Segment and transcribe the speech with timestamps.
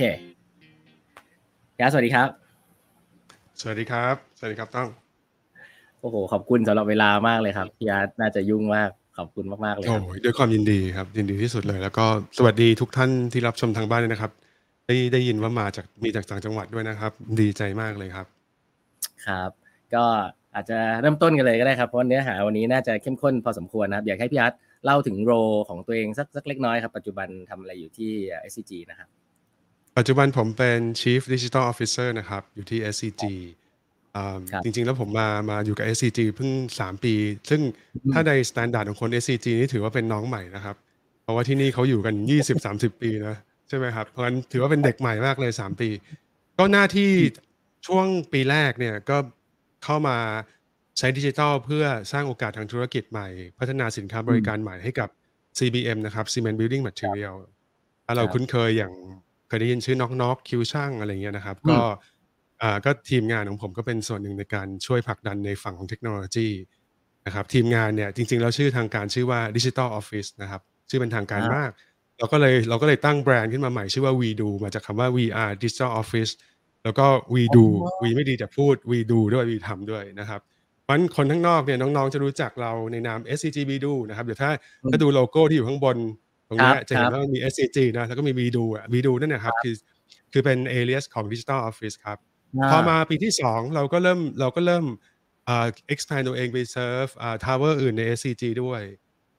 [0.00, 0.06] เค
[1.80, 2.28] ยาสวัสดีครับ
[3.60, 4.88] สวัสดีครับ สวัสดีครับต้อง
[6.00, 12.04] โอ้โห ขอบคุณสำหรับเวลามากเลยครับพี่ยาน่าจะยุ่งมาก ขอบคุณมากๆเลยคโอ้รับยด้วยความยินดีครับ ยินดีที่สุดเลย แล้วก็
[12.38, 14.32] สวัสดีทุกท่านที่รับชมทางบ้านด้วยนะครับ
[14.86, 18.26] ได้ได้ยินว่ามาจากมีจากต่างจังหวัดด้วยนะครับ ดีใจมากเลยครับ
[19.26, 19.50] ครับ
[19.94, 20.04] ก็
[20.54, 25.32] อาจจะเริ่มต้นกันเลยก็ได้ครับ เพราะเนื้อหาวันนี้น่าจะเข้มข้นพอสมควรนะครับ อยากให้พี่อาร์ตเล่าถึงโร
[25.68, 28.12] ของตัวเองสักสักเล็กน้อยครับ ปัจจุบันทำอะไรอยู่ที่
[28.50, 29.08] SCG นะครับ
[30.00, 33.24] ปัจจุบันผมเป็น Chief Digital Officer นะครับ อยู่ที่ SCG
[34.16, 37.14] อ่าครับจริง ๆ แล้วผมมามาอยู่กับ SCG เพิ่ง 3 ปี
[37.50, 37.60] ซึ่ง
[38.12, 40.76] ถ้าใน standard ของคน SCG นี่ถือว่าเป็นน้องใหม่นะครับ
[41.22, 42.14] เพราะว่าที่นี่เขาอยู่กัน
[42.58, 43.36] 20-30 ปีนะ
[43.68, 45.88] ใช่ไหมครับ เพราะฉะนั้นถือว่าเป็นเด็กใหม่มากเลย 3 ปี
[46.58, 47.10] ก็หน้าที่
[47.86, 49.16] ช่วงปีแรกเนี่ยก็
[49.84, 50.16] เข้ามา
[50.98, 55.08] ใช้ดิจิทัลเพื่อสร้างโอกาสทางธุรกิจใหม่ พัฒนาสินค้าบริการใหม่ให้กับ
[55.58, 57.36] CBM นะครับ Cement Building Material
[58.06, 58.92] ถ้าเราครับคุ้นเคยอย่าง
[59.50, 61.78] เคยได้ยินชื่อน็อกน็อกคิวช่างอะไรเงี้ยนะครับอืมก็
[62.62, 66.48] อ่าก็ทีมงานของผมก็เป็นส่วนหนึ่งในการช่วยผลักดันในฝั่งของเทคโนโลยี
[67.26, 71.70] นะครับทีมงานเนี่ยจริง ๆ แล้วชื่อทางการชื่อว่า Digital Office นะครับชื่อเป็นทางการมาก
[72.18, 76.32] เราก็เลยเราก็เลยตั้งแบรนด์ขึ้นมาใหม่ชื่อว่า We Do มาจากคำว่า VR Digital Office
[76.84, 77.66] แล้วก็ We Do
[78.02, 80.40] We ไม่ดีแต่พูด We Do ด้วย We ทำด้วยนะครับ
[80.84, 84.50] เพราะฉะนั้นคนข้างนอกเนี่ยน้องๆจะรู้จักเราในนาม SCG We Do นะครับเดี๋ยวถ้า
[84.90, 85.96] ถ้าดูโลโก้ที่อยู่ข้างบน
[86.50, 89.74] ตรงเนี้ยครับจะเห็คนรับว่ามันมี SCG นะแล้วก็มี We Do อะ We Do นั่นนะครับคือ
[90.32, 92.18] คือเป็น alias ของ Digital Office ครับ
[92.70, 94.84] พอมาปีที่ 2 เราก็เริ่มเราก็เริ่ม
[95.48, 98.82] อ่า expand ตัวเองไป serve อ่า tower อื่นใน SCG ด้วย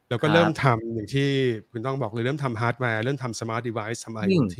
[0.09, 1.29] แล้วก็ครับเริ่มทำอย่างที่
[1.71, 4.57] คุณต้องบอกเลยเริ่มทำ hardware เริ่มทำ smart device ทำ IoT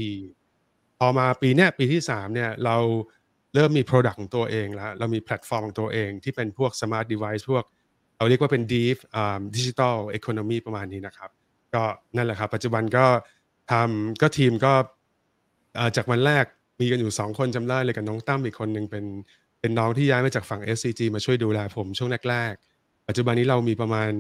[1.00, 2.78] พอมาปีเนี้ยปีที่ 3 เนี่ยเรา
[3.56, 7.66] เริ่มมี product ของตัวเองแล้ว เรามีแพลตฟอร์มของตัวเองที่เป็นพวก smart device พวก
[8.18, 11.32] เราเรียกว่าเป็น deep อ่า digital economy ประมาณนี้นะครับ
[11.76, 11.84] ก็
[12.16, 13.06] นั่นแหละครับ ปัจจุบันก็
[13.72, 14.74] ทำก็ทีมก็
[15.96, 16.46] จากวันแรก
[16.80, 19.06] มีกันอยู่ 2 คนจำได้เลยกับน้องตั้มอีกคนหนึ่งเป็น
[19.60, 24.12] เป็นน้องที่ย้ายมาจากฝั่ง SCG มาช่วยดูแลผมช่วงแรกๆ ปัจจุบันนี้เรามีประมาณ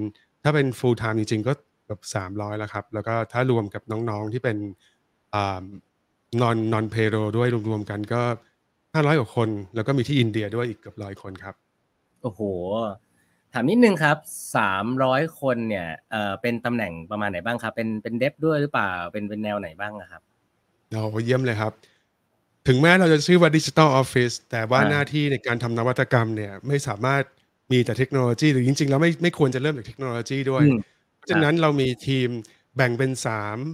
[0.43, 1.53] ถ้าเป็น full time จริงๆ ก็
[1.87, 4.57] แบบ300 แล้วครับ แล้วก็ถ้ารวมกับน้องๆที่เป็นน
[5.33, 5.63] อ่า
[6.41, 8.21] non non payroll ด้วยรวมๆกันก็
[8.93, 11.55] 500กว่าคน แล้วก็มีที่อินเดียด้วยอีกเกือบร้อยคนครับ
[12.21, 12.41] โอ้โห
[13.53, 14.17] ถามนิดนึงครับ
[14.55, 20.21] สามร้อยคนเนี่ยเอ่อเป็นตำแหน่งประมาณไหนบ้างครับ เป็นเป็นเดฟด้วยหรือเปล่า เป็นเป็นแนวไหนบ้างอะครับ
[20.93, 21.73] เราเยี่ยมเลยครับ
[22.67, 27.23] ถึงแม้เราจะชื่อว่า Digital Office แต่ว่าอ่าหน้าที่ในการทำนวัตกรรมเนี่ยไม่สามารถ
[27.71, 30.77] มีแต่เทคโนโลยี หรือจริงๆ แล้วไม่ไม่ควรจะเริ่มจากเทคโนโลยีด้วยอืม
[31.15, 32.29] เพราะฉะนั้นเรามีทีม
[32.75, 33.11] แบ่งเป็น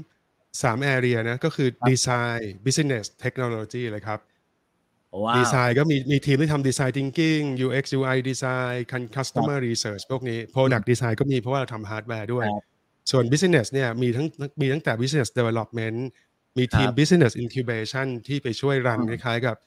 [0.03, 4.26] 3 3 area นะก็คือ Design Business Technology เลยครับว้าว
[5.37, 8.77] ดีไซน์ก็มีมีทีมที่ทำดีไซน์ thinking UX UI design
[9.15, 12.63] customer research พวกนี้ product design ก็มีเพราะว่าเราทำ hardware ด้วยครับ
[13.11, 14.27] ส่วน business เนี่ยมีทั้ง
[14.61, 15.97] มีตั้งแต่ business development
[16.57, 19.57] มีทีมครับ business incubation ที่ไปช่วยรันอืมคล้ายๆกับ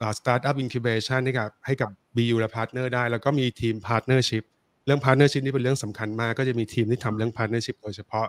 [0.00, 4.44] อ่า startup incubation ให้กับให้กับ BU และ partner ได้ แล้วก็มีทีม partnership
[4.86, 8.26] เรื่อง partnership นี่เป็นเรื่องสำคัญมาก ก็จะมีทีมที่ทำเรื่อง partnership โดยเฉพาะ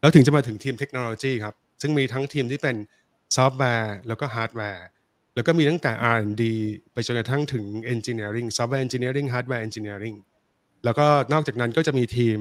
[0.00, 2.76] แล้วถึงจะมาถึงทีมเทคโนโลยีครับ ซึ่งมีทั้งทีมที่เป็น
[3.36, 4.86] ซอฟต์แวร์แล้วก็ฮาร์ดแวร์
[5.38, 6.42] แล้วก็มีตั้งแต่ R&D
[6.92, 10.16] ไปจนกระทั่งถึง Engineering Software Engineering Hardware Engineering
[10.84, 12.38] แล้วก็นอกจากนั้นก็จะมีทีม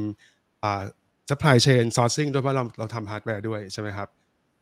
[0.64, 0.84] อ่า
[1.30, 4.08] Supply Chain Sourcing ด้วยเพราะเราเราทำฮาร์ดแวร์ด้วยใช่ไหมครับ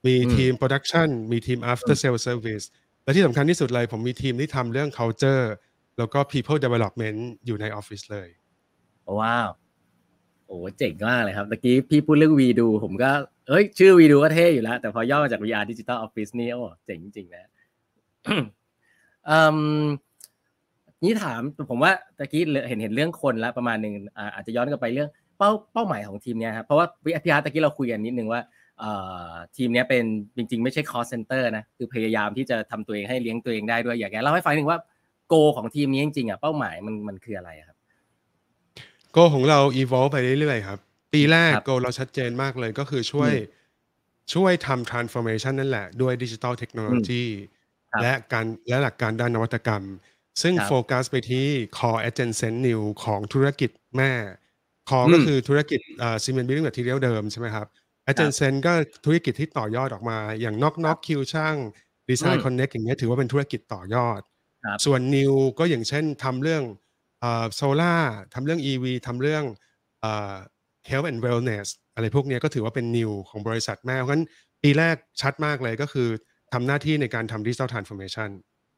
[0.06, 2.66] มีอืมทีม Production มีทีม After Sale Service
[3.04, 5.46] และที่สำคัญที่สุดเลย ผมมีทีมที่ทำเรื่อง Culture
[5.98, 8.30] แล้วก็ People Development อยู่ในออฟฟิศเลย
[9.20, 9.50] ว้าว
[10.48, 13.12] โอ้เจ๋งมากเลยครับ ตะกี้พี่พูดเรื่องวีดู ผมก็
[13.48, 17.55] เอ้ย ชื่อวีดูก็เท่อยู่แล้ว แต่พอย่อมาจาก VR Digital Office นี่โอ้เจ๋งจริงๆนะอืม
[21.04, 28.42] นี่ถามผมว่าตะกี้เห็นเห็นเรื่องคนแล้วประมาณหนึ่งอ่าอาจจะย้อนกลับไปเรื่องเป้าเป้าหมายของทีมเนี้ยครับเพราะว่าพี่พี่อาร์ตตะกี้เราคุยกันนิดนึงว่า
[28.80, 28.92] เอ่
[29.30, 30.04] อทีมเนี้ยเป็น
[30.38, 34.80] จริง ๆ ไม่ใช่ cost center นะคือพยายามที่จะทำตัวเองให้เลี้ยงตัวเองได้ด้วยอยากแกเล่าให้ฟังหนึ่งว่า
[35.30, 37.78] โกของทีมนี้จริงๆอะเป้าหมายมันมันคืออะไรอะครับ
[39.12, 40.80] โกของเรา evolve ไปเรื่อยๆครับ
[41.14, 43.64] ปีแรกครับโกเราชัดเจนมากเลยก็คือช่วยอืม
[44.34, 47.65] ช่วยทำ transformation นั่นแหละ ด้วยดิจิ t a ลเทคโนโลยีครับ
[48.02, 49.84] และการและหลักการด้านนวัตกรรม
[50.42, 51.48] ซึ่งครับโฟกัสไปที่
[51.78, 54.12] core adjacent new ของธุรกิจแม่
[54.90, 57.68] core อืมก็คือธุรกิจอ่า cement building material เดิมใช่ไหมครับ
[58.10, 58.74] adjacent ก็
[59.06, 61.56] ธุรกิจที่ต่อยอดออกมา อย่าง knock knock คิวช่าง
[62.10, 64.22] design อืม connect อย่างเงี้ยถือว่าเป็นธุรกิจต่อยอด
[64.66, 66.64] ครับส่วน new ก็อย่างเช่นทำเรื่อง
[67.56, 67.96] โซล่า
[68.34, 69.44] ทำเรื่อง EV ทำเรื่อง
[70.04, 70.36] อ่า
[70.90, 74.26] health and wellness อะไรพวกเนี้ยก็ถือว่าเป็น new ของบริษัทแม่เพราะฉะนั้น
[74.64, 76.10] ปีแรกชัดมากเลยก็คือ
[76.56, 78.30] ทำหน้าที่ในการทำ digital transformation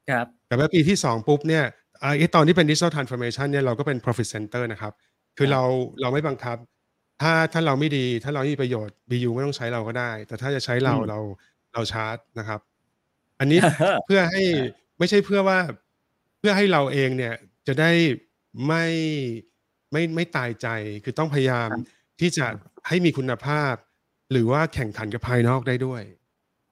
[0.10, 1.64] ครับแต่ว่าปีที่ 2 ปุ๊บเนี่ย
[2.04, 4.94] อ่าไอ้ตอนที่เป็น digital transformation เนี่ยเราก็เป็น profit center นะครับ
[5.38, 5.64] คือครับเรา
[6.02, 6.58] เราไม่บังคับ
[7.22, 11.20] ถ้าถ้าเราไม่ดีถ้าเราไม่มีประโยชน์ BU ไม่ต้องใช้เราก็ได้ แต่ถ้าจะใช้เราอืมเรา
[11.74, 12.60] เราชาร์จนะครับ
[13.40, 13.60] อันนี้
[14.06, 14.44] เพื่อให้
[15.00, 15.60] ไม่ใช่เพื่อว่า
[16.40, 17.36] เพื่อให้เราเองเนี่ย
[17.68, 17.92] จะได้
[18.68, 18.86] ไม่
[19.92, 20.68] ไม่ไม่ตายใจ
[21.04, 21.70] คือต้องพยายาม
[22.20, 22.46] ที่จะ
[22.88, 23.74] ให้มีคุณภาพ
[24.32, 26.02] หรือว่าแข่งขันกับภายนอกได้ด้วย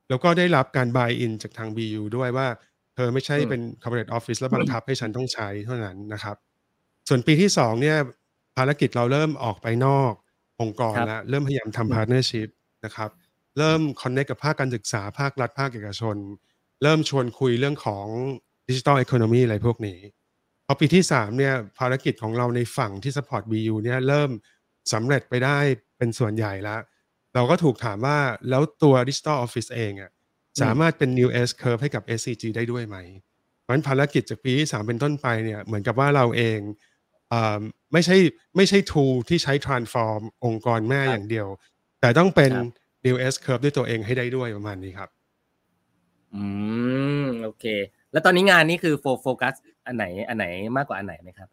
[0.10, 2.48] แล้วก็ได้รับการบายอินจากทาง BU ด้วยว่า
[2.96, 6.36] เธอไม่ใช่เป็น corporate office แล้วบังคับให้ฉันต้องใช้เท่านั้นนะครับ
[7.08, 7.98] ส่วนปีที่สองเนี่ย
[8.58, 10.14] ภารกิจเราเริ่มออกไปนอก
[10.62, 12.50] องค์กรแล้ว เริ่มพยายามทำ partnership
[12.86, 13.10] นะครับ
[13.58, 16.16] เริ่ม connect กับภาคการศึกษาภาครัฐภาคเอกชน
[16.84, 18.06] เริ่มชวนคุยเรื่องของ
[18.70, 20.00] ดิจิทัลอีโคโนมีอะไรพวกนี้
[20.66, 24.30] พอปีที่3เนี่ยภารกิจของเราในฝั่งที่ support BU เนี่ยเริ่ม
[24.94, 25.58] สำเร็จไปได้
[25.98, 26.80] เป็นส่วนใหญ่แล้ว
[27.36, 28.18] เราก็ถูกถามว่า
[28.50, 30.12] แล้วตัว Digital Office เองอะ
[30.62, 32.98] สามารถเป็น New S Curve ให้กับ SCG ได้ด้วยไหม
[33.62, 36.60] เพราะฉะนั้นภารกิจจากปีที่3เป็นต้นไปเนี่ยเหมือนกับว่าเราเอง
[37.94, 38.18] ไม่ใช่
[38.56, 41.48] ไม่ใช่ tool ที่ใช้ transform องค์กรแม่อย่างเดียว
[42.02, 42.52] แต่ต้องเป็น
[43.06, 45.10] New S Curve ด้วยตัวเองให้ได้ด้วยประมาณนี้ครับ
[46.36, 46.44] อื
[47.24, 47.66] มโอเค
[48.12, 49.54] แล้วตอนนี้งานนี้คือโฟกัส
[49.86, 50.46] อันไหนอันไหน
[50.78, 51.50] มากกว่าอันไหนไหมครับ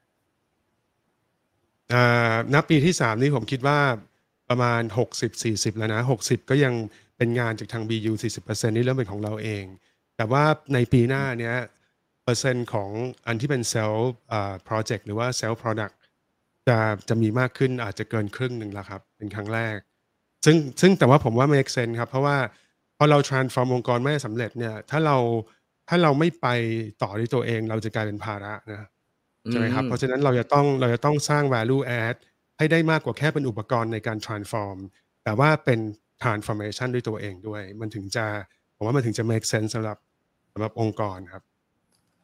[1.92, 3.78] อ่านับปีที่สามนี้ผมคิดว่า
[4.48, 6.74] ประมาณหกสิบสี่สิบแล้วนะหกสิบก็ยัง
[7.16, 9.64] เป็นงานจากทาง BU สี่สิบเปอร์เซ็นต์นี่เริ่มเป็นของเราเอง
[10.16, 10.44] แต่ว่า
[10.74, 11.56] ในปีหน้าเนี้ย
[12.24, 12.90] เปอร์เซ็นต์ของ
[13.26, 15.98] อันที่เป็น self project หรือว่า self product
[16.68, 16.78] จะ
[17.08, 19.76] จะมีมากขึ้นอาจจะเกินครึ่งหนึ่งแล้วครับ เป็นครั้งแรก
[20.44, 22.36] ซึ่งซึ่งแต่ว่าผมว่า make sense ครับ เพราะว่า
[22.96, 25.18] พอเรา transform องค์กรไม่สำเร็จเนี่ยถ้าเรา
[25.88, 26.46] ถ้าเราไม่ไป
[27.02, 28.88] ต่อด้วยตัวเอง เราจะกลายเป็นภาระนะ
[29.50, 32.16] ใช่ไหมครับ เพราะฉะนั้นเราจะต้องเราจะต้องสร้าง value add
[32.58, 34.78] ให้ได้มากกว่าแค่เป็นอุปกรณ์ในการ transform
[35.24, 35.80] แต่ว่าเป็น
[36.22, 38.24] transformation ด้วยตัวเองด้วย มันถึงจะ
[38.76, 39.98] ผมว่ามันถึงจะ make sense สำหรับ
[40.52, 41.42] สำหรับองค์กรครับ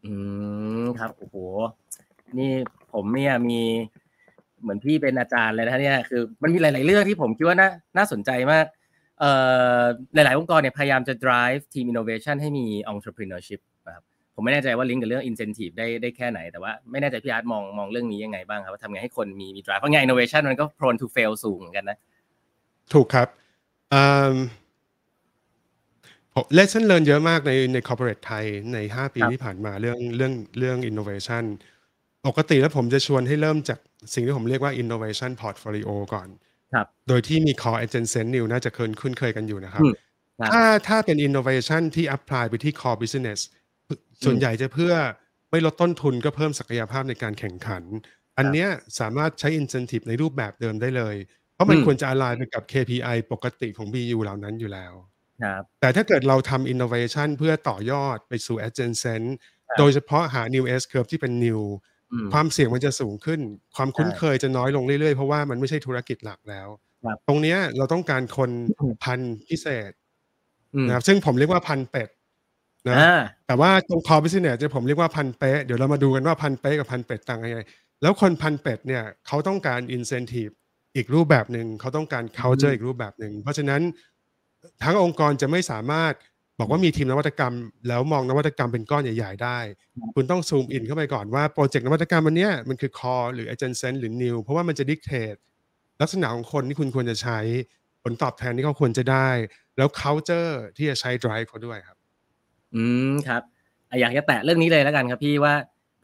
[0.04, 0.12] อื
[0.82, 1.36] มครับโอ้โห
[2.38, 2.52] นี่
[2.92, 3.62] ผมเนี่ยมี
[4.60, 8.64] เหมือนพี่เป็นอาจารย์เลยนะเนี่ยคือ มันมีหลาย ๆ เรื่องที่ผมคิดว่าน่าน่าสนใจมาก
[9.20, 9.32] เอ่
[9.80, 9.82] อ
[10.14, 13.60] หลาย ๆ องค์กรเนี่ยพยายามจะ drive team innovation ให้มี entrepreneurship
[14.40, 21.98] ผมไม่แน่ใจว่าลิงก์กับเรื่อง incentive ได้ได้แค่ไหน แต่ว่าไม่แน่ใจพี่อาร์ตมองมองเรื่องนี้ยังไงบ้างครับว่าทำไงให้คนมีมี drive เพราะไง innovation มันก็ prone to fail สูงเหมือนกันนะ
[22.92, 23.28] ถูกครับ
[26.54, 28.44] เลสเซนเรียนเยอะมากในใน corporate ไทย
[28.74, 31.44] ใน 5 ปีที่ผ่านมาเรื่องเรื่องเรื่อง innovation
[32.26, 33.78] ปกติแล้วผมจะชวนให้เริ่มจาก
[34.14, 36.28] สิ่งที่ผมเรียกว่า innovation portfolio ก่อน
[36.74, 39.82] ครับโดยที่มี core adjacent new น่าจะเคยคุ้นเคยกันอยู่นะครับ
[40.52, 43.40] ถ้าถ้าเป็น innovation ที่ apply ไปที่ core business
[44.24, 44.92] ส่วนใหญ่จะเพื่อ
[45.50, 47.82] ไม่ลดต้นทุนก็เพิ่มศักยภาพในการแข่งขัน
[48.38, 48.68] อันเนี้ย
[49.00, 51.16] สามารถใช้ incentive ในรูปแบบเดิมได้เลย
[51.54, 54.92] เพราะมันควรจะ align ไปกับ KPI ปกติของ BU เหล่านั้นอยู่แล้ว
[55.80, 59.26] แต่ถ้าเกิดเราทำ innovation เพื่อต่อยอดไปสู่ adjacent
[59.78, 61.62] โดยเฉพาะหา new S curve ที่เป็น new
[62.32, 63.40] ความเสี่ยงมันจะสูงขึ้น
[63.76, 66.68] ความคุ้นเคยจะน้อยลงเรื่อยๆ เพราะว่ามันไม่ใช่ธุรกิจหลักแล้ว
[67.28, 68.50] ตรงนี้เราต้องการคน
[69.04, 69.92] พันพิเศษ
[70.86, 72.08] นะครับซึ่งผมเรียกว่าพันเป็ด
[72.87, 72.97] นะ
[73.47, 77.63] แต่ว่าตรงคอพิเศษเนี่ยจะผมเรียกว่าพันเป๊ะ เดี๋ยวเรามาดูกันว่าพันเป๊ะกับพันเป็ดต่างกันยังไง
[78.01, 80.49] แล้วคนพันเป็ดเนี่ยเขาต้องการอินเซนティブ
[80.95, 83.81] อีกรูปแบบหนึ่ง เขาต้องการ culture อีกรูปแบบหนึ่ง เพราะฉะนั้น
[84.83, 86.13] ทั้งองค์กรจะไม่สามารถ
[86.59, 87.53] บอกว่ามีทีมนวัตกรรม
[87.87, 89.59] แล้วมองนวัตกรรมเป็นก้อนใหญ่ๆได้
[90.15, 95.35] คุณต้องซูมอินเข้าไปก่อนว่าโปรเจกต์นวัตกรรมอันนี้มันคือคอหรือ adjacent หรือ new เพราะว่ามันจะดิกเทต
[96.01, 97.39] ลักษณะของคนที่คุณควรจะใช้
[98.03, 99.29] ผลตอบแทนที่เขาควรจะได้
[99.77, 101.96] แล้ว culture ที่จะใช้ drive เขาด้วยครับ
[102.76, 103.42] อืมครับ
[104.00, 105.54] อยากจะแตะเรื่องนี้เลยแล้วกันครับพี่ว่า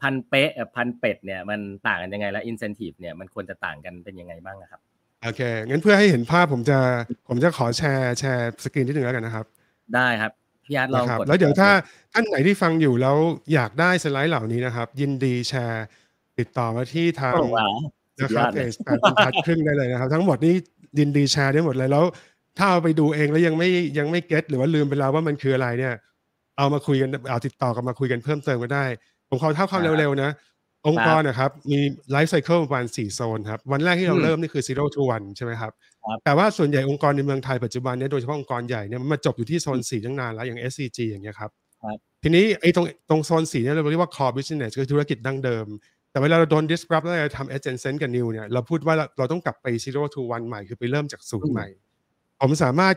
[0.01, 4.81] พันเป๊ะกับพันเป็ดเนี่ยมันต่างกันยังไงและ incentive เนี่ยมันควรจะต่างกันเป็นยังไงบ้างครับ
[5.23, 6.79] โอเคงั้นเพื่อให้เห็นภาพผมจะ
[7.27, 9.45] ผมจะขอแชร์แชร์สกรีนที่หนึ่งแล้วกันนะครับ
[9.95, 10.31] ได้ครับ
[10.65, 11.69] พี่อาร์ตลองกดแล้วเดี๋ยวถ้า
[12.13, 13.17] ท่านไหนที่ฟังอยู่แล้ว
[13.53, 15.85] อยากได้สไลด์เหล่านี้นะครับ ยินดีแชร์
[16.39, 17.33] ติดต่อมาที่ทาง
[18.21, 20.53] นะครับเพจแปดพันครึ่งได้เลยนะครับ ทั้งหมดนี้
[20.99, 22.05] ยินดีแชร์ได้หมดเลยแล้ว
[22.57, 25.93] ถ้าเอาไปดูเองแล้วยังไม่ยังไม่เก็ตหรือว่าลืมไปแล้วว่ามันคืออะไรเนี่ย
[26.57, 28.85] เอามาคุยกันเอาติดต่อกันมาคุยกันเพิ่มเติมก็ได้
[29.29, 30.31] ผมขอเท่าความเร็วๆนะ
[30.87, 31.79] องค์กรนะครับ มี
[32.11, 35.71] ไลฟ์ไซเคิลประมาณสี่โซนครับ วันแรกที่เราเริ่มนี่คือ zero to one ใช่ไหมครับ
[36.25, 41.51] แต่ว่าส่วนใหญ่องค์กรในเมืองไทยปัจจุบันนี้โดยเฉพาะองค์กรใหญ่เนี่ยมันมาจบอยู่ที่โซนสี่ตั้งนานแล้วอย่าง SCG อย่างเงี้ยครับ
[42.23, 45.65] ทีนี้ไอ้ตรงตรงโซนสี่เนี่ยเราเรียกว่า core business คือธุรกิจดั้งเดิม
[46.11, 51.67] แต่เวลาเราโดน disrupt แล้วเราทำ adjacent กับ new เนี่ยเราพูดว่าเราต้องกลับไป zero to one ใหม่คือไปเริ่มจากศูนย์ใหม่
[52.41, 52.95] ผมสามารถ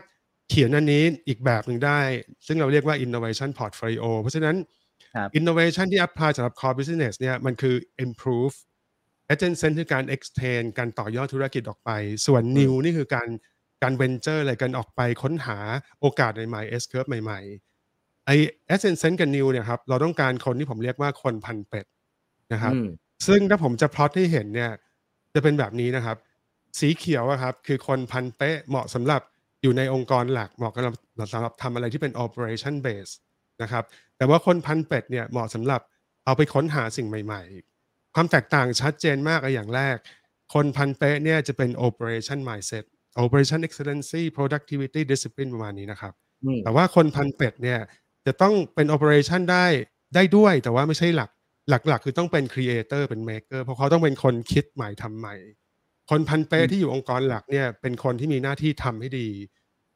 [0.49, 1.99] เขียนอันนี้อีกแบบหนึ่งได้
[2.47, 4.55] ซึ่งเราเรียกว่า innovation portfolio เพราะฉะนั้น
[5.39, 7.75] innovation ที่ apply สำหรับ core business เนี่ยมันคือ
[8.05, 8.55] improve
[9.31, 11.91] adjacent คือการ extend การต่อยอดธุรกิจออกไป
[12.25, 13.29] ส่วน new นี่คือการ
[13.83, 15.57] การเวนเจอร์อะไรกันออกไปค้นหา
[16.01, 18.31] โอกาสใหม่ๆ S curve ใหม่ๆ ไอ
[18.73, 21.85] Ascent กับ New เนี่ยครับเราต้องการคนที่ผมเรียกว่าคนพันเป็ด
[22.53, 22.73] นะครับ
[23.27, 24.71] ซึ่งถ้าผมจะพลอตให้เห็นเนี่ย
[25.33, 26.17] จะเป็นแบบนี้นะครับ
[26.79, 29.21] สีเขียวครับคือคนพันเป๊ะเหมาะสำหรับ
[29.63, 30.93] อยู่ในองค์กรหลักเหมาะกับ
[31.33, 33.11] สำหรับทำอะไรที่เป็น operation base
[33.61, 33.83] นะครับ
[34.17, 35.81] แต่ว่าคนพันเป็ดเนี่ยเหมาะสำหรับ
[36.25, 39.97] เอาไปค้นหาสิ่งใหม่ๆ ความแตกต่างชัดเจนมากอย่างแรก
[40.53, 42.85] คนพันเป๊ะเนี่ยจะเป็น operation mindset
[43.23, 46.13] operation excellency productivity discipline ประมาณนี้นะครับ
[46.63, 47.79] แต่ว่าคนพันเป็ดเนี่ย
[48.25, 49.65] จะต้องเป็น operation ได้
[50.15, 51.29] ได้ด้วย แต่ว่าไม่ใช่หลัก
[51.69, 55.35] หลักๆ คือต้องเป็น creator เป็น maker เพราะเขาต้องเป็นคนคิดใหม่ทำใหม่
[56.09, 59.29] คนพันเป๊ะที่อยู่องค์กรหลักเนี่ยเป็นคนที่มีหน้าที่ทำให้ดี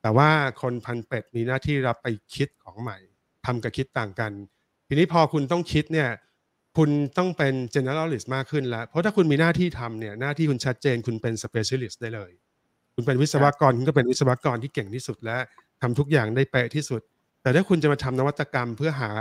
[0.01, 0.29] แต่ว่า
[0.62, 2.98] คนพันเป็ดมีหน้าที่รับไปคิดของใหม่
[3.46, 4.32] ทำกับคิดต่างกัน
[4.88, 6.10] ทีนี้พอคุณต้องคิดเนี่ย
[6.77, 12.32] คุณต้องเป็น generalist มากขึ้นแล้ว เพราะถ้าคุณมีหน้าที่ทำเนี่ยหน้าที่คุณชัดเจนคุณเป็น specialist ได้เลย
[12.96, 15.38] คุณเป็นวิศวกรคุณก็เป็นวิศวกรที่เก่งที่สุดและ
[15.82, 17.01] ทำทุกอย่างได้เป๊ะที่สุด
[17.41, 19.12] แต่ถ้าคุณจะมาทำนวัตกรรมเพื่อหา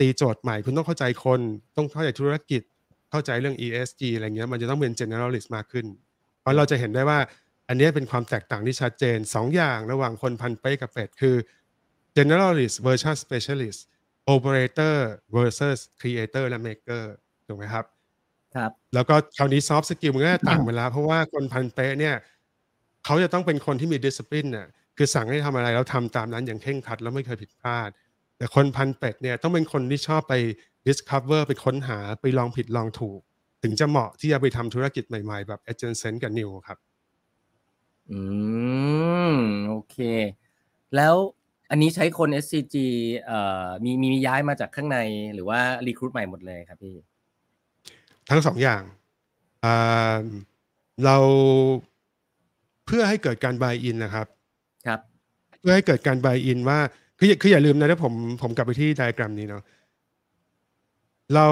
[0.00, 1.40] ตีโจทย์ใหม่ คุณต้องเข้าใจคน
[1.76, 2.62] ต้องเข้าใจธุรกิจ
[3.10, 6.05] เข้าใจเรื่อง ESG อะไรเงี้ยมันจะต้องเป็น generalist มากขึ้นเพ
[6.46, 7.18] ราะเราจะเห็นได้ว่า
[7.68, 11.36] อันนี้เป็นความแตกต่างที่ชัดเจน 2 อย่างระหว่างคนพันเป๊ะกับเป็ดคือ
[12.16, 13.80] generalist versus specialist
[14.34, 14.96] operator
[15.36, 17.04] versus creator และ maker
[17.46, 17.84] ถูกไหมครับ
[18.56, 22.16] ครับ แล้วก็คราวนี้ soft skill มันก็ต่างไปแล้วเพราะว่าคนพันเป๊ะเนี่ย
[23.04, 27.90] เขาจะต้องเป็นคนที่มี discipline น่ะคือสั่งให้ทำอะไรแล้วทำตามนั้นอย่างเคร่งครัดแล้วไม่เคยผิดพลาด
[28.38, 30.34] แต่คนพันเป็ดเนี่ยต้องเป็นคนที่ชอบไป
[30.88, 33.20] discover ไปค้นหาไปลองผิดลองถูก
[33.66, 36.78] ถึงจะเหมาะที่จะไปทำธุรกิจใหม่ๆ แบบ adjacent กับ new ครับ
[38.10, 38.20] อื
[39.32, 39.34] ม
[39.68, 39.96] โอเค
[40.96, 41.14] แล้ว
[41.70, 42.76] อันนี้ใช้คน SCG
[43.26, 44.98] เอ่อมีมีย้ายมาจากข้างใน
[45.34, 46.96] หรือว่ารีครูทใหม่หมดเลยครับพี่
[48.30, 48.82] ทั้งสองอย่าง
[51.04, 51.16] เรา
[52.86, 54.26] เพื่อให้เกิดการ buy in นะครับ
[54.86, 55.00] ครับ
[55.60, 56.78] เพื่อให้เกิดการ buy in ว่า
[57.18, 59.62] คือคืออย่าลืมนะถ้าผมผมกลับไปที่ไดอะแกรมนี้เนาะ
[61.34, 61.46] เรา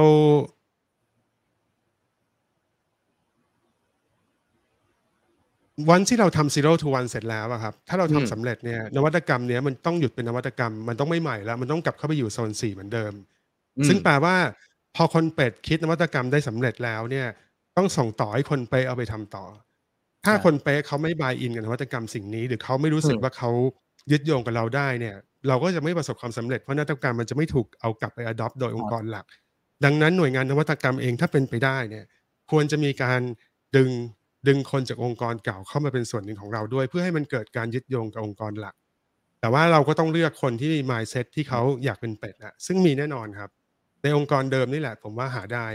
[5.91, 13.13] วันที่เราทำ zero to one เสร็จแล้วอะครับ ถ้าเราทำสำเร็จเนี่ยนวัตกรรมเนี้ยมันต้องหยุดเป็นนวัตกรรม มันต้องไม่ใหม่แล้ว มันต้องกลับเข้าไปอยู่โซนสี่เหมือนเดิม
[13.89, 14.37] ซึ่งแปลว่า
[14.97, 17.27] พอคนเป็ดคิดนวัตกรรมได้สำเร็จแล้วเนี่ย
[17.77, 19.45] ต้องส่งต่อให้คนเปเอาไปทำต่อ
[20.25, 23.51] ถ้าคนเป๊ะเขาไม่บายอินกับนวัตกรรมสิ่งนี้ หรือเขาไม่รู้สึกว่าเขา
[24.11, 25.17] ยึดโยงกับเราได้เนี่ย
[25.49, 29.27] เราก็จะไม่ประสบความสำเร็จเพราะนวัตกรรมมันจะไม่ถูกเอากลับไป adopt โดยองค์กรหลัก
[29.85, 32.05] ดังนั้นหน่วยงานนวัตกรรมเองถ้าเป็นไปได้เนี่ย
[32.51, 33.21] ควรจะมีการ
[33.77, 33.91] ดึง
[34.49, 38.75] ดึงคนจากองค์กรเก่าเข้ามาเป็นส่วนหนึ่งของเราด้วย เพื่อให้มันเกิดการยึดโยงกับองค์กรหลัก
[39.41, 43.51] แต่ว่าเราก็ต้องเลือกคนที่มี mindset ที่เขาอยากเป็นเป็ดอะซึ่งมีแน่นอนครับ
[44.03, 45.67] ในองค์กรเดิมนี่แหละ ผมว่าหาได้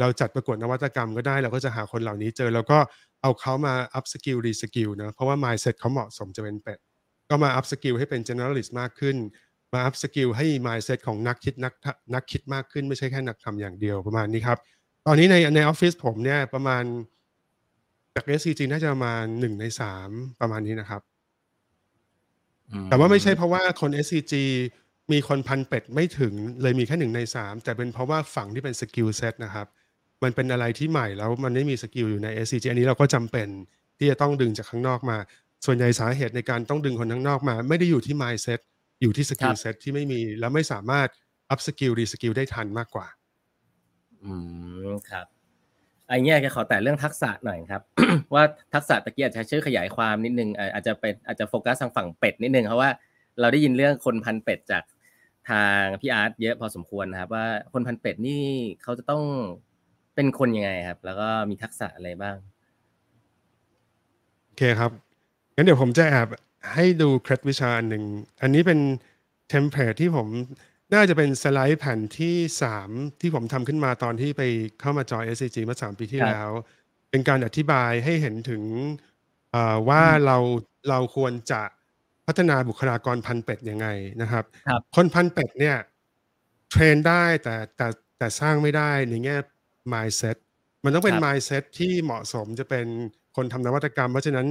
[0.00, 2.78] เราจัดประกวดนวัตกรรมก็ได้ เราก็จะหาคนเหล่านี้เจอ แล้วก็
[3.22, 6.78] เอาเขามา up skill re skill นะ เพราะว่า mindset เขาเหมาะสมจะเป็นเป็ด
[7.30, 9.16] ก็มา up skill ให้เป็น generalist มากขึ้น
[9.72, 11.72] มา up skill ให้ mindset ของนักคิดนัก
[12.14, 14.58] นักคิดมากขึ้นไม่ใช่แค่นักทำอย่างเดียวประมาณนี้ครับ
[15.06, 16.84] ตอนนี้ในในออฟฟิศผมเนี่ยประมาณ
[18.14, 21.02] จาก SCG น่าจะประมาณหนึ่งในสามประมาณนี้นะครับ
[22.90, 24.34] แต่ว่าไม่ใช่เพราะว่าคน SCG
[25.12, 29.66] มีคนพันเป็ดไม่ถึงเลยมีแค่หนึ่งในสามแต่เป็นเพราะว่าฝั่งที่เป็น skill set นะครับ
[30.22, 33.48] มันเป็นอะไรที่ใหม่แล้วมันไม่มี skill อยู่ใน SCG อันนี้เราก็จำเป็น
[33.98, 35.18] ที่จะต้องดึงจากข้างนอกมา
[35.66, 38.60] ส่วนใหญ่สาเหตุในการต้องดึงคนข้างนอกมา ไม่ได้อยู่ที่ mindset
[39.02, 41.08] อยู่ที่ skill set ที่ไม่มีแล้วไม่สามารถ
[41.52, 43.06] up skill re skill ได้ทันมากกว่า
[44.24, 44.32] อื
[44.88, 45.26] มครับ
[46.10, 47.82] ไอ้เนี้ยจะขอแตะเรื่องทักษะหน่อยครับ
[48.34, 48.42] ว่า
[48.74, 52.90] ทักษะตะกี้อาจจะช่วยขยายความนิดนึงอาจจะเป็นอาจจะโฟกัสทางฝั่งเป็ดนิดนึงเพราะว่า
[53.40, 54.82] เราได้ยินเรื่องคนพันเป็ดจาก
[55.50, 58.44] ทางพี่อาร์ตเยอะพอสมควรนะครับ ว่าคนพันเป็ดนี่
[58.82, 59.22] เขาจะต้อง
[60.14, 62.36] เป็นคนยังไงครับ แล้วก็มีทักษะอะไรบ้าง
[64.44, 64.90] โอเคครับ
[65.54, 66.28] งั้นเดี๋ยวผมจะแอบ
[66.74, 68.04] ให้ดูเคล็ดวิชาอันหนึ่ง
[68.42, 68.78] อันนี้เป็น
[69.48, 70.26] template ที่ผม
[70.94, 74.42] น่าจะเป็นสไลด์แผ่นที่สามที่ผมทำขึ้นมาตอนที่ไป
[74.80, 76.48] เข้ามาจอย SCG เมื่อสามปีที่แล้ว
[77.10, 78.62] เป็นการอธิบายให้เห็นถึง
[79.88, 80.36] ว่าเรา
[80.88, 81.62] เราควรจะ
[82.26, 83.86] พัฒนาบุคลากรพันเป็ดยังไง
[84.22, 84.44] นะครับ
[84.96, 85.76] คนพันเป็ดเนี่ย
[86.70, 89.36] เทรนได้แต่แต่แต่สร้างไม่ได้ในแง่
[89.92, 90.36] mindset
[90.84, 92.86] มันต้องเป็น mindset ที่เหมาะสมจะเป็น
[93.36, 94.46] คนทำนวัตกรรม เพราะฉะนั้น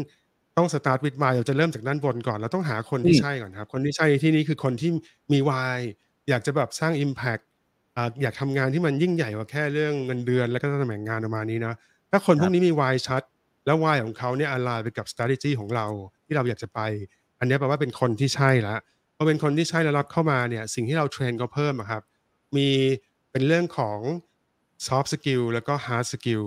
[0.58, 4.92] ต้อง start with why เราจะเริ่มจากด้านบนก่อน เราต้องหาคนที่ใช่ก่อนครับ คนที่ใช่ในที่นี้คือคนที่
[5.32, 5.78] มี why
[6.30, 7.44] อยากจะแบบสร้าง Impact
[8.22, 11.74] อยากทำงานที่มันยิ่งใหญ่กว่าแค่เรื่องเงินเดือน แล้วก็ตำแหน่งงานประมาณนี้นะ
[12.12, 13.24] ถ้าคนพวกนี้มี why ชัด
[13.66, 15.88] แล้ว why ของเขาเนี่ย align ไปกับ strategy ของเรา
[16.26, 16.80] ที่เราอยากจะไป
[17.40, 18.80] อันนี้แปลว่าเป็นคนที่ใช่แล้ว
[19.16, 22.02] พอเป็นคนที่ใช่แล้วรับเข้ามาเนี่ยสิ่งที่เราเทรนก็เพิ่มครับ
[22.56, 22.68] มี
[23.32, 24.00] เป็นเรื่องของ
[24.88, 26.46] soft skill แล้วก็ hard skill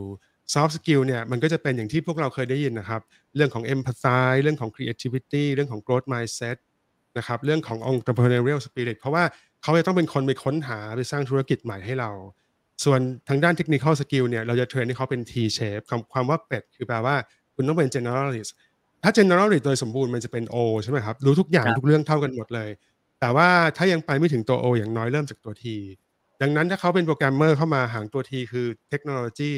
[0.54, 3.00] soft skill เนี่ยมันก็จะเป็นอย่างที่พวกเราเคยได้ยินนะครับ
[3.36, 6.56] เรื่องของ empathy เรื่องของ creativity เรื่องของ growth mindset
[7.18, 9.24] นะครับเรื่องของ entrepreneurial spirit เพราะว่า
[9.62, 12.10] เขาจะต้องเป็นคนไปค้นหาไปสร้างธุรกิจใหม่ให้เรา
[12.84, 17.16] ส่วนทางด้าน technical skill เนี่ยเราจะเทรนให้เขาเป็น T shape คำความว่าเป็ดคือแปลว่า
[17.54, 18.50] คุณต้องเป็น generalist
[19.02, 22.70] ถ้า generalist โดยสมบูรณ์มันจะเป็น O ใช่ไหมครับ รู้ทุกอย่างทุกเรื่องเท่ากันหมดเลย
[23.20, 25.64] แต่ว่าถ้ายังไปไม่ถึงตัว O อย่างน้อยเริ่มจากตัว T
[26.42, 29.52] ดังนั้นถ้าเขาเป็นโปรแกรมเมอร์เข้ามาหางตัว T คือเทคโนโลยี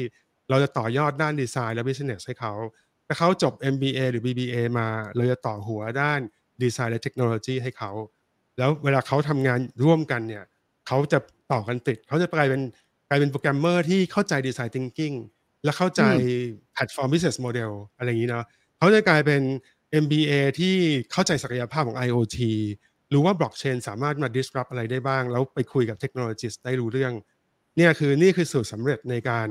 [0.49, 2.53] เราจะต่อยอดด้านดีไซน์และ business ให้เขา
[3.07, 6.19] ถ้าเขาจบ MBA หรือ BBA มา เราจะต่อหัวด้าน
[6.63, 7.91] ดีไซน์และเทคโนโลยีให้เขา
[8.57, 10.43] แล้วเวลาเขาทำงานร่วมกันเนี่ย
[10.87, 11.19] เขาจะ
[11.51, 12.61] ต่อกันติดเขาจะกลายเป็น
[13.09, 15.15] กลายเป็นโปรแกรมเมอร์ที่เข้าใจดีไซน์ thinking
[15.63, 16.01] และเข้าใจ
[16.73, 18.45] แพลตฟอร์ม business model อะไรอย่างนี้เนาะ
[18.77, 19.41] เขาจะกลายเป็น
[20.03, 20.75] MBA ที่
[21.11, 22.37] เข้าใจศักยภาพของ IoT
[23.13, 27.13] รู้ว่าบล็อกเชนสามารถมา disrupt อะไรได้บ้าง แล้วไปคุยกับเทคโนโลยีได้รู้เรื่อง
[27.77, 29.47] เนี่ยคือนี่คือสูตรสำเร็จในการ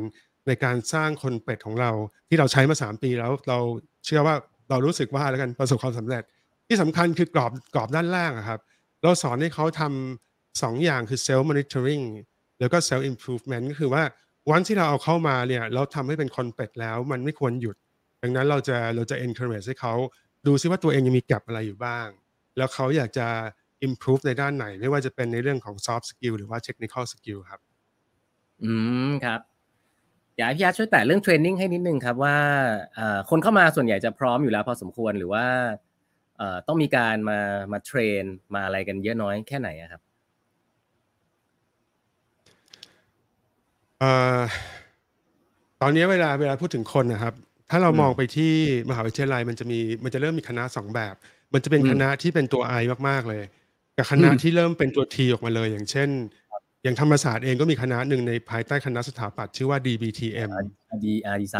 [0.46, 1.90] ในการสร้างคนเป็ดของเรา
[2.28, 3.58] ที่เราใช้มา 3 ปีแล้วเรา
[4.06, 4.34] เชื่อว่า
[4.70, 6.22] เรารู้สึกว่าแล้วกันประสบความสำเร็จ
[6.68, 8.60] ที่สำคัญคือกรอบกรอบด้านล่างครับ
[9.04, 12.06] เราสอนให้เขาทำสองอย่างคือ self monitoring
[12.60, 14.02] แล้วก็ self improvement ก็คือว่า
[14.50, 17.76] วันที่เราเอาเข้ามาเนี่ยเราทำให้เป็นคอนเป็ดแล้วมันไม่ควรหยุด
[18.22, 19.94] ดังนั้นเราจะเราจะ encourage ให้เขา
[20.46, 22.08] ดูซิว่าตัวเองยังมีแกลบอะไรอยู่บ้าง
[22.56, 23.26] แล้วเขาอยากจะ
[23.86, 27.60] improve ในด้านไหน ไม่ว่าจะเป็นในเรื่องของ soft skill หรือว่า technical skill ครับ
[28.64, 28.72] อื
[29.08, 29.40] มครับ
[30.36, 32.36] อยากให้พี่อาร์ตช่วยแต่เรื่องเทรนนิ่งให้นิดนึงครับว่า
[33.30, 35.44] คนเข้ามาส่วนใหญ่จะพร้อมอยู่แล้วพอสมควรหรือว่า
[36.66, 37.38] ต้องมีการมา
[37.72, 38.22] มาเทรน
[38.54, 40.02] มาอะไรกันเยอะน้อยแค่ไหนครับ
[45.80, 47.34] ตอนนี้เวลาเวลาพูดถึงคนนะครับ
[47.70, 48.52] ถ้าเรามองไปที่
[48.90, 51.14] มหาวิทยาลัยมันจะมีมันจะเริ่มมีคณะสองแบบ
[51.52, 52.74] มันจะเป็นคณะที่เป็นตัวไอ
[53.08, 53.42] มากๆเลย
[53.96, 56.08] กับคณะที่เริ่มเป็นตัวทีออกมาเลย อย่างเช่น
[56.82, 60.50] อย่างธรรมศาสตร์เองก็มีคณะหนึ่งในภายใต้คณะสถาปัตย์ชื่อว่า DBTM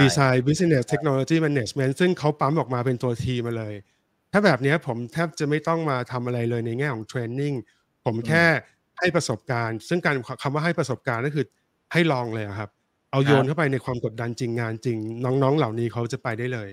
[0.03, 3.75] Design Business Technology Management ซึ่งเขาปั๊มออกมาเป็นตัวทีมาเลย
[4.37, 7.55] ถ้าแบบนี้ผมแทบจะไม่ต้องมาทำอะไรเลยในแง่ของเทรนนิ่ง
[8.05, 8.45] ผมแค่
[8.99, 11.45] ให้ประสบการณ์ ซึ่งการคำว่าให้ประสบการณ์ก็คือ
[11.93, 12.71] ให้ลองเลยครับ
[13.11, 16.71] เอาโยนเข้าไปในความกดดันจริงงานจริง น้องๆ เหล่านี้เขาจะไปได้เลย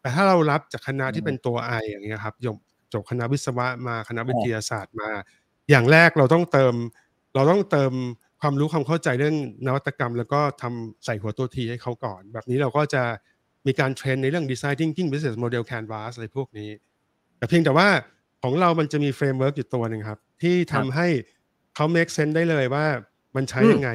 [0.00, 2.34] แต่ถ้าเรารับจากคณะที่เป็นตัวไออย่างเงี้ยครับ
[2.92, 5.10] จบคณะวิศวะมาคณะวิทยาศาสตร์มา
[5.70, 6.74] อย่างแรกเราต้องเติม
[7.34, 7.92] เราต้องเติม
[8.40, 9.36] ความรู้ความเข้าใจเรื่อง
[9.66, 13.02] นวัตกรรม แล้วก็ทำใส่หัวตัวทีให้เขาก่อน แบบนี้เราก็จะ
[13.66, 16.70] มีการเทรนในเรื่อง design thinking business model canvas อะไรพวกนี้
[17.42, 17.88] แต่เพียงแต่ว่า
[18.42, 21.08] ของเรามันจะมี framework อยู่ตัวหนึ่งครับ ที่ทำให้
[21.74, 22.86] เขา make sense ได้เลยว่า
[23.36, 23.90] มันใช้ยังไง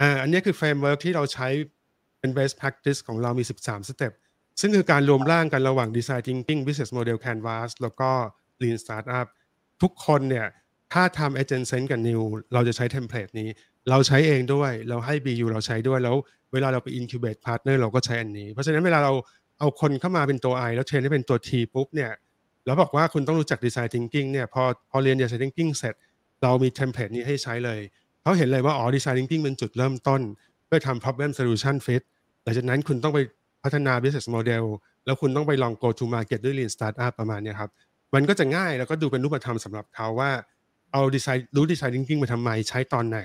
[0.00, 1.48] อ่า อันนี้คือ framework ที่เราใช้
[2.20, 4.12] เป็น best practice ของเรามี 13 step
[4.60, 8.10] ซึ่งคือการรวมร่างกันระหว่าง design thinking business model canvas แล้วก็
[8.62, 9.26] lean startup
[9.82, 10.46] ทุกคนเนี่ย
[10.92, 12.22] ถ้าทำ adjacent กับ new
[12.54, 13.48] เราจะใช้ template นี้
[13.90, 16.16] เราใช้เองด้วย เราให้ BU เราใช้ด้วย แล้ว
[16.52, 19.12] เวลาเราไป incubate partner เราก็ใช้อันนี้ เพราะฉะนั้นเวลาเรา
[19.58, 22.12] เอาคนเข้ามาเป็นตัว I แล้วเทรนให้เป็นตัว T ปุ๊บเนี่ย
[22.66, 25.94] เราบอกว่าคุณต้องรู้จัก design thinking เนี่ยพอพอเรียน design thinking เสร็จ
[26.42, 27.80] เรามีเทมเพลตนี้ให้ใช้เลย
[28.22, 30.20] เขาเห็นเลยว่าอ๋อ design thinking เป็นจุดเริ่มต้น
[30.66, 32.02] เพื่อทำ problem solution fit
[32.42, 33.18] หลังจากนั้นคุณต้องไป
[33.62, 34.64] พัฒนา business model
[35.04, 37.70] แล้วคุณต้องไปลอง go to market ด้วย lean startup ประมาณนี้ครับ
[38.14, 40.30] มันก็จะง่ายแล้วก็ดูเป็นรูปธรรมสำหรับเขาว่า
[40.92, 43.20] เอาดีไซน์รู้ design thinking ไปทำไมใช้ตอนไหน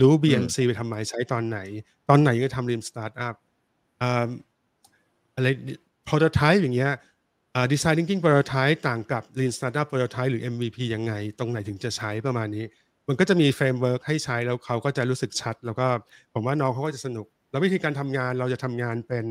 [0.00, 1.58] รู้ BMC ไปทำไมใช้ตอนไหน
[2.08, 3.34] ตอนไหนก็ทำ lean startup
[5.34, 5.46] อะไร
[6.08, 6.92] prototype อย่างเงี้ย
[7.72, 12.64] design thinking prototype ต่างกับ lean startup prototype หรือ MVP ยังไง ตรงไหนถึงจะใช้ประมาณนี้
[13.08, 15.86] มันก็จะมี framework ให้ใช้แล้วเขาก็จะรู้สึกชัด แล้วก็
[16.34, 19.24] ผมว่าน้องเขาก็จะสนุก แล้ววิธีการทำงานเราจะทำงานเป็น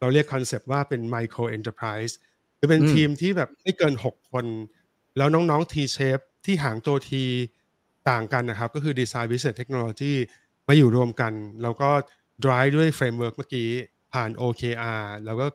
[0.00, 2.16] เราเรียก concept ว่าเป็น micro enterprise
[2.58, 4.46] คือเป็นทีมที่แบบไม่เกิน 6 คน
[5.16, 7.24] แล้วน้องๆ T-shape ที่หางตัว T
[8.10, 10.14] ต่างกันนะครับ ก็คือ design business เทคโนโลยี
[10.68, 11.90] มาอยู่รวมกัน แล้วก็
[12.44, 13.68] drive ด้วย framework เมื่อกี้
[14.12, 15.46] ผ่าน OKR แล้วก็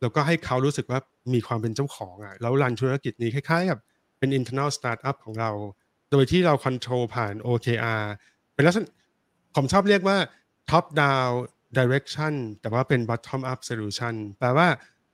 [0.00, 1.00] แล้วก็ให้เขารู้สึกว่า
[1.34, 3.78] มีความเป็นเจ้าของอะแล้ว run ธุรกิจนี้คล้ายๆกับ
[4.18, 5.50] เป็น internal startup ของเรา
[6.10, 8.02] โดยที่เรา control ผ่าน OKR
[8.54, 8.90] เป็นลักษณะ
[9.56, 10.16] ผมชอบเรียกว่า
[10.70, 11.30] top down
[11.78, 14.68] direction แต่ว่าเป็น bottom up solution แปลว่า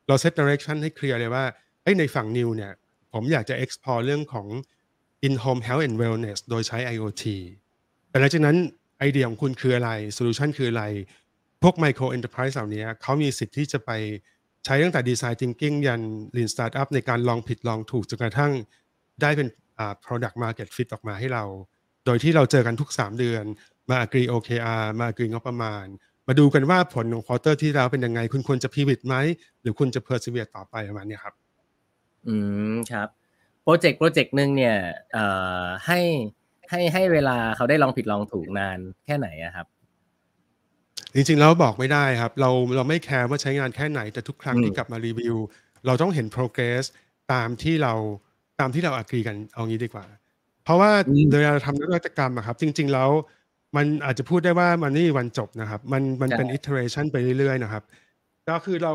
[0.07, 1.45] เรา set direction ให้เคลียร์เลยว่า
[1.99, 2.73] ในฝั่ง new เนี่ย
[3.13, 4.47] ผมอยากจะ explore เรื่องของ
[5.27, 7.25] in home health and wellness โดยใช้ IoT
[8.11, 8.57] แต่หลังจากนั้น
[8.99, 10.85] ไอเดียของคุณคืออะไร solution คืออะไร
[11.63, 13.91] พวก micro enterprise เหล่านี้เขามีสิทธิ์ที่จะไป
[14.65, 16.03] ใช้ตั้งแต่ design thinking ยัน
[16.37, 18.53] lean startup ในการลองผิดลองถูกจนกระทั่ง
[19.23, 19.49] ได้เป็น
[20.05, 21.45] product market fit ออกมาให้เรา
[22.07, 23.45] โดยที่เราเจอกันทุก 3 เดือน
[23.89, 25.87] มา agree OKR มา agree งบประมาณ
[26.29, 29.15] มาดูกันว่าผลของ quarter ที่แล้วเป็นยังไง คุณควรจะ pivot ไหม
[29.63, 31.35] หรือคุณจะ persevere ต่อไปประมาณนี้ครับ
[32.29, 32.35] อื
[32.73, 33.09] มครับ
[33.63, 34.77] โปรเจกต์โปรเจกต์หนึ่งเนี่ย
[35.13, 35.25] เอ่
[35.63, 36.01] อให้
[36.71, 39.67] ให้ให้เวลาเขาได้ลองผิดลองถูกนานแค่ไหนอะครับ
[41.15, 45.37] จริงๆแล้วบอกไม่ได้ครับ เราเราไม่แคร์ว่าใช้งานแค่ไหนแต่ทุกครั้งที่กลับมารีวิว
[45.87, 46.85] เราต้องเห็น progress
[47.33, 47.95] ตามที่เรา
[48.61, 50.05] ตามที่เราอักรีกันเอางี้ดีกว่า
[50.65, 50.91] เพราะว่า
[51.39, 53.11] เวลาเราทำนวัตกรรมอะครับ จริง ๆ แล้ว
[53.77, 57.83] มันอาจจะพูดได้ว่ามันไม่มีวันจบนะครับ มันมันเป็น iteration ไปเรื่อยๆนะครับ
[58.49, 58.93] ก็คือเรา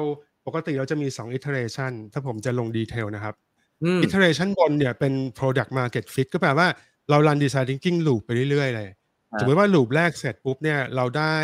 [0.48, 3.34] ปกติเราจะมี 2 iteration ถ้าผมจะลงดีเทลนะครับ
[3.84, 6.68] อืม iteration บนเนี่ยเป็น product market fit ก็แปลว่า
[7.10, 8.88] เรา run design thinking loop ไปเรื่อยๆเลย
[9.30, 11.36] ครับสมมติว่า loop แรกเสร็จปุ๊บเนี่ยเราได้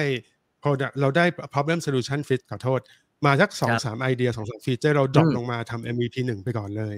[0.63, 2.80] product เราได้ problem solution fit ขอโทษ
[3.26, 6.97] มาสักสองสามไอเดียสองสาม feature เรา drop อืมลงมาทำ MVP หนึ่งไปก่อนเลย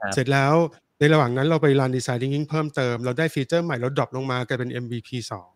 [0.00, 0.54] ครับเสร็จแล้ว
[0.98, 5.54] ในระหว่างนั้นเราไป run design thinking เพิ่มเติม เราได้ feature ใหม่เรา drop ลงมากลายเป็น MVP สอง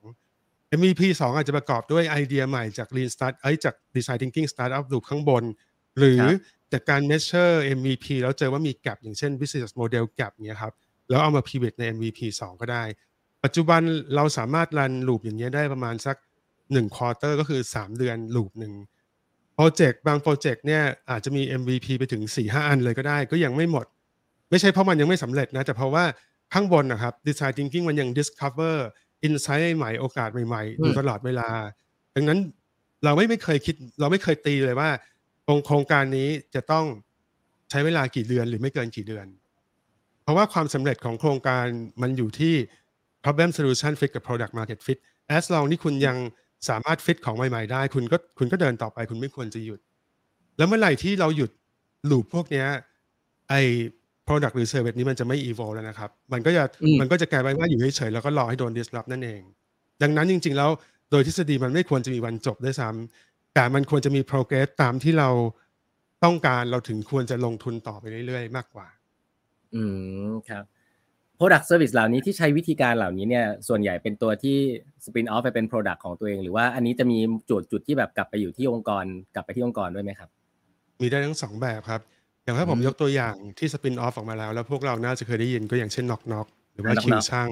[0.79, 5.45] MVP สองอาจจะประกอบด้วยไอเดียใหม่จาก Lean Start เอ้ยจาก Design Thinking Startup Loop ข้างบน
[5.99, 10.75] หรือครับจากการ measure MVP แล้วเจอว่ามี gap อย่างเช่น business model gap เนี้ยครับ
[11.09, 12.85] แล้วเอามา pivot ใน MVP 2 ก็ได้
[13.45, 13.81] ปัจจุบัน
[14.15, 16.17] เราสามารถรัน loop อย่างเงี้ยได้ประมาณสัก
[16.77, 18.73] 1 quarter ก็คือ 3 เดือน loop หนึ่ง
[19.55, 23.87] โปรเจกต์บางโปรเจกต์เนี่ยอาจจะมี MVP ไปถึง 4-5 อันเลยก็ได้ ก็ยังไม่หมด
[24.51, 26.05] ไม่ใช่เพราะมันยังไม่สำเร็จนะ แต่เพราะว่า
[26.53, 28.77] ข้างบนนะครับ design thinking มันยัง discover
[29.27, 31.49] insight ใหม่ๆโอกาสใหม่ๆอยู่อืมตลอดเวลา
[32.15, 32.39] ดังนั้น
[33.05, 34.91] เราไม่ไม่เคยคิด เราไม่เคยตีเลยว่า
[35.67, 36.87] โครงการนี้จะต้อง
[37.71, 39.27] ใช้เวลากี่เดือนหรือไม่เกินกี่เดือน
[40.23, 41.67] เพราะว่าความสำเร็จของโครงการ
[42.03, 42.55] มันอยู่ที่
[43.25, 44.99] problem solution fit กับ product market fit
[45.37, 46.17] as long ที่คุณยัง
[46.69, 49.81] สามารถ fit ของใหม่ ๆ ได้ คุณก็คุณก็เดินต่อไป คุณไม่ควรจะหยุด
[50.57, 51.51] แล้วเมื่อไหร่ที่เราหยุด
[52.11, 52.67] loop พวกเนี้ย
[53.49, 53.55] ไอ
[54.27, 59.41] product หรือ service นี้มันจะไม่ evolve แล้วนะครับ มันก็จะอืมมันก็จะกลายเป็นว่าอยู่เฉยๆแล้วก็รอให้โดน disrupt นั่นเอง
[60.03, 60.71] ดังนั้นจริง ๆ แล้ว
[61.11, 65.31] โดยทฤษฎีมันไม่ควรจะมีวันจบด้วยซ้ำแต่มันควรจะมี progress ตามที่เรา
[66.25, 68.89] ต้องการเราถึงควรจะลงทุนต่อไปเรื่อยๆ มากกว่า
[69.75, 69.83] อื
[70.27, 70.65] มครับ
[71.39, 74.57] Product Service เหล่านี้ที่ใช้วิธีการเหล่านี้เนี่ยส่วนใหญ่เป็นตัวที่
[75.05, 77.19] spin off ไปเป็น Product ของตัวเอง หรือว่าอันนี้จะมี
[77.51, 80.29] จุดจุดที่แบบกลับไปอยู่ที่องค์กร กลับไปที่องค์กรด้วยไหมครับ
[81.01, 82.01] มีได้ทั้งสองแบบครับ
[82.45, 87.49] อย่างถ้าผมอืมยกตัวอย่างที่ spin off ออกมาแล้ว แล้วพวกเราน่าจะเคยได้ยินก็อย่างเช่นน็อกน็อกหรือว่า Knock คิว Knock ช่าง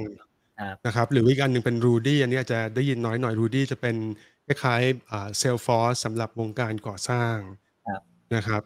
[0.61, 3.96] ครับนะครับหรืออีกอันหนึ่งเป็นรูดี้อันนี้อาจจะได้ยินน้อยหน่อยรูดี้จะเป็น
[4.46, 7.37] คล้ายๆ Salesforce สำหรับวงการก่อสร้าง
[7.88, 8.01] ครับ
[8.35, 8.62] นะครับ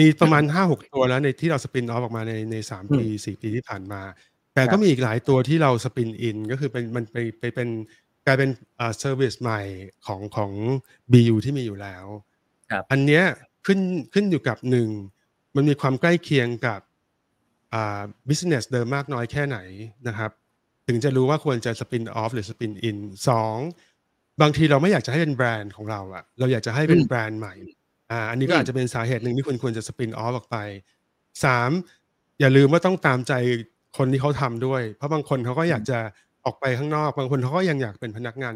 [0.00, 4.00] มีประมาณ5 6ตัวแล้วในที่เรา spin off ออกมาในในสามอืมปีสี่ปีที่ผ่านมา
[4.60, 7.68] แต่ครัก็มีอีกหลายตัวที่เรา spin in ก็คือเป็นมันไปไปเป็น
[8.26, 9.60] กลายเป็น service ใหม่
[10.06, 10.52] ของของ
[11.12, 12.04] BU ที่มีอยู่แล้ว
[12.70, 13.24] ครับอันเนี้ย
[13.66, 13.80] ขึ้น
[14.14, 14.88] ขึ้นอยู่กับหนึ่ง
[15.56, 16.80] มันมีความใกล้เคียงกับ
[17.74, 19.58] อ่า business เดิมมากน้อยแค่ไหน
[20.08, 20.30] นะครับ
[20.86, 23.56] ถึงจะรู้ว่าควรจะ spin off หรือ spin in สอง
[24.42, 27.54] บางทีเราไม่อยากจะให้เป็นแบรนด์ของเราอะเราอยากจะให้เป็นอืมแบรนด์ใหม่
[28.10, 30.56] อ่าอันนี้ก็อืมอาจจะเป็นสาเหตุหนึ่งที่คุณควรจะ spin off ออกไป
[31.44, 31.70] สาม
[32.40, 33.32] อย่าลืมว่าต้องตามใจ
[33.98, 35.98] คนที่เขาทำด้วย เพราะบางคนเขาก็อยากจะ
[36.44, 38.54] ออกไปข้างนอก บางคนเขาก็ยังอยากเป็นพนักงาน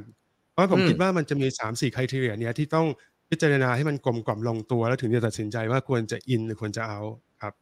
[0.53, 2.87] เพราะผมอืมคิดว่ามันจะมีสามสี่คุณทีเรียเนี้ยที่ต้อง
[3.31, 7.01] พิจารณาให้มันกลมกล่อมลงตัว แล้วถึงจะตัดสินใจว่าควรจะอินหรือควรจะเอา
[7.43, 7.53] ครับ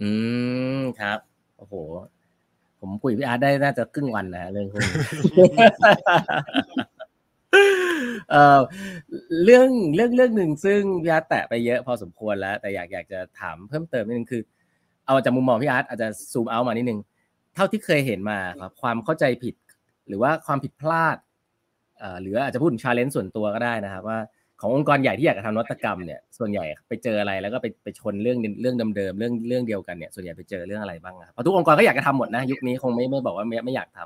[0.00, 0.10] อื
[0.78, 1.18] มครับ
[1.58, 1.74] โอ้โห
[2.80, 4.96] ผมคุยกับพี่อาร์ทได้น่าจะครึ่งวันนะฮะเรื่องพวกนี้
[8.30, 8.60] เอ่อ
[9.44, 14.42] เรื่องเรื่องเรื่องหนึ่งซึ่งพี่อาร์ทแตะไปเยอะพอสมควรแล้ว แต่อยากอยากจะถามเพิ่มเติมนิดนึงคือ
[15.10, 16.98] เอาจากมุมมองพี่อาร์ทอาจจะ zoom out มานิดนึง
[17.54, 19.54] เท่าที่เคยเห็นมาครับความเข้าใจผิด
[20.08, 21.16] หรือว่าความผิดพลาด
[22.22, 24.18] หรืออาจจะพูดถึง challenge ส่วนตัวก็ได้นะครับว่า
[24.60, 34.00] ขององค์กรใหญ่ที่อยากจะทำนวัตกรรมเนี่ยส่วนใหญ่ไปเจออะไรแล้วก็ไปไปชนเรื่องเรื่องเดิมๆเรื่องเรื่องเดียวกันเนี่ยส่วนใหญ่ไปเจอเรื่องอะไรบ้างอะเพราะทุกองค์กรก็อยากจะทำหมดนะยุคนี้คงไม่ไม่บอกว่าไม่ไม่อยากท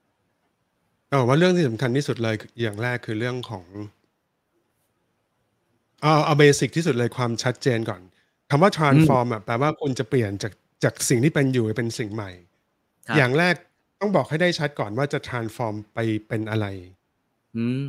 [0.00, 3.64] ำเอาว่าเรื่องที่สำคัญที่สุดเลยอย่างแรกคือเรื่องของ
[6.02, 8.00] เอาเอาเบสิกที่สุดเลยความชัดเจนก่อน
[8.50, 10.52] คำว่า transform อะแปลว่าคุณจะเปลี่ยนจาก
[10.84, 12.30] จากสิ่งที่เป็นอยู่ไปเป็นสิ่งใหม่
[13.06, 13.54] ครับอย่างแรก
[14.00, 16.66] ต้องบอกให้ได้ชัดก่อนว่าจะ transform ไปเป็นอะไร
[17.56, 17.88] อืม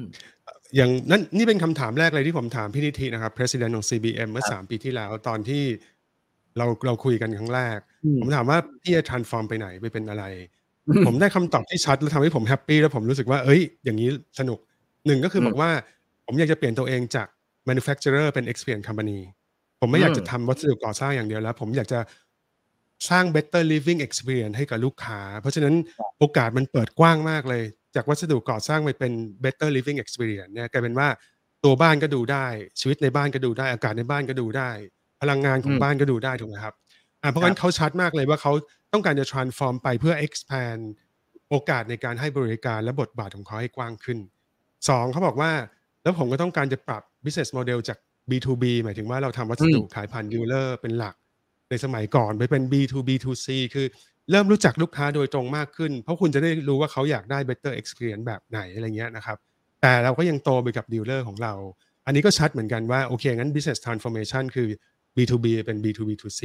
[0.76, 5.64] อย่างนั้นนี่เป็นคำถามแรกเลยที่ผมถามพี่นิธินะครับ president ของ CBM เมื่อครับสามปีที่แล้วตอนที่
[6.58, 10.24] เราเราคุยกันครั้งแรกอืมผมถามว่าพี่จะ transform ไปไหนไปเป็นอะไร
[11.08, 14.60] ผมได้คำตอบที่ชัดแล้วทำให้ผมแฮปปี้แล้วผมรู้สึกว่าเอ้ย อย่างนี้สนุก
[15.06, 15.72] หนึ่งก็คือมบอกว่า
[16.26, 17.28] ผมอยากจะเปลี่ยนตัวเองจาก
[17.70, 19.20] manufacturer เป็น experience company
[19.82, 22.00] ผมไม่อยากอืมจะทำวัสดุก่อสร้างอย่างเดียวแล้ว ผมอยากจะ
[23.10, 25.76] สร้าง better living experience ให้กับลูกค้า เพราะฉะนั้น
[26.20, 27.64] โอกาสมันเปิดกว้างมากเลย
[27.96, 29.12] จากวัสดุก่อสร้างไปเป็น
[29.44, 31.08] better living experience เนี่ยกลายเป็นว่า
[31.64, 32.48] ตัวบ้านก็ดูได้
[32.80, 34.70] ชีวิตในบ้านก็ดูได้ อากาศในบ้านก็ดูได้
[35.22, 36.76] พลังงานของอืมบ้านก็ดูได้ถูกไหมครับ
[37.22, 38.52] อ่าเพราะงั้นเขาชัดมากเลยว่าเขา
[38.94, 40.82] ต้องการจะ transform ไปเพื่อ expand
[41.50, 44.20] โอกาสในการให้บริการและบทบาทของเขาให้กว้างขึ้น
[44.90, 45.52] สองเขาบอกว่า
[46.04, 47.98] แล้วผมก็ต้องการจะปรับ business model จาก
[48.32, 51.16] B2B หมายถึงว่าเราทำวัสดุอืมขายผ่าน dealer เป็นหลัก
[51.70, 53.86] ในสมัยก่อนไปเป็น B2B2C คือ
[54.32, 59.38] เริ่มรู้จักลูกค้าโดยตรงมากขึ้น เพราะคุณจะได้รู้ว่าเขาอยากได้ better experience แบบไหนอะไรเงี้ยนะครับ
[59.82, 61.54] แต่เราก็ยังโตไปกับ dealer ของเรา
[62.06, 64.70] อันนี้ก็ชัดเหมือนกันว่า โอเค งั้น business transformation คือ
[65.16, 66.42] B2B เป็น B2B2C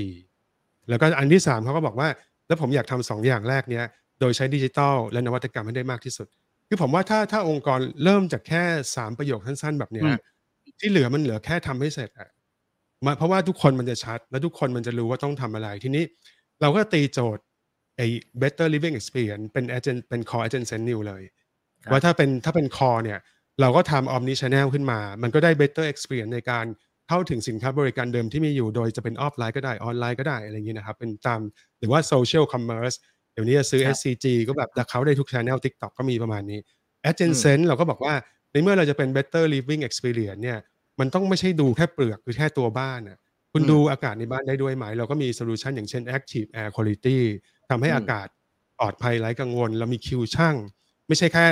[0.88, 2.08] แล้วก็อันที่สามเขาก็บอกว่า
[2.46, 3.84] แล้วผมอยากทำสองอย่างแรกเนี้ย
[4.20, 6.26] โดยใช้ดิจิทัลและนวัตกรรมให้ได้มากที่สุด
[6.68, 8.62] คือผมว่าถ้าถ้าองค์กรเริ่มจากแค่
[8.96, 10.16] สามประโยคสั้นๆ แบบเนี้ยอืม
[10.80, 12.30] ที่เหลือมันเหลือแค่ทำให้เสร็จอะ
[13.06, 16.04] มาเพราะว่าทุกคนมันจะชัด และทุกคนมันจะรู้ว่าต้องทำอะไร ทีนี้
[16.60, 17.42] เราก็ตีโจทย์
[17.96, 18.06] ไอ้
[18.42, 21.22] better living experience เป็น agent เป็น core agent sense new เลย
[21.82, 23.18] ครับว่าถ้าเป็นถ้าเป็น core เนี่ย
[23.60, 26.66] เราก็ทำ omni channel ขึ้นมา มันก็ได้ better experience ในการ
[27.08, 31.40] เข้าถึงสินค้าบริการเดิมที่มีอยู่ โดยจะเป็นออฟไลน์ก็ได้ ออนไลน์ก็ได้ อะไรอย่างนี้นะครับ เป็นตาม
[31.78, 32.96] หรือว่า social commerce
[33.32, 36.58] เดี๋ยวนี้จะซื้อครับ SCG ก็แบบจะเขาได้ทุก channel TikTok ก็มีประมาณนี้
[37.10, 38.14] a g e n อืม Sense เราก็บอกว่า
[38.56, 40.58] ในเมื่อเราจะเป็น better living experience เนี่ย
[41.00, 43.18] มันต้องไม่ใช่ดูแค่เปลือกหรือแค่ตัวบ้านน่ะ
[43.52, 47.18] คุณอืมดูอากาศในบ้านได้ด้วยไหม เราก็มี solution อย่างเช่น active air quality
[47.70, 48.26] ทำให้อืมอากาศ
[48.78, 50.56] ปลอดภัยไร้กังวล เรามีคิวช่าง
[51.08, 51.46] ไม่ใช่แค่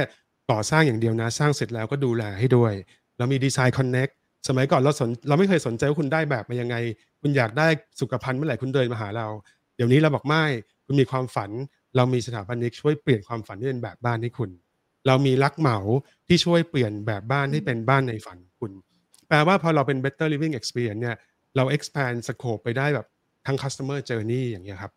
[0.51, 2.73] ก่อสร้างอย่างเดียวนะ สร้างเสร็จแล้วก็ดูแลให้ด้วย
[3.19, 4.13] เรามีดีไซน์ Connect
[4.49, 6.77] สมัยก่อนเราสนเราไม่เคยสนใจว่าคุณได้แบบมายังไง
[7.21, 7.69] คุณอยากได้
[8.01, 9.29] สุขภัณฑ์เมื่อไหร่คุณเดินมาหาเรา
[9.77, 10.45] เดี๋ยวนี้เราบอกไม่
[10.87, 11.51] คุณมีความฝัน
[11.97, 14.51] เรามีสถาปนิกช่วยเปลี่ยนความฝันให้เป็นแบบบ้านให้คุณ
[15.07, 15.79] เรามีรักเหมา
[16.29, 18.73] ที่ช่วยเปลี่ยนแบบบ้านให้เป็นบ้านในฝันคุณ
[19.29, 21.17] แปลว่าพอเราเป็น better living experience เนี่ย
[21.57, 23.07] เรา expand scope ไปได้แบบ
[23.47, 24.93] ทั้ง customer journey อย่างเงี้ยครับ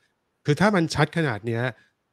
[0.45, 1.63] คือถ้ามันชัดขนาดเนี้ย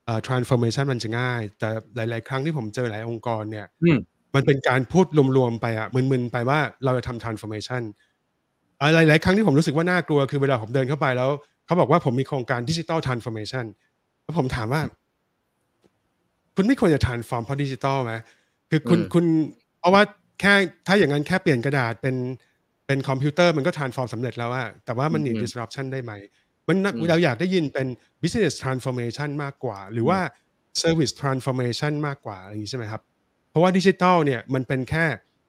[0.05, 3.99] เอ่อ transformation มันจะง่าย แต่หลาย ๆ ครั้งที่ผมเจอหลายองค์กรเนี่ยอืม
[4.35, 7.83] มันเป็นการพูดรวม ๆ ไปอะมึน ๆ ไปว่าเราจะทำ transformation
[8.81, 11.31] อ่าหลาย ๆ ครั้งที่ผมรู้สึกว่าน่ากลัวคือเวลาผมเดินเข้าไปแล้ว
[11.67, 13.65] เขาบอกว่าผมมีโครงการ digital transformation
[14.23, 14.81] แล้วผมถามว่า
[16.57, 18.13] คุณไม่ควรจะ transform เพราะดิจิตอลไหม
[18.71, 19.25] คือคุณอืมคุณ
[19.81, 20.03] เพราะว่า
[20.41, 20.55] แค่
[20.87, 22.17] ถ้าอย่างนั้นแค่เปลี่ยนกระดาษเป็น
[22.87, 26.13] เป็นคอมพิวเตอร์มันก็ transform สำเร็จแล้วอะแต่ว่ามัน need อืม disruption ได้ไหม
[26.69, 27.87] มันน่ะอืมเราอยากได้ยินเป็น
[28.23, 30.19] business transformation มากกว่า หรือว่า
[30.83, 33.03] service transformation มากกว่าอย่างนี้ใช่ไหมครับ
[33.51, 35.05] เพราะว่าดิจิทัลเนี่ยมันเป็นแค่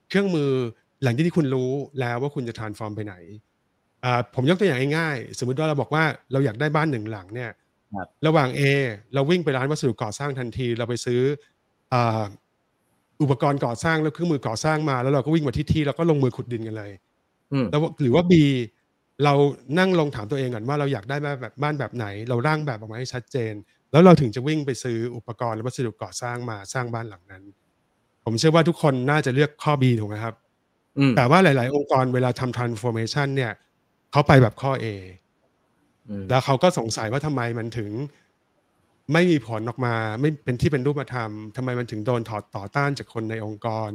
[0.08, 0.50] เครื่องมือ
[1.02, 3.14] หลังจากที่คุณรู้แล้วว่าคุณจะ transform ไปไหน
[4.04, 7.65] อ่าผมยกตัวอย่างง่ายๆสมมุติว่าเราบอกว่าเราอยากได้บ้านหนึ่งหลังเนี่ยค
[7.96, 8.60] รับระหว่าง A
[9.14, 11.20] เราวิ่งไปร้านวัสดุก่อสร้างทันที เราไปซื้อ
[11.92, 12.24] อ่า
[13.22, 16.92] อุปกรณ์ก่อสร้างแล้วเครื่องมือก่อสร้างมา แล้วเราก็วิ่งมาที่ที่แล้วก็ลงมือขุดดินกันเลย
[17.52, 18.32] อืมแล้วหรือว่า B
[19.24, 19.34] เรา
[19.78, 23.54] นั่งลงถามตัวเองก่อนว่าเราอยากได้บ้านแบบบ้านแบบไหน เราร่างแบบออกมาให้ชัดเจน
[23.92, 27.42] แล้วเราถึงจะวิ่งไปซื้ออุปกรณ์และวัสดุก่อสร้างมาสร้างบ้านหลังนั้น
[28.24, 30.34] ผมเชื่อว่าทุกคนน่าจะเลือกข้อ B ถูกไหมครับ
[30.98, 33.52] อืมแต่ว่าหลาย ๆ องค์กรเวลาทำ transformation เนี่ย
[34.12, 35.25] เขาไปแบบข้อ A อืม
[36.30, 37.90] แล้วเขาก็สงสัยว่าทำไมมันถึง
[39.12, 43.90] ไม่มีผลออกมา ไม่เป็นที่เป็นรูปธรรมทำไมมันถึงโดนถอดต่อต้านจากคนในองค์กร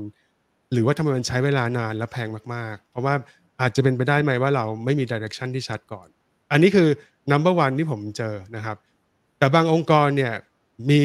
[0.71, 3.13] หรือว่าทำไมมันใช้เวลานานและแพงมากๆ เพราะว่า
[3.62, 6.08] อาจจะเป็นไปได้ไหมว่าเราไม่มี direction ที่ชัดก่อน
[6.52, 6.89] อันนี้คือ
[7.32, 8.78] number one ที่ผมเจอนะครับ
[9.38, 10.34] แต่บางองค์กรเนี่ย
[10.89, 11.04] มี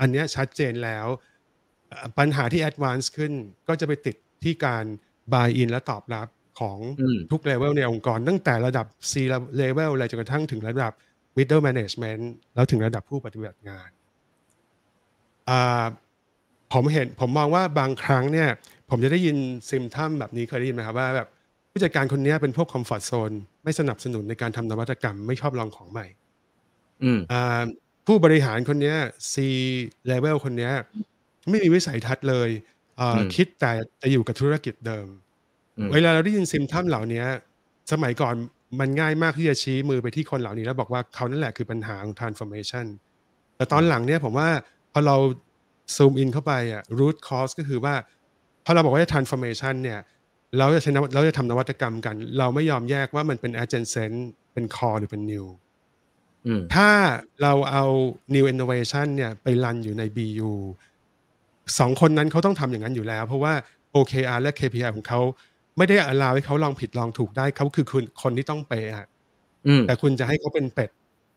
[0.00, 1.06] อันนี้ชัดเจนแล้ว
[2.18, 3.32] ปัญหาที่ advance ขึ้น
[3.68, 4.84] ก็จะไปติดที่การ
[5.32, 9.12] buy in และตอบรับ ของอืมทุกเลเวลในองค์กร ตั้งแต่ระดับ C
[9.60, 10.92] level เลยจนกระทั่งถึงระดับ
[11.36, 12.22] middle management
[12.54, 13.88] แล้วถึงระดับผู้ปฏิบัติงาน
[15.48, 15.84] อ่า
[16.72, 18.48] ผมเห็นผมมองว่าบางครั้งเนี่ย
[18.90, 19.36] ผมจะได้ยิน
[19.68, 21.28] ซิมทัมแบบนี้เคยได้ยินไหมครับว่าแบบ
[21.70, 23.32] ผู้จัดการคนเนี้ยเป็นพวกคอมฟอร์ z โซน
[23.64, 26.06] ไม่สนับสนุนในการทำนวัตกรรมไม่ชอบลองของใหม่
[27.04, 27.62] อืมอ่า
[28.06, 28.96] ผู้บริหารคนเนี้ย
[29.32, 29.34] C
[30.10, 30.72] level คนเนี้ย
[31.50, 32.50] ไม่มีวิสัยทัศน์เลย
[33.00, 33.70] อ่าอืมคิดแต่
[34.02, 35.27] จะอยู่กับธุรกิจเดิมอืม
[35.92, 37.24] เวลาเราได้ยินซิมทัมเหล่านี้
[37.92, 38.34] สมัยก่อน
[38.80, 42.86] มันง่ายมากที่จะชี้มือไปที่คนเหล่านี้แล้วบอกว่าเขานั่นแหละคือปัญหาของ transformation
[43.56, 44.48] แต่ตอนหลังเนี่ยผมว่า
[44.92, 45.16] พอเรา
[45.96, 47.94] ซูมอินเข้าไปอะ root cause ก็คือว่า
[48.64, 50.00] พอเราบอกว่าจะ transformation เนี่ย
[50.58, 54.16] เราจะใช้นวัตเราจะทำนวัตกรรมกัน เราไม่ยอมแยกว่ามันเป็น adjacent
[54.52, 55.46] เป็น core หรือเป็น new
[56.46, 56.90] อืมถ้า
[57.42, 57.84] เราเอา
[58.34, 60.52] new innovation เนี่ยไปรันอยู่ใน BU
[61.78, 63.52] สองคนนั้นเขาต้องทำอย่างนั้นอยู่แล้ว เพราะว่า
[63.94, 65.20] OKR และ KPI ของเขา
[65.78, 69.08] ไม่ได้อลาให้เขาลองผิดลองถูกได้เขาคือคนคนที่ต้องเปย์อะ
[69.66, 70.90] อืมแต่คุณจะให้เขาเป็นเป็ด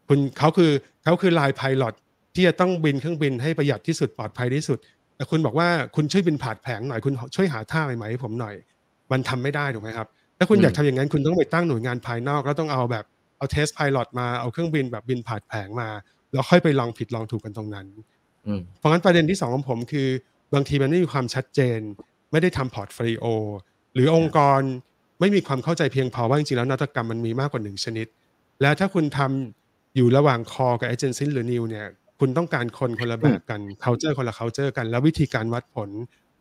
[0.07, 0.71] คุณเขาคือ
[1.03, 1.93] เขาคือลายพายลอต
[2.35, 4.77] ที่จะต้องบินเครื่องบินให้ประหยัดที่สุดปลอดภัยที่สุด
[5.15, 8.55] แต่คุณบอกว่าคุณช่วยบินผ่านแผงหน่อยคุณช่วยหาท่าใหม่ๆให้ผมหน่อย
[9.11, 13.05] มันทำไม่ได้ถูกไหมครับถ้าคุณอืมอยากทำอย่างนั้นคุณต้องไปตั้งหน่วยงานภายนอก แล้วต้องเอาแบบ
[13.37, 15.89] เอาเทสพายลอตมาเอาเครื่องบินแบบบินผ่านแผงมา
[16.31, 17.87] แล้วค่อยไปลองผิดลองถูกกันตรงนั้น
[18.47, 20.07] อืมเพราะงั้นประเด็นที่สองของผมคือ
[20.53, 21.79] บางทีมันไม่มีความชัดเจน
[22.31, 23.25] ไม่ได้ทำ portfolio
[23.93, 24.61] หรือองค์กร
[25.19, 28.07] ไม่มีความเข้าใจเพียงพอว่าจริงๆแล้วนวัตกรรมมันมีมากกว่าหนึ่งชนิด
[28.61, 31.87] แล้วถ้าคุณทำอยู่ระหว่าง core กับ adjacency หรือ new เนี่ย
[32.19, 35.89] คุณต้องการคนคนละแบบกัน culture คนละ culture กัน แล้ววิธีการวัดผล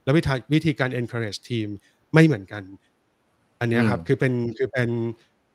[0.04, 1.68] แล้ววิธีวิธีการ encourage ทีม
[2.14, 2.62] ไม่เหมือนกัน
[3.60, 4.90] อันเนี้ยครับอืมคือเป็นคือเป็น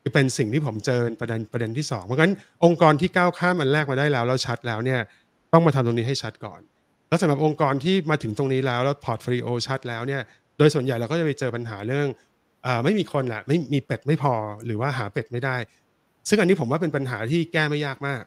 [0.02, 2.32] คือเป็นสิ่งที่ผมเจอประเด็นประเด็นที่สองเพราะงั้น
[2.66, 5.00] องค์กรที่ก้าวข้ามอันแรกมาได้แล้วแล้วชัดแล้วเนี่ย
[5.54, 6.62] ต้องมาทำตรงนี้ให้ชัดก่อน
[7.10, 10.22] แล้วสำหรับองค์กรที่มาถึงตรงนี้แล้วแล้ว portfolio ชัดแล้วเนี่ย
[10.58, 12.08] โดยส่วนใหญ่เราก็จะไปเจอปัญหาเรื่อง
[12.65, 14.34] อาไม่มีคนแหละไม่มีเป็ดไม่พอ
[14.65, 15.56] หรือว่าหาเป็ดไม่ได้
[16.30, 18.24] ซึ่งอันนี้ผมว่าเป็นปัญหาที่แก้ไม่ยากมาก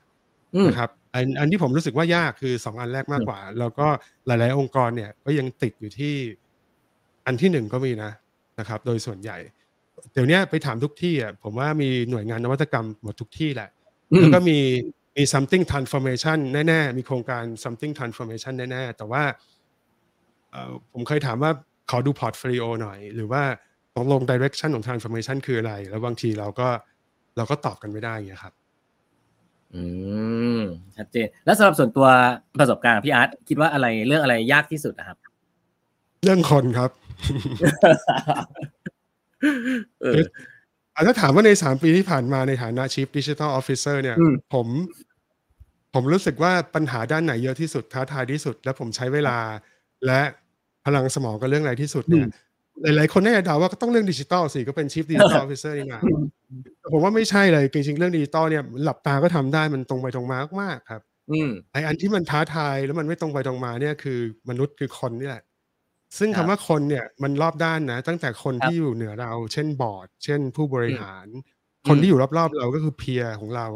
[0.55, 3.87] อืมนะครับอันอันที่ผมรู้สึกว่ายากคือสองอันแรกมากกว่า แล้วก็
[4.27, 6.15] หลาย ๆ องค์กรเนี่ยก็ยังติดอยู่ที่
[7.27, 8.13] อันที่หนึ่งก็มีนะ
[8.59, 9.37] นะครับ โดยส่วนใหญ่
[10.13, 13.71] เดี๋ยวนี้ไปถามทุกที่อะผมว่ามีหน่วยงานนวัตกรรมหมดทุกที่แหละ
[14.13, 14.59] อืมแล้วก็มี
[15.17, 16.39] มี something transformation
[16.69, 19.23] แน่ ๆ มีโครงการ something transformation แน่ ๆ แต่ว่า
[20.51, 21.53] เอ่อผมเคยถามว่า
[21.91, 23.43] ขอดู portfolio หน่อย หรือว่า
[23.97, 26.69] ตกลง direction ของ transformation คืออะไร แล้วบางทีเราก็
[27.37, 28.55] เราก็ตอบกันไม่ได้อย่างเงี้ยครับ
[29.75, 29.83] อื
[30.59, 30.61] ม
[30.97, 32.07] ชัดเจน แล้วสำหรับส่วนตัว
[32.59, 35.19] ประสบการณ์ของพี่อาร์ตคิดว่าอะไรเรื่องอะไรยากที่สุดนะครับ
[36.25, 36.91] เรื่องคนครับ
[40.01, 40.15] เออ
[40.95, 44.67] อะถ้าถามว่าในสามปีที่ผ่านมาในฐานะ Chief Digital Officer เนี่ยอืมผม
[45.95, 49.39] ผมรู้สึกว่าปัญหาด้านไหนเยอะที่สุดท้าทายที่สุด และผมใช้เวลา
[50.07, 50.21] และ
[50.87, 52.27] พลังสมองกับเรื่องอะไรที่สุดเนี่ย
[52.83, 56.03] หลายๆคนน่าจะเดาว่าก็ต้องเรื่องดิจิตอลสิก็เป็น Chief Digital Officer นี่นะ
[56.81, 65.43] แต่ผมว่าไม่ใช่เลยจริงๆเรื่องดิจิตอลเนี่ยหลับตาก็ทำได้มันตรงไปตรงมามากๆครับอืมไออันที่มันท้าทายแล้วมันไม่ตรงไปตรงมาเนี่ยคือมนุษย์คือคนนี่แหละ
[66.19, 73.67] ซึ่งครัคำบว่าคนเนี่ยมันรอบด้านนะ ตั้งแต่คนครับที่อยู่เหนือเรา เช่นบอร์ด เช่นผู้บริหารอืมคนที่อยู่รอบๆเราก็คือเพียร์ของเรา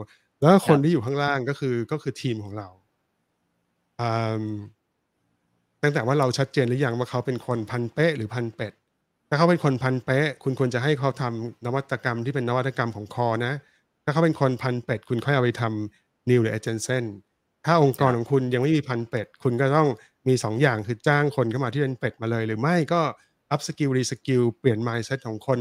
[0.40, 2.68] แล้วก็คนครับที่อยู่ข้างล่างก็คือก็คือทีมของเรา
[4.00, 4.10] อื
[4.44, 4.46] ม
[5.82, 8.72] ตั้งแต่ว่าเราชัดเจนหรือยังว่าเขาเป็นคนพันเป๊ะหรือพันเป็ด
[9.28, 13.52] ถ้าเขาเป็นคนพันเป๊ะ คุณควรจะให้เขาทำนวัตกรรมที่เป็นนวัตกรรมของคอนะ
[14.04, 17.04] ถ้าเขาเป็นคนพันธุ์เป็ด คุณค่อยเอาไปทำ new หรือ adjacent
[17.66, 19.88] ถ้าองค์กรของคุณยังไม่มีพันธุ์เป็ด คุณก็ต้อง
[20.28, 23.00] มีสองอย่างคือจ้างคนเข้ามาที่เป็นเป็ดมาเลย หรือไม่ก็
[23.50, 25.58] upskill reskill เปลี่ยน mindset ของคน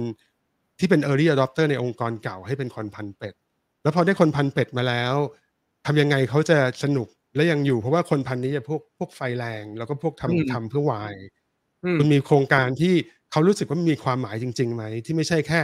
[0.80, 3.34] ที่เป็น early adopter ในองค์กรเก่าให้เป็นคนพันธุ์เป็ด
[3.84, 5.16] แล้วพอได้คนพันธุ์เป็ดมาแล้ว
[5.86, 11.16] ทำยังไงเขาจะสนุก และยังอยู่เพราะว่าคนพันธุ์นี้จะพวกพวกไฟแรง แล้วก็พวกอืมทำทำเพื่อ why
[11.84, 12.94] อืมคุณมีโครงการที่
[13.32, 15.62] เขารู้สึกว่ามันมีความหมายจริงๆไหมที่ไม่ใช่แค่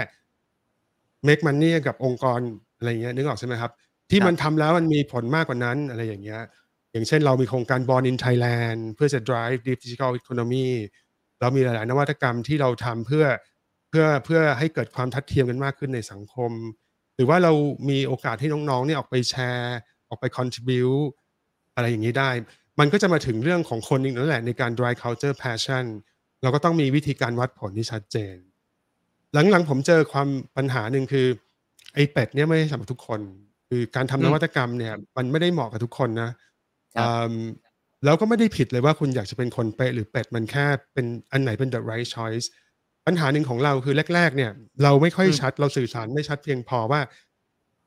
[1.27, 2.39] make money กับองค์กร
[2.77, 3.71] อะไรอย่างเงี้ยนึกออกใช่ไหมครับ
[4.11, 6.41] ที่มันทำแล้วมันมีผลมากกว่านั้นอะไรอย่างเงี้ย
[6.91, 10.67] อย่างเช่นเรามีโครงการ Born in Thailand เพื่อจะ drive digital economy
[11.41, 13.25] เรามีหลาย ๆ นวัตกรรมที่เราทำเพื่อ
[13.89, 16.51] เพื่อเพื่อให้เกิดความทัดเทียมกันมากขึ้นในสังคม
[17.15, 17.53] หรือว่าเรา
[17.89, 19.77] มีโอกาสให้น้อง ๆ เนี่ยออกไปแชร์
[20.09, 21.07] ออกไป contribute
[21.77, 22.29] อะไรอย่างนี้ได้
[22.79, 25.85] มันก็จะมาถึงเรื่องของคนอีกนั่นแหละในการ drive culture passion
[26.41, 28.35] เราก็ต้องมีวิธีการวัดผลที่ชัดเจน
[29.33, 31.27] หลังๆผมเจอความปัญหาหนึ่งคือ
[31.93, 33.19] ไอ้เป็ดเนี่ยไม่ได้สำหรับทุกคน
[33.69, 36.31] คือการทำอืมนวัตกรรมเนี่ย มันไม่ได้เหมาะกับทุกคนนะ
[36.95, 37.33] ครับอืม
[38.05, 42.47] แล้วก็ไม่ได้ผิดเลยว่าคุณอยากจะเป็นคนเป๊ะหรือเป็ดมันแค่เป็นอันไหนเป็น the right choice
[43.05, 44.51] ปัญหาหนึ่งของเราคือแรก ๆ เนี่ย
[44.83, 47.01] เราไม่ค่อยอืมชัดเราสื่อสารไม่ชัดเพียงพอว่า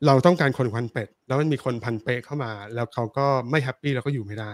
[0.07, 4.53] เราต้องการคนพันธุ์เป็ด แล้วมันมีคนพันธุ์เป๊ะเข้ามา แล้วเขาก็ไม่ happy แล้วก็อยู่ไม่ได้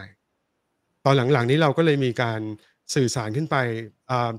[1.05, 2.41] ตอนหลังๆนี้เราก็เลยมีการ
[2.95, 3.55] สื่อสารขึ้นไป
[4.09, 4.31] อ่า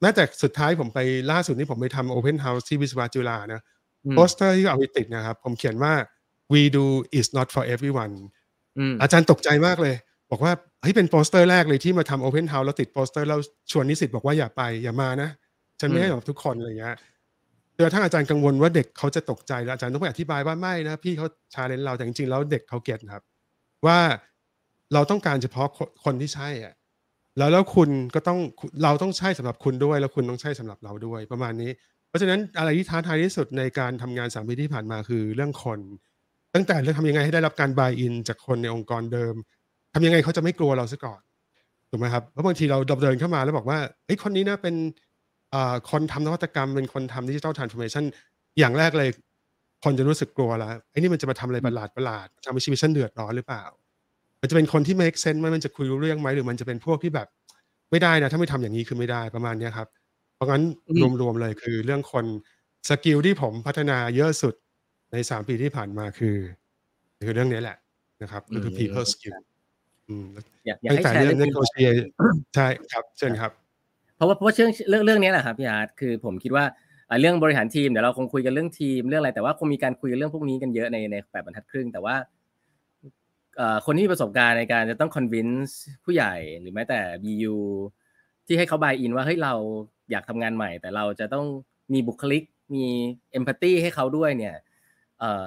[0.00, 0.98] แม้แต่สุดท้ายผมไป
[1.30, 3.60] ล่าสุดนี้ผมไปทำ Open House ที่วิศวะจุฬานะ
[4.04, 5.92] อืมโปสเตอร์ที่เอาไปติดนะครับ ผมเขียนว่า
[6.52, 6.84] WEDO
[7.18, 8.14] is not for everyone
[8.78, 9.94] อืมอาจารย์ตกใจมากเลย
[10.30, 10.52] บอกว่า
[10.82, 15.30] เฮ้ยเป็นโปสเตอร์แรกเลยที่มาทำ Open House แล้วติดโปสเตอร์แล้วชวนนิสิตบอกว่าอย่าไปอย่ามานะ
[15.80, 16.96] ฉันไม่ใช่กับทุกคนอะไรเงี้ย
[17.76, 23.22] จนกระทั่งอาจารย์กังวลว่าเด็กเขาจะตกใจแล้วอาจารย์ต้องไปอธิบายว่าไม่นะพี่เขาchallenge เราแต่จริงๆแล้วเด็กเขา get ครับ
[23.86, 23.98] ว่า
[24.94, 26.74] เราต้องการเฉพาะคนคนที่ใช่อะ
[27.38, 28.38] แล้วแล้วคุณก็ต้อง
[28.84, 31.70] เราต้องใช่สำหรับคุณด้วย แล้วคุณต้องใช่สำหรับเราด้วย ประมาณนี้
[32.08, 35.80] เพราะฉะนั้นอะไรที่ท้าทายที่สุดในการทำงานสามปีที่ผ่านมาคือเรื่องคน
[36.54, 39.34] ตั้งแต่เรื่องทำยังไงให้ได้รับการ buy-in จากคนในองค์กรเดิม
[39.94, 41.20] ทำยังไงเขาจะไม่กลัวเราซะก่อน
[41.90, 44.74] ถูกไหมครับเพราะบางทีเราเดินเข้ามาแล้วบอกว่าเฮ้คนนี้นะเป็น
[45.90, 48.04] คนทำนวัตกรรมเป็นคนทำ digital transformation
[48.58, 49.08] อย่างแรกเลย
[49.84, 53.64] คนจะรู้สึกกลัวแล้วไอ้นี่มันจะมาทำอะไรประหลาดประหลาดทำให้ชีวิตฉันเดือดร้อนหรือเปล่า
[54.40, 57.28] มันจะเป็นคนที่ make sense ไหมมันจะคุยรู้เรื่องไหมหรือมันจะเป็นพวกที่แบบ
[57.90, 59.88] ไม่ได้นะถ้าไม่ทำอย่างนี้คือไม่ได้ประมาณเนี้ยครับ
[60.34, 62.24] เพราะงั้นอืมรวมๆเลยคือเรื่องคน
[62.88, 64.54] สกิลที่ผมพัฒนาเยอะสุด
[65.12, 66.36] ในสามปีที่ผ่านมาคือ
[67.26, 67.76] คือเรื่องนี้แหละ
[68.22, 69.36] นะครับก็คือ people skill
[70.08, 70.26] อืม
[70.66, 72.00] อยากอยากตั้งให้แต่แชร์เรื่อเรื่องงนี้ negotiate
[72.54, 73.52] ใช่ครับเชิญครับ
[74.16, 76.64] เพราะว่าเพราะเรื่องเรื่องเรื่องนี้แหละครับพี่อาร์ตคือผมคิดว่า
[77.20, 82.16] เรื่องบริหารทีมเดี๋ยวเราคงคุยกันเรื่องทีมเรื่องอะไรแต่ว่าคงมีการคุยเรื่องพวกนี้กันเยอะในในแปดบรรทัดครึ่ง แต่ว่า
[83.86, 85.72] คนที่มีประสบการณ์ในการจะต้อง convince
[86.04, 87.54] ผู้ใหญ่หรือแม้แต่ BU
[88.46, 89.54] ที่ให้เขา buy-in ว่าเฮ้ยเรา
[90.10, 91.46] อยากทำงานใหม่ แต่เราจะต้อง
[91.92, 92.42] มีบุคลิก
[92.74, 92.84] มี
[93.38, 94.54] empathy ให้เขาด้วยเนี่ย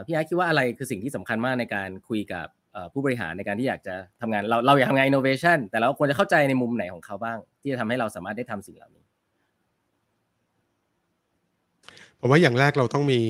[0.06, 2.48] พี่อาร์ตคิดว่าอะไรคือสิ่งที่สำคัญมากในการคุยกับ
[2.94, 9.04] ผู้บริหารในการที่อยากจะทำงานเราเราอยากทำงาน innovation แต่เราควรจะเข้าใจในมุมไหนของเขาบ้าง ที่จะทำให้เราสามารถได้ทำสิ่งเหล่านี้
[12.20, 13.22] ผมว่าอย่างแรกเราต้องมี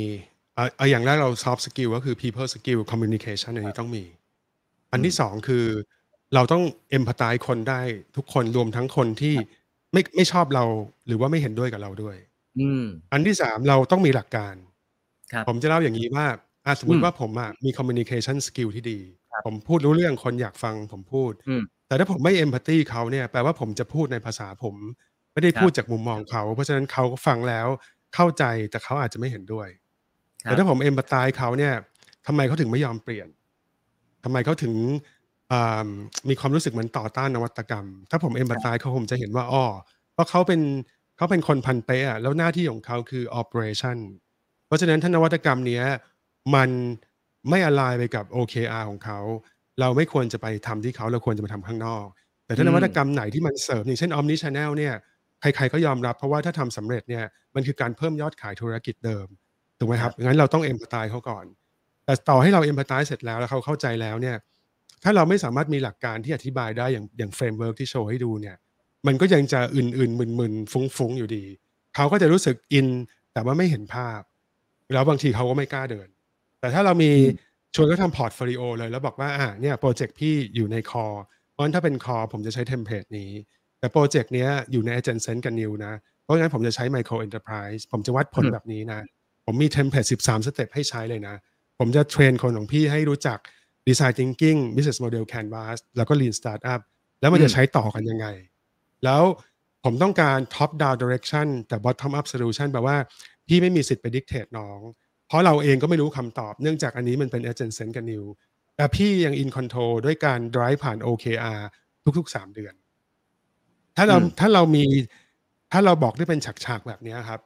[0.55, 4.03] เอ่อเอาอย่างแรกเรา soft skill ก็คือ people skill communication อันนี้ต้องมี
[4.91, 5.65] อันที่สองคือ
[6.35, 6.63] เราต้อง
[6.97, 7.81] empathize คนได้
[8.17, 9.35] ทุกคนรวมทั้งคนที่
[9.93, 10.63] ไม่ไม่ชอบเรา
[11.07, 12.15] หรือว่าไม่เห็นด้วยกับเราด้วย
[12.57, 14.55] อืมอันที่สามเราต้องมีหลักการ
[15.33, 16.25] ครับผมจะเล่าอย่างนี้ว่า
[16.65, 24.75] อะสมมอืติมว่าผมอะมี communication skill ที่ดีครับ ผมพูดรู้เรื่องคนอยากฟังผมพูดอืมแต่ถ้าผมไม่ empathy เขาเนี่ยแปลว่าผมจะพูดในภาษาผม
[25.33, 27.67] ไม่ได้ครับพูดจากมุมมองเขา เพราะฉะนั้นเขาก็ฟังแล้ว
[28.15, 29.67] เข้าใจแต่เขาอาจจะไม่เห็นด้วย
[30.45, 31.73] ครัแต่บถ้าผมเอมพัตไตเขาเนี่ย
[32.27, 33.27] ทำไมเขาถึงไม่ยอมเปลี่ยน
[34.23, 34.73] ทำไมเขาถึง
[35.51, 35.89] อ่า
[36.29, 39.65] มีความรู้สึกเหมือนต่อต้านนวัตกรรม ถ้าผมเอมพัตไตเขาผมจะเห็นว่าอ้อ
[40.13, 40.61] เพราะเขาเป็น
[41.17, 43.97] เขาเป็นคนพันเป๊ะอะแล้วหน้าที่ของเขาคือ operation
[44.67, 45.83] เพราะฉะนั้นถ้านวัตกรรมเนี้ย
[46.55, 46.69] มัน
[47.49, 49.19] ไม่ align ไปกับ OKR ของเขา
[49.79, 52.05] เราไม่ควรจะไปทำที่เขาเราควรจะมาทำข้างนอก
[52.45, 54.93] แต่ถ้าอืมนวัตกรรมไหนที่มันเสริมอย่างเช่น Omni Channel เนี่ย
[55.41, 57.23] ใครๆก็ยอมรับเพราะว่าถ้าทำสำเร็จเนี่ย
[57.55, 59.27] มันคือการเพิ่มยอดขายธุรกิจเดิม
[59.79, 61.45] ถูกไหมครับงั้นเราต้อง empathize เขาก่อน
[62.05, 64.37] แต่ต่อให้เรา empathize เสร็จแล้วแล้วเขาเข้าใจแล้วเนี่ย
[65.03, 68.55] ถ้าเราไม่สามารถมีหลักการที่อธิบายได้อย่างอย่าง framework ที่โชว์ให้ดูเนี่ย
[69.07, 71.43] มันก็ยังจะอึนๆมึนๆฟุ้งๆอยู่ดี
[71.95, 72.87] เขาก็จะรู้สึกอิน
[73.33, 74.21] แต่ว่าไม่เห็นภาพ
[74.93, 76.07] แล้วบางทีเขาก็ไม่กล้าเดิน
[76.59, 81.05] แต่ถ้าเรามีอืมชวนเขาทำ portfolio เลย แล้วบอกว่าอ่าเนี่ยโปรเจกต์พี่อยู่ใน core
[81.51, 83.31] เพราะฉะนั้นถ้าเป็น core ผมจะใช้ template นี้
[83.79, 85.93] แต่โปรเจกต์เนี้ยอยู่ใน adjacent กับ New นะ
[86.23, 89.01] เพราะฉะนั้นผมจะใช้ Micro Enterprise ผมจะวัดผลอืมแบบนี้นะ
[89.45, 91.35] ผมมี template 13 step ให้ใช้เลยนะ
[91.79, 93.37] ผมจะ train คนของพี่ให้รู้จัก
[93.87, 96.81] Design Thinking Business Model Canvas แล้วก็ Lean Startup
[97.21, 98.27] แล้วมันจะใช้ต่อกันยังไง
[99.03, 99.21] แล้ว
[99.83, 102.97] ผมต้องการ top down direction แต่ bottom up solution แปลว่า
[103.47, 104.79] พี่ไม่มีสิทธิ์ไป dictate น้อง
[105.29, 108.23] เพราะเราเองก็ไม่รู้คำตอบเนื่องจากอันนี้มันเป็น agent sense กับ new
[108.75, 111.61] แต่พี่ยัง in control ด้วยการ drive ผ่าน OKR
[112.17, 112.73] ทุกๆ 3 เดือน
[113.97, 114.83] ถ้าเราอืมถ้าเรามี
[115.71, 117.39] ถ้าเราบอกได้เป็นฉากๆ แบบนี้ครับ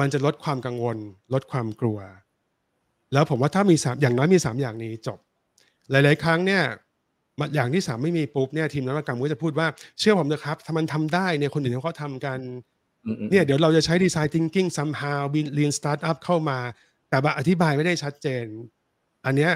[0.00, 0.96] มันจะลดความกังวล
[1.34, 1.98] ลดความกลัว
[3.12, 5.18] แล้วผมว่าถ้ามีสามอย่างน้อยมีสามอย่างนี้จบ
[5.90, 6.62] หลาย ๆ ครั้งเนี่ย
[7.38, 9.66] มันอย่างที่สามไม่มีปุ๊บเนี่ยทีมนวัตกรรมก็จะพูดว่า
[9.98, 12.38] เชื่อผมนะครับถ้ามันทำได้เนี่ยคนอื่นเขาก็ทำกัน
[13.06, 15.20] อืมอืมเนี่ยเดี๋ยวเราจะใช้ design thinking somehow
[15.58, 16.58] lean startup เข้ามา
[17.10, 18.44] แต่ว่าอธิบายไม่ได้ชัดเจน
[19.26, 19.52] อันเนี้ย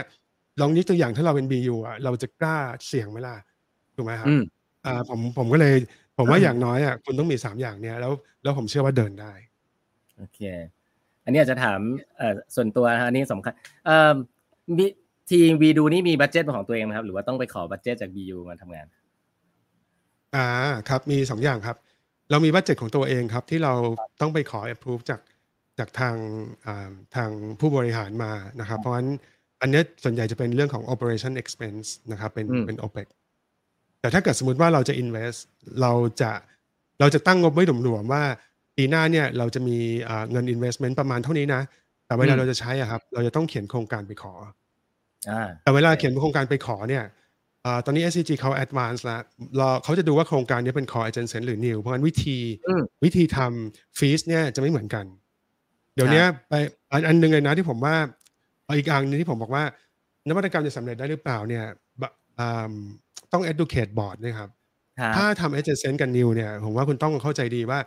[0.60, 3.36] ลองยกตัวอย่างถ้าเราเป็น BU อะเราจะกล้าเสี่ยงไหมล่ะ
[3.96, 4.42] ถูกไหมครับอืม
[4.86, 5.74] อ่าผมผมก็เลย
[6.18, 9.32] ผมว่าอืมอย่างน้อยอะคุณต้องมีสามอย่างเนี้ยแล้วแล้วผมเชื่อว่าเดินได้
[10.18, 10.40] โอเค
[11.24, 11.80] อันนี้อาจจะถาม
[12.16, 13.52] เอ่อส่วนตัวนะอันนี้สำคัญ
[13.86, 14.12] เอ่อ
[14.78, 14.86] มี
[15.30, 18.86] ทีม WEDO นี่มี budget เป็นของตัวเองไหมครับ หรือว่าต้องไปขอ budget จาก BU มาทำงาน
[20.34, 20.46] อ่า
[20.88, 21.76] ครับ มีสองอย่างครับ
[22.30, 23.72] เรามี budget ของตัวเองครับ ที่เรา
[24.20, 25.20] ต้องไปขอ approve จาก
[25.78, 26.16] จากทาง
[26.66, 29.08] อ่าทางผู้บริหารมานะครับ เพราะฉะนั้น
[29.60, 33.06] อันเนี้ยส่วนใหญ่จะเป็นเรื่องของ operation expense นะครับ เป็นอืมเป็น opex
[34.00, 35.38] แต่ถ้าเกิดสมมติว่าเราจะ invest
[35.82, 36.32] เราจะ
[37.00, 38.22] เราจะตั้งงบไว้หลวมๆว่า
[38.76, 41.62] ปีหน้าเนี่ยเราจะมีอ่าเงิน investment ประมาณเท่านี้นะ
[42.06, 44.32] แต่เวลาเราจะใช้อะครับ เราจะต้องเขียนโครงการไปขอ
[45.30, 47.04] อ่าแต่เวลาเขียนโครงการไปขอเนี่ย
[47.64, 49.20] อ่าตอนนี้ SCG เขา advance แล้ว
[49.60, 55.04] รอเขาจะดูว่าโครงการนี้เป็น core agent sense หรือ new เพราะฉะนั้นวิธีอืมวิธีทำฟีสเนี่ยจะไม่เหมือนกัน
[55.94, 56.54] เดี๋ยวเนี้ยไป
[56.92, 57.94] อันอันหนึ่งเลยนะที่ผมว่า
[58.64, 59.64] เอาอีกอันหนึงที่ผมบอกว่า
[60.28, 61.64] นวัตกรรมจะสำเร็จได้หรือเปล่าเนี่ย
[62.00, 62.72] บะอ่า
[63.32, 64.50] ต้อง educate board ด้วยครับ
[64.98, 67.78] ครับ ถ้าทำ agent sense กับ new เนี่ย ผมว่าคุณต้องเข้าใจดีว่า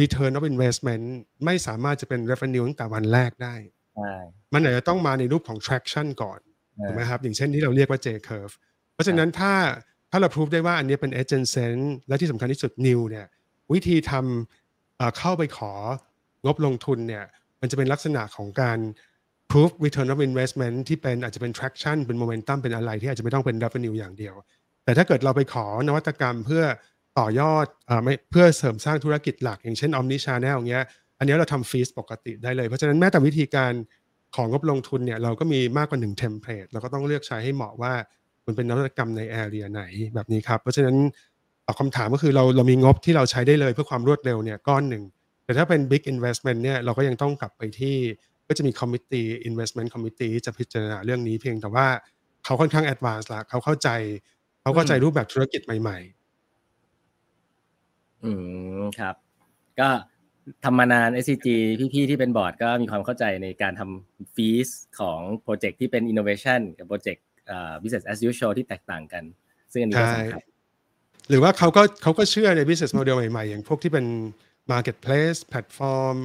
[0.00, 1.04] return of investment
[1.44, 3.54] ไม่สามารถจะเป็น revenue ตั้งแต่วันแรกได้
[3.96, 4.14] ใช่
[4.54, 6.40] มันอาจจะต้องมาในรูปของ traction ก่อน
[6.86, 8.54] ถูกไหมครับ อย่างเช่นที่เราเรียกว่า J curve
[8.92, 9.52] เพราะฉะนั้นถ้า
[10.10, 13.26] ถ้าเราพิสูจได้ว่าอันนี้เป็น agent sense และที่สำคัญที่สุด new เนี่ย
[13.72, 15.74] วิธีทำเอ่อเข้าไปขอ
[16.46, 17.24] งบลงทุนเนี่ย
[17.60, 18.78] มันจะเป็นลักษณะของการ
[19.50, 24.34] proof return of investment ที่เป็นอาจจะเป็น traction เป็น momentum เป็นอะไรที่อาจจะไม่ต้องเป็น revenue อย่างเดียว
[24.84, 26.64] แต่ถ้าเกิดเราไปขอนวัตกรรมเพื่อ
[27.18, 30.84] ต่อยอดเอ่อไม่เพื่อเสริมสร้างธุรกิจหลัก อย่างเช่น omni channel อย่างเงี้ย
[31.18, 33.72] อันนี้เราทำฟีสปกติได้เลย เพราะฉะนั้นแม้แต่วิธีการ
[34.36, 37.92] ของงบลงทุนเนี่ยเราก็มีมากกว่าหนึ่งเทมเพลตเราก็ต้องเลือกใช้ให้เหมาะว่า
[38.46, 39.82] มันเป็นนวัตกรรมในแอเรียไหน
[40.14, 40.96] แบบนี้ครับ เพราะฉะนั้น
[41.66, 45.02] ตอบคำถามก็คือเราเรามีงบที่เราใช้ได้เลยเพื่อความรวดเร็วเนี่ยก้อนหนึ่ง
[45.46, 47.96] แต่ถ้าเป็น big investment เนี่ยเราก็ยังต้องกลับไปที่
[48.48, 51.86] ก็จะมี committee investment committee ที่จะพิจารณาเรื่องนี้เพียงแต่ว่า
[52.44, 53.88] เขาค่อนข้าง advance ละเขาเข้าใจ
[54.62, 55.98] เขาเข้าใจรูปแบบธุรกิจใหม่
[58.24, 58.30] อื
[58.78, 59.14] มครับ
[59.80, 59.88] ก็
[60.64, 61.46] ทำมานาน SCG
[61.94, 64.68] พี่ๆที่เป็นบอร์ดก็มีความเข้าใจในการทำฟีส
[65.00, 69.24] ของโปรเจกต์ที่เป็น innovation กับโปรเจกต์เอ่อ business as usual ที่แตกต่างกัน
[69.72, 74.06] ซึ่งอันนี้ก็สำคัญๆหรือว่าเขาก็เขาก็เชื่อใน business model ใหม่ๆ อย่างพวกที่เป็น
[74.72, 76.16] marketplace platform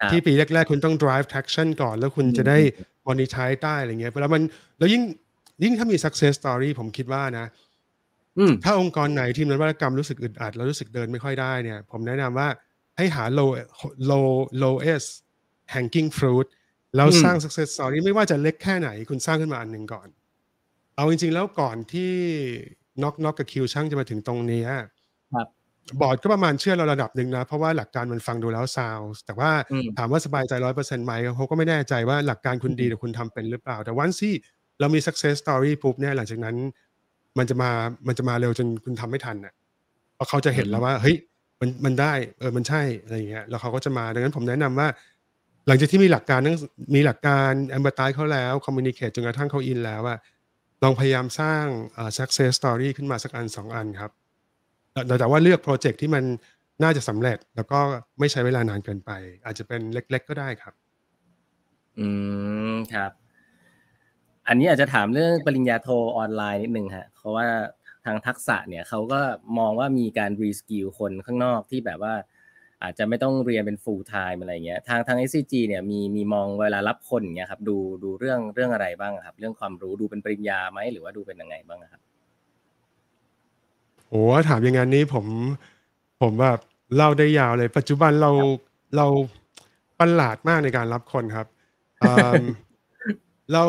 [0.00, 2.58] ครับที่ปีแรกๆ คุณต้อง drive traction ก่อน แล้วคุณจะได้
[3.06, 4.42] monetize ได้อะไรเงี้ยแล้วมัน
[4.78, 5.02] แล้วยิ่ง
[5.64, 7.46] ยิ่งถ้ามี success story ผมคิดว่านะ
[8.38, 12.48] อืมถ้าองค์กรไหนทีมนวัตกรรมรู้สึกอึดอัด แล้วรู้สึกเดินไม่ค่อยได้เนี่ย ผมแนะนำว่า
[12.96, 13.50] ให้หา low
[14.10, 14.28] low
[14.62, 15.08] lowest
[15.74, 16.46] hanging fruit
[16.96, 20.08] แล้วอืมสร้าง success story ไม่ว่าจะเล็กแค่ไหน คุณสร้างขึ้นมาอันหนึ่งก่อน
[20.96, 22.12] เอาจริง ๆ แล้วก่อนที่
[23.02, 24.82] น็อกน็อกกับคิวช่างจะมาถึงตรงเนี้ยครั
[25.92, 34.32] บบอร์ดก็ประมาณเชื่อเราระดับหนึ่งนะ เพราะว่าหลักการมันฟังดูแล้วซาวแต่ว่าอืมถามว่าสบายใจร้อยเปอร์เซ็นต์ไหมเขาก็ไม่แน่ใจว่าหลักการคุณดีแต่คุณทำเป็นหรือเปล่า แต่วันที่
[34.80, 36.56] เรามี success story ปุ๊บเนี่ยหลังจากนั้น
[37.38, 37.70] มันจะมา
[38.06, 39.54] มันจะมาเร็วจนคุณทำไม่ทันอะ
[40.14, 41.16] เพราะเขาจะเห็นแล้วว่าเฮ้ย
[41.60, 44.88] มันมันได้เออมันใช่อะไรอย่างเงี้ยแล้วเขาก็จะมาดังนั้นผมแนะนำว่า
[45.66, 46.56] หลังจากที่มีหลักการนั้ง
[46.94, 50.18] มีหลักการแอมเบอร์ตายเขาแล้วคอมมิวนิเคชจนกระทั่งเขาอินแล้วอะ
[50.82, 51.64] ลองพยายามสร้าง
[51.94, 54.10] เอ่อ success story ขึ้นมาสักอันสองอันครับ
[54.94, 56.24] แต่แต่ว่าเลือกโปรเจกต์ที่มัน
[56.82, 57.78] น่าจะสำเร็จ แล้วก็
[58.18, 59.10] ไม่ใช้เวลานานเกินไป
[59.44, 60.74] อาจจะเป็นเล็ก ๆ ก็ได้ครับ
[61.98, 62.06] อื
[62.72, 63.12] มครับ
[64.48, 67.46] อันนี้อาจจะถามเรื่องปริญญาโทออนไลน์นิดนึงฮะเพราะว่า
[68.04, 69.20] ทางทักษะเนี่ยเขาก็
[69.58, 72.14] มองว่ามีการ reskill คนข้างนอกที่แบบว่า
[72.82, 82.02] อาจจะไม่ต้องเรียนเป็น full time อะไรเงี้ยทางทาง SCG เนี่ยมีมีมองเวลารับคนอย่างเงี้ยครับ ดูดูเรื่องเรื่องอะไรบ้างครับ เรื่องความรู้ดูเป็นปริญญาไหมหรือว่าดูเป็นยังไงบ้างครับ
[84.10, 85.26] โอ้ถามอย่างนั้นนี้ผม
[86.20, 86.58] ผมแบบ
[86.96, 88.30] เล่าได้ยาวเลย ปัจจุบันเรา
[88.96, 89.06] เรา
[90.00, 91.46] ประหลาดมากในการรับคนครับ
[92.02, 92.44] อืม
[93.52, 93.62] เรา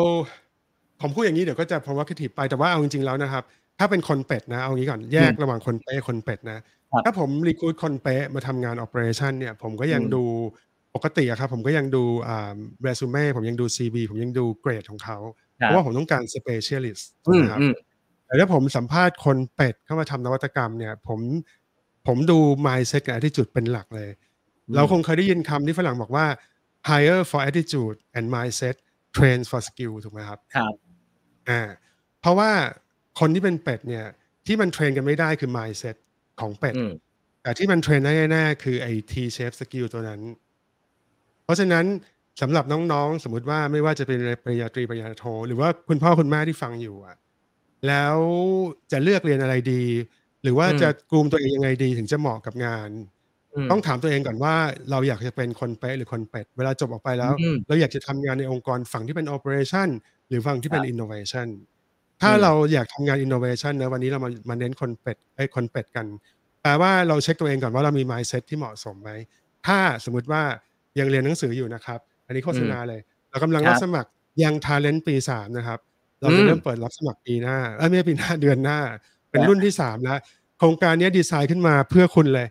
[1.00, 3.44] ผมพูดอย่างนี้เดี๋ยวก็จะพ r o v o c a t i v e ไปแต่ว่าเอาจริงๆแล้วนะครับ
[3.78, 6.58] ถ้าเป็นคนเป็ดนะ เอางี้ก่อนแยกระหว่างคนเป๊ะคนเป็ดนะ
[6.92, 10.22] ครับถ้าผมรีคูดคนเป๊ะมาทำงาน operation เนี่ย ผมก็ยังอืมดู
[10.94, 15.18] ปกติอะครับ ผมก็ยังดูอ่าเรซูเม่ผมยังดู CV ผมยังดูเกรดของเขา
[15.60, 17.74] ครัเพบราะว่าผมต้องการ specialist อืมนะครับ อืม
[18.26, 21.20] แต่ถ้าผมสัมภาษณ์คนเป็ดเข้ามาทำนวัตกรรมเนี่ย ผม
[22.06, 24.10] ผมดู mindset กับ attitude เป็นหลักเลย
[24.66, 26.26] อืมเราคงเคยได้ยินคำที่ฝรั่งบอกว่า
[26.88, 28.76] hire for attitude and mindset
[29.16, 30.72] train for skill ถูกไหมครับ ครับ
[31.48, 31.60] อ่า
[32.20, 32.50] เพราะว่า
[33.20, 34.06] คนที่เป็นเป็ดเนี่ย
[34.46, 35.96] ที่มันเทรนกันไม่ได้คือ mindset
[36.40, 36.92] ของเป็ดอืม
[37.42, 40.20] แต่ที่มันเทรนได้แน่ๆคือไอ้ T shape skill ตัวนั้น
[41.44, 41.84] เพราะฉะนั้น
[42.40, 47.16] สำหรับน้องๆ สมมุติว่าไม่ว่าจะเป็นปริญญาตรีปริญญาโท หรือว่าคุณพ่อคุณแม่ที่ฟังอยู่อะ
[47.88, 48.16] แล้ว
[48.92, 49.84] จะเลือกเรียนอะไรดี
[50.42, 52.90] หรือว่าอืมจะกลุ่มตัวเองยังไงดีถึงจะเหมาะกับงาน
[53.64, 54.54] มต้องถามตัวเองก่อนว่า
[54.90, 59.88] เราอยากจะเป็นคนเป๊ะหรือคนเป็ด เวลาจบออกไปแล้วอืมเราอยากจะทำงานในองค์กรฝั่งที่เป็น operation
[60.28, 61.48] หรือฝั่งที่เป็นครับ innovation
[62.22, 66.06] ถ้าอืมเราอยากทำงาน innovation นะวันนี้เรามามาเน้นคนเป็ดไอ้ยคนเป็ดกัน
[66.62, 69.10] แปลว่าเราเช็คตัวเองก่อนว่าเรามี mindset ที่เหมาะสมไหม
[69.66, 70.42] ถ้าสมมุติว่า
[70.98, 74.10] ยังเรียนหนังสืออยู่นะครับ อันนี้โฆษณาเลย เรากำลังครับรับสมัคร
[74.42, 75.78] ยัง talent ปีสามนะครับ
[76.20, 78.78] เราอืจะมเริ่มเปิดรับสมัครปีหน้าเอ้ยไม่ใช่ปีหน้าเดือนหน้า
[79.30, 80.18] เป็นครับรุ่นที่สามแล้ว
[80.58, 82.46] โครงการนี้ดีไซน์ขึ้นมาเพื่อคุณเลย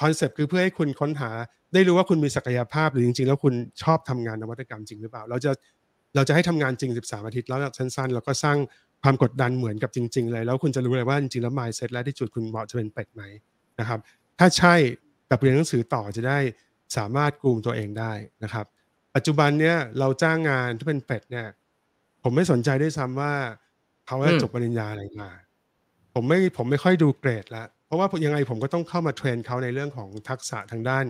[0.00, 1.30] คอนเซปต์คือเพื่อให้คุณค้นหา
[1.74, 5.50] ได้รู้ว่าคุณมีศักยภาพหรือจริง ๆ แล้วคุณชอบทำงานนวัตกรรมจริงหรือเปล่า เราจะ
[6.14, 8.58] เราจะให้ทำงานจริง 13 อาทิตย์แล้วสั้นๆแล้วก็สร้าง
[9.02, 13.22] ความกดดันเหมือนกับจริง ๆ เลย แล้วคุณจะรู้เลยว่าจริงๆแล้ว mindset และที่จุดคุณเหมาะจะเป็นเป็ดไหม
[13.80, 14.00] นะครับ
[14.38, 14.74] ถ้าใช่
[15.30, 16.38] กับเรียนหนังสือต่อจะได้
[16.96, 18.12] สามารถกลุ่มตัวเองได้
[18.44, 18.66] นะครับ
[19.14, 21.46] ปัจจุบันเนี้ยเราจ้างงานที่เป็นเป็ดเนี่ย
[22.28, 23.32] ผมไม่สนใจด้วยซ้ำว่า
[24.06, 25.30] เขาจะอืมจบปริญญาอะไรมา
[26.14, 31.04] ผมไม่ผมไม่ค่อยดูเกรดละเพราะว่ายังไงผมก็ต้องเข้ามาเทรนเขาในเรื่องของทักษะทางด้าน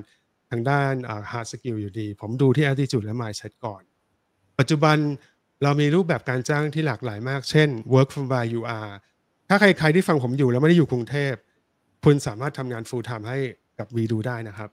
[0.51, 3.83] ทางด้านอ่า hard skill อยู่ดี ผมดูที่ attitude และ mindset ก่อน
[4.59, 4.97] ปัจจุบัน
[5.63, 8.93] เรามีรูปแบบการจ้างที่หลากหลายมาก เช่น work from where you are
[9.49, 11.35] ถ้าใครใครที่ฟังผมอยู่แล้วไม่ได้อยู่กรุงเทพ
[12.05, 13.39] คุณสามารถทำงาน full time ให้
[13.79, 14.71] กับวีดูได้นะครับ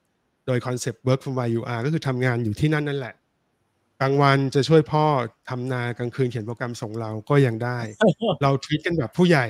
[0.47, 3.15] โดยคอนเซปต์ work from where you are ก็คือทำงานอยู่ที่นั่นนั่นแหละ
[4.03, 5.05] กลางวันจะช่วยพ่อ
[5.49, 7.79] ทำนากลางคืนเขียนโปรแกรมส่งเราก็ยังได้
[8.41, 9.45] เราทวีตกันแบบผู้ใหญ่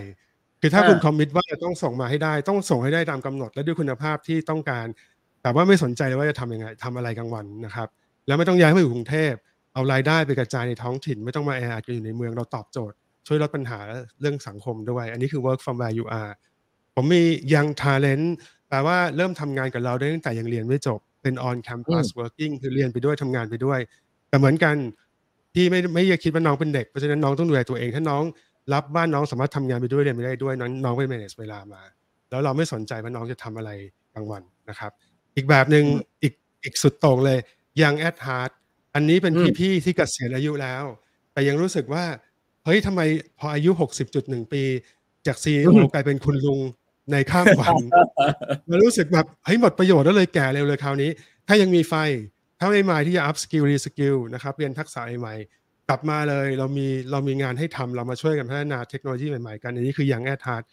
[0.61, 4.85] คือถ้าอ่าคุณคอมมิตว่าจะต้องส่งมาให้ได้ ต้องส่งให้ได้ตามกำหนด และด้วยคุณภาพที่ต้องการ
[5.41, 7.87] แต่ว่าไม่สนใจเลยว่าจะทำยังไงทำอะไรกลางวันนะครับ
[8.27, 9.33] แล้วไม่ต้องย้ายมาอยู่กรุงเทพ
[9.73, 12.95] เอารายได้ไปกระจายในท้องถิ่น ไม่ต้องมาแออัดกันอยู่ในเมืองเราตอบโจทย์
[13.27, 13.79] ช่วยลดปัญหา
[14.21, 16.33] เรื่องสังคมด้วย อันนี้คือ work from where you are
[16.95, 17.23] ผมมี
[17.53, 18.27] ยัง talent
[18.69, 23.79] แปลว่าเริ่มทำงานกับเราได้ตั้งแต่ยังเรียนไม่จบเป็น on campus working คือเรียนไปด้วยทำงานไปด้วย
[24.33, 24.75] แต่เหมือนกัน
[25.53, 28.23] พี่ไม่ไม่อยากคิดว่าน้องเป็นเด็กเพราะฉะนั้นน้องต้องดูแลตัวเอง ถ้าน้อง
[28.73, 31.81] รับบ้านน้องสามารถทำงานไปด้วยเรียนไปได้ด้วยน้องน้องไป manage เวลามา
[32.29, 33.69] แล้วเราไม่สนใจว่าน้องจะทำอะไร
[34.13, 34.91] กลางวันนะครับ
[35.35, 37.39] อีกแบบหนึ่งอืมอีกอีกสุดโต่งเลย
[37.81, 38.51] ยัง at heart
[38.95, 40.83] อันนี้เป็นอืมพี่ๆที่เกษียณอายุแล้ว
[41.33, 42.03] แต่ยังรู้สึกว่า
[42.65, 43.01] เฮ้ยทำไม
[43.39, 43.71] พออายุ
[44.11, 44.63] 60.1 ปี
[45.27, 46.59] จาก CEO กลายเป็นคุณลุง
[47.11, 47.75] ในข้ามวัน
[48.69, 51.09] มันรู้สึกแบบเฮ้ยหมดประโยชน์แล้วเลยแก่เร็วเลยคราวนี้
[51.47, 51.95] ถ้ายังมีไฟ
[52.63, 60.63] ถ้าไม่มาที่จะ up skill re skill นะครับเรียนทักษะใหม่ๆกลับมาเลยเรามีเรามีงานให้ทำเรามาช่วยกันพัฒนาเทคโนโลยีใหม่ๆกันอันนี้คือ young at heart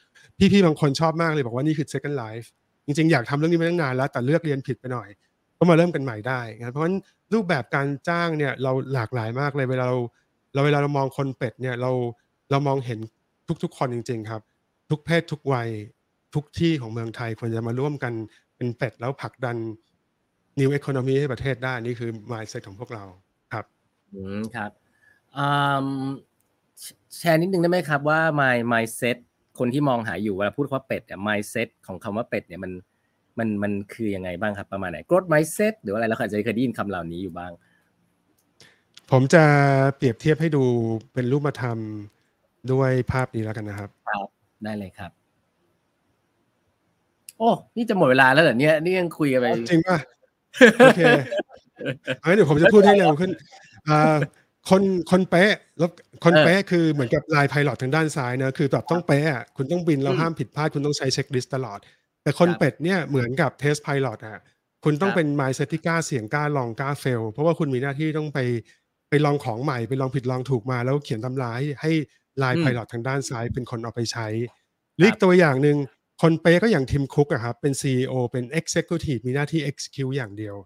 [0.52, 2.46] พี่ๆบางคนชอบมากเลยบอกว่านี่คือ second life
[2.86, 5.08] จริงๆ อยากทำเรื่องนี้มาตั้งนานแล้ว แต่เลือกเรียนผิดไปหน่อย
[5.58, 6.96] ก็มาเริ่มกันใหม่ได้นะเพราะฉะนั้น
[7.34, 9.98] รูปแบบการจ้างเนี่ยเราหลากหลายมากเลยเวลาเรา
[10.54, 11.90] เราเวลาเรามองคนเป็ดเนี่ยเรา
[12.50, 12.98] เรามองเห็น
[13.62, 14.42] ทุกๆ คนจริง ๆ ครับ
[14.90, 15.68] ทุกเพศทุกวัย
[16.34, 18.12] ทุกที่ของเมืองไทยควรจะมาร่วมกัน
[18.56, 19.56] เป็นเป็ดแล้วผลักดัน
[20.60, 23.04] new economy ให้ประเทศได้นี่คือ mindset ของพวกเรา
[23.52, 23.64] ครับ
[24.14, 24.70] อืมครับ
[25.38, 25.46] อื
[25.84, 25.86] ม
[26.80, 26.84] แช
[27.18, 29.16] แชร์นิดนึงได้ไหมครับว่า my mindset
[29.58, 32.72] คนที่มองหาอยู่เวลาพูดว่าเป็ดเนี่ย mindset ของคำว่าเป็ดเนี่ยมัน
[33.38, 37.52] มันมันคือยังไงบ้างครับประมาณไหน growth mindset หรือว่าอะไรเราอาจจะเคยได้ยินคำเหล่านี้อยู่บ้าง
[39.10, 39.44] ผมจะ
[39.96, 40.62] เปรียบเทียบให้ดู
[41.12, 41.78] เป็นรูปธรรม
[42.72, 44.26] ด้วยภาพนี้แล้วกันนะครับครับ
[44.64, 45.10] ได้เลยครับ
[47.38, 49.98] โอ้ นี่จะหมดเวลาแล้วเหรอเนี่ย นี่ยังคุยกันไปจริงป่ะ
[50.78, 51.00] โอเค
[52.28, 53.30] งั้นเดี๋ยวผมจะพูดให้เร็วขึ้น
[53.88, 54.16] อ่า
[54.70, 55.90] คนคนเป๊ะแล้ว
[56.24, 61.78] คนเออเป๊ะคือเหมือนกับ line pilot ทางด้านซ้ายนะคือแบบต้องเป๊ะอะคุณต้องบินแล้วอืมห้ามผิดพลาดคุณต้องใช้ checklist ตลอด
[62.22, 64.40] แต่คนครับเป็ดเนี่ยเหมือนกับ test pilot อะ
[64.84, 68.38] คุณต้องครับเป็น mindset ที่กล้าเสี่ยงกล้าลองกล้า fail เพราะว่าคุณมีหน้าที่ต้องไป
[69.10, 71.92] ไปลองของใหม่ไปลองผิดลองถูกมา แล้วเขียนตำราให้ให้
[72.42, 74.26] ลายอืมไพลอตทางด้านซ้ายเป็นคนเอาไปใช้
[74.96, 75.76] หรืออีกตัวอย่างหนึ่ง
[76.20, 80.56] คนเป๊ะก็อย่าง Tim Cook อะครับเป็น CEO เป็น Executive มีหน้าที่ execute อย่างเดียว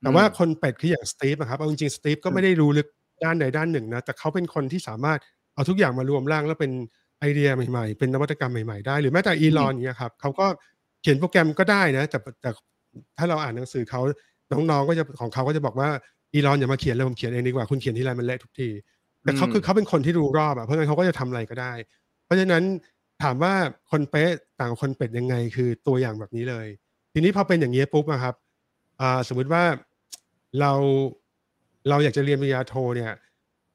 [0.00, 2.88] แต่ว่าคนเป็ดคืออย่างสตีฟอะครับเอาจริงๆสตีฟก็ไม่ได้รู้ลึก
[3.24, 5.18] ด้านใดด้านหนึ่งนะแต่เขาเป็นคนที่สามารถ
[5.54, 6.72] เอาทุกอย่างมารวมร่างแล้วเป็น
[7.20, 10.46] ไอเดียใหม่ๆ เป็นนวัตกรรมใหม่ๆได้ หรือแม้แต่อีลอนเนี่ยครับเขาก็
[11.02, 12.50] เขียนโปรแกรมก็ได้นะ แต่แต่
[13.18, 14.00] ถ้าเราอ่านหนังสือเขา
[14.52, 15.88] น้องๆก็จะของเขาก็จะบอกว่า
[16.34, 18.68] อีลอนอย่ามาเขียนเลยผมเขียนเองดีกว่าคุณเขียนที่ไรมันเละทุกที
[19.24, 21.72] แต่เขาอืมคือเขาเป็นคนที่รู้รอบอะเพราะงั้นเขาก็จะทำอะไรก็ได้
[22.26, 22.62] เพราะฉะนั้น
[23.22, 23.54] ถามว่า
[23.90, 26.66] คนเป๊ะต่างกับคนเป็ดยังไง คือตัวอย่างแบบนี้เลย
[27.12, 28.34] ทีนี้พอเป็นอย่างนี้ปุ๊บอะครับ
[29.00, 29.64] อ่าสมมุติว่า
[30.60, 30.72] เรา
[31.88, 33.12] เราอยากจะเรียนปริญญาโทเนี่ย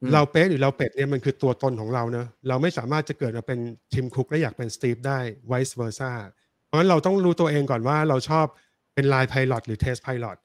[0.01, 3.59] อืมเราเป๊ะหรือเราเป็ดเนี่ยมันคือตัวตนของเราเนอะเราไม่สามารถจะเกิดมาเป็น
[3.93, 5.19] Tim Cook และอยากเป็น Steve ได้
[5.51, 6.11] vice versa
[6.65, 8.45] เพราะฉะนั้นเราต้องรู้ตัวเองก่อนว่าเราชอบ
[8.93, 10.37] เป็น line pilot หรือ test pilot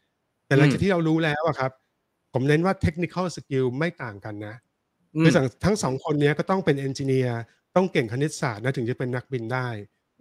[0.46, 1.72] แต่หลังจากที่เรารู้แล้วอะครับ
[2.32, 4.54] ผมเน้นว่าเทคนิค l สกิลไม่ต่างกันนะ
[5.16, 5.32] มคือ
[5.64, 7.40] ทั้งสองคนเนี้ยก็ต้องเป็น engineer
[7.76, 9.68] ต้องเก่งคณิตศาสตร์นะถึงจะเป็นนักบินได้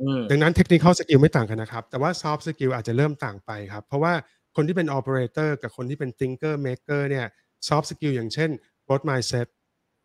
[0.02, 4.14] อืมดังนั้นเทคนิค l สกิลไม่ต่างกันนะครับ แต่ว่า soft skill อาจจะเริ่มต่างไปครับ เพราะว่า
[4.56, 7.28] คนที่เป็น operator กับคนที่เป็น thinker maker เนี่ย
[7.68, 8.50] soft skill อย่างเช่น
[8.86, 9.48] growth mindset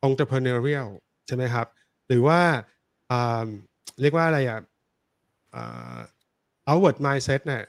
[0.06, 0.88] entrepreneurial
[1.26, 1.66] ใช่ไหมครับ
[2.06, 2.40] หรือว่า
[3.10, 3.46] อ่า
[4.00, 4.60] เรียกว่าอะไรอะ
[5.54, 5.98] อ่า
[6.70, 7.62] outward mindset เนี่ย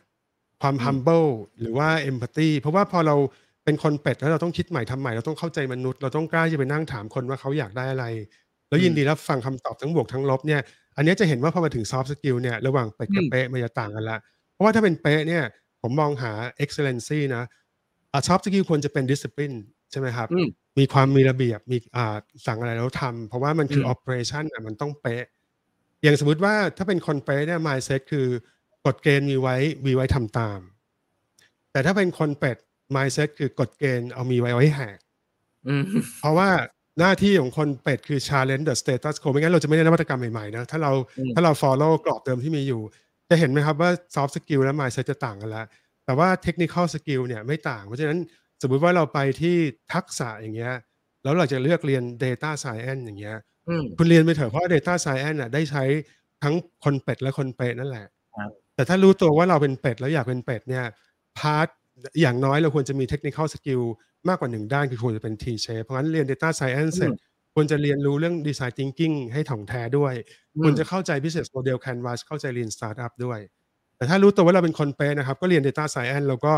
[0.62, 1.28] ความอืม humble
[1.60, 3.16] หรือว่า empathy เพราะว่าพอเรา
[3.66, 8.06] เป็นคนเป็ดแล้วเราต้องคิดใหม่ทำใหม่ เราต้องเข้าใจมนุษย์ เราต้องกล้าที่จะไปนั่งถามคนว่าเขาอยากได้อะไร
[8.70, 10.62] แล้วยินดีรับฟังคำตอบทั้งบวกทั้งลบเนี่ย
[10.98, 14.18] อันเนี้ยจะเห็นว่าพอมาถึง soft skill เนี่ยระหว่างเป็ดกับอืมเป๊ะมันจะต่างกันละ
[14.54, 15.44] เพราะว่าถ้าเป็นเป๊ะเนี่ย
[15.82, 16.32] ผมมองหา
[16.64, 17.44] excellency นะ
[18.12, 19.56] อ่า soft skill ควรจะเป็น discipline
[19.92, 20.48] ใช่ไหมครับอืม
[20.80, 22.16] มีความมีระเบียบมีอ่า
[22.46, 25.24] สั่งอะไรแล้วทำเพราะว่ามันคืออืม operation อะมันต้องเป๊ะ
[26.04, 28.28] อย่างสมมติว่าถ้าเป็นคนเป๊ะเนี่ย mindset คือ
[28.86, 29.56] กฎเกณฑ์มีไว้
[29.86, 30.60] มีไว้ทำตาม
[31.72, 32.58] แต่ถ้าเป็นคนเป็ด
[32.96, 35.00] mindset คือกฎเกณฑ์เอามีไว้ไว้แหก
[35.68, 35.84] อืม
[36.20, 36.50] เพราะว่า
[37.00, 42.82] หน้าที่ของคนเป็ดคือ challenge the status quo ไม่งั้นเราจะไม่ได้นวัตกรรมใหม่ๆนะถ้าเราอืมถ้าเรา follow กรอบเดิมที่มีอยู่
[43.30, 45.66] จะเห็นไหมครับว่า soft skill และ mindset จะต่างกันแล้ว
[46.06, 48.18] แต่ว่า technical skill เนี่ยไม่ต่าง เพราะฉะนั้น
[48.62, 49.56] สมมุติว่าเราไปที่
[49.94, 50.74] ทักษะอย่างเงี้ย
[51.24, 53.38] แล้วเราจะเลือกเรียน data science อย่างเงี้ย
[53.70, 55.84] อืมคุณเรียนไปเถอะเพราะว่า data science น่ะได้ใช้
[56.44, 58.06] ทั้งคนเป็ดและคนเป็ดนั่นแหละ
[58.38, 60.86] ครับแต่ถ้ารู้ตัวว่าเราเป็นเป็ดแล้วอยากเป็นเป็ดเนี่ย
[61.38, 61.68] พาร์ท
[62.22, 63.84] อย่างน้อยเราควรจะมี technical skill
[64.28, 67.12] มากกว่าหนึ่งด้านคือควรจะเป็น T shape เพราะงั้นเรียน data science เสร็จ
[67.56, 70.14] ควรจะเรียนรู้เรื่อง design thinking ให้ถ่องแท้ด้วย
[70.56, 73.40] อืมควรจะเข้าใจ business model canvas เข้าใจ lean startup ด้วย
[73.98, 76.54] แต่ถ้ารู้ตัวว่าเราเป็นคนเป๊ะนะครับ ก็เรียน data science แล้วก็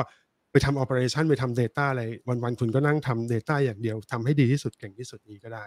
[0.52, 2.04] ไปทำ operation ไปทำ data อะไร
[2.44, 5.66] วันๆ คุณก็นั่งทำ data อย่างเดียวทำให้ดีที่สุดเก่งที่สุดนี้ก็ได้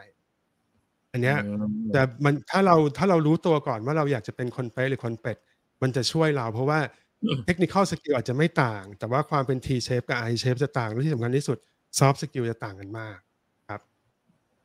[1.13, 5.37] อันเนี้ยอืมแต่มันถ้าเราถ้าเรารู้ตัวก่อนว่าเราอยากจะเป็นคนเป๊ะหรือคนเป็ด
[5.83, 6.79] มันจะช่วยเรา เพราะว่า
[7.47, 11.59] เทคนิคสกิลอาจจะไม่ต่าง แต่ว่าความเป็น T shape กับ I shape จะต่างและที่สำคัญที่สุด
[11.99, 13.19] soft skill จะต่างกันมาก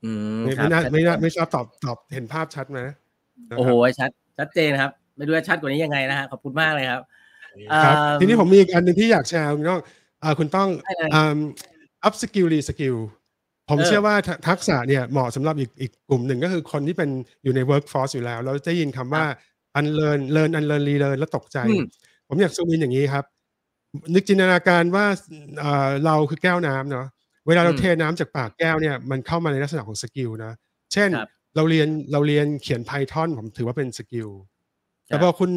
[0.06, 2.96] อืมไม่ครัไม่บน่าชัดไม่น่าเจนไม่ทราบตอบตอบเห็นภาพชัดไหมนะ
[3.50, 7.02] ครับโอ้โหชัดชัดเจนครับ ไม่รู้ว่าชัดกว่านี้ยังไงนะฮะขอบคุณมากเลยครับ
[7.84, 9.82] ครับเอิ่มทีนี้ผมมีอีกอันหนึ่งที่อยากแชร์คุณน้อง
[10.24, 11.38] อ่าคุณต้องได้เลยอืม
[12.08, 12.98] up skill re skill
[13.70, 17.10] ผมเออเชื่อว่าทัทักษะเนี่ยเหมาะสำหรับอีกอีกกลุ่มหนึ่งก็คือคนที่เป็น
[17.44, 19.26] อยู่ใน workforce อยู่แล้ว เราจะได้ยินคำว่า
[19.80, 21.84] unlearn learn unlearn relearn แล้วตกใจอืม
[22.28, 23.26] ผมอยาก zoom in อย่างนี้ครับ
[24.14, 25.06] นึกจินตนาการว่า
[25.60, 27.08] เอ่อเราคือแก้วน้ำเนาะ
[27.48, 30.54] เวลาเราอืมเทน้ำจากปากแก้วเนี่ยมันเข้ามาในลักษณะของ skill นะ
[30.94, 34.30] เช่นครับเราเรียนเราเรียนเขียน Python ผมถือว่าเป็น skill
[35.10, 35.52] ครัแต่พอคุณ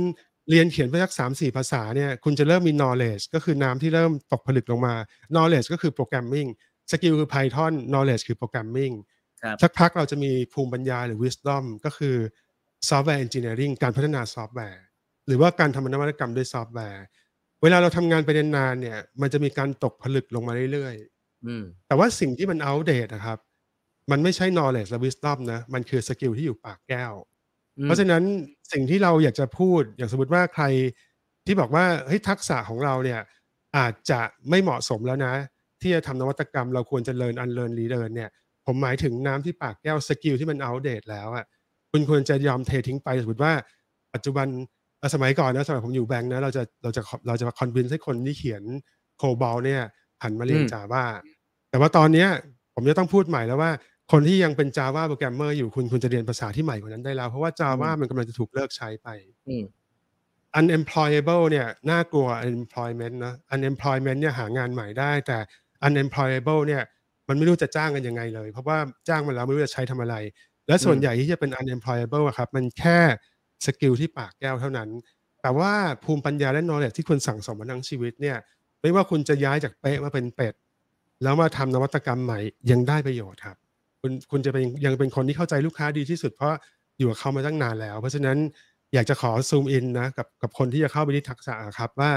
[0.51, 4.95] เรียนเขียนไปสักสามสี่ภาษาเนี่ยคุณจะเริ่มมี knowledge ก็คือน้ำที่เริ่มตกผลึกลงมา
[5.35, 6.49] knowledge ก็คือ programming
[6.93, 8.95] skill คือ Python knowledge คือ programming
[9.43, 12.17] ครับสักพักเราจะมีภูมิปัญญาหรือ wisdom ก็คือ
[12.89, 14.83] software engineering การพัฒนาซอฟต์แวร์
[15.31, 17.05] หรือว่าการทำนวัตกรรมด้วยซอฟต์แวร์
[17.63, 23.39] เวลาเราทำงานไปนานๆเนี่ย มันจะมีการตกผลึกลงมาเรื่อยๆอืมแต่ว่าสิ่งที่มันอัปเดตนะครับ
[24.11, 27.13] มันไม่ใช่ knowledge และ wisdom นะ มันคือ skill ที่อยู่ปากแก้ว
[27.79, 28.23] อืมเพราะฉะนั้น
[28.73, 30.65] สิ่งที่เราอยากจะพูดอย่างสมมติว่าใคร
[31.47, 33.21] ที่บอกว่าเฮ้ยทักษะของเราเนี่ย
[33.77, 34.21] อาจจะ
[34.51, 35.35] ไม่เหมาะสมแล้วนะ
[35.81, 38.31] ที่จะทำนวัตกรรมเราควรจะเรียน unlearn relearn เนี่ย
[38.67, 41.45] ผมหมายถึงน้ำที่ปากแก้ว skill ที่มันอัปเดตแล้วอะ
[41.91, 43.53] คุณควรจะยอมเททิ้งไปสมมติว่า
[44.15, 44.67] ปัจจุบันเอ่อ
[45.15, 48.63] สมัยก่อนนะสมัยผมอยู่แบงค์นะเราจะเราจะเราจะ convince ให้คนที่เขียน
[49.19, 49.83] COBOL เนี่ย
[50.23, 51.05] หันมาเรียนอืมจาว่า
[51.71, 52.29] แต่ว่าตอนเนี้ย
[52.75, 53.71] ผมจะต้องพูดใหม่แล้วว่า
[54.13, 59.09] คนที่ยังเป็น Java โปรแกรมเมอร์อยู่คุณคุณจะเรียนภาษาที่ใหม่กว่านั้นได้แล้ว เพราะว่า Java มันกำลังจะถูกเลิกใช้ไป
[59.49, 59.65] อืม
[60.59, 65.39] unemployable เนี่ยน่ากลัว unemployment นะ unemployment เนี่ยหางานใหม่ได้ แต่
[65.87, 66.83] unemployable เนี่ย
[67.29, 68.79] มันไม่รู้จะจ้างกันยังไงเลย เพราะว่า
[69.09, 70.17] จ้างมันแล้วไม่รู้จะใช้ทำอะไร
[70.69, 72.99] และส่วนใหญ่ที่จะเป็น unemployable อะครับ มันแค่
[73.67, 74.89] สกิลที่ปากแก้วเท่านั้น
[75.43, 75.73] แต่ว่า
[76.05, 78.37] ภูมิปัญญาและ knowledge ที่คุณสั่งสมมาทั้งชีวิตเนี่ย
[78.81, 80.55] ไม่ว่าคุณจะย้ายจากเป๊ะมาเป็นเป็ด
[81.23, 82.39] แล้วมาทำนวัตกรรมใหม่
[82.71, 83.57] ยังได้ประโยชน์ครับ
[84.01, 86.55] คุณคุณจะเป็นยังเป็นคนที่เข้าใจลูกค้าดีที่สุดเพราะ
[86.99, 88.39] อยู่กับเขามาตั้งนานแล้ว เพราะฉะนั้น
[88.95, 92.13] อยากจะขอ zoom in นะกับกับคนที่จะเข้าไปที่ทักษะครับว่า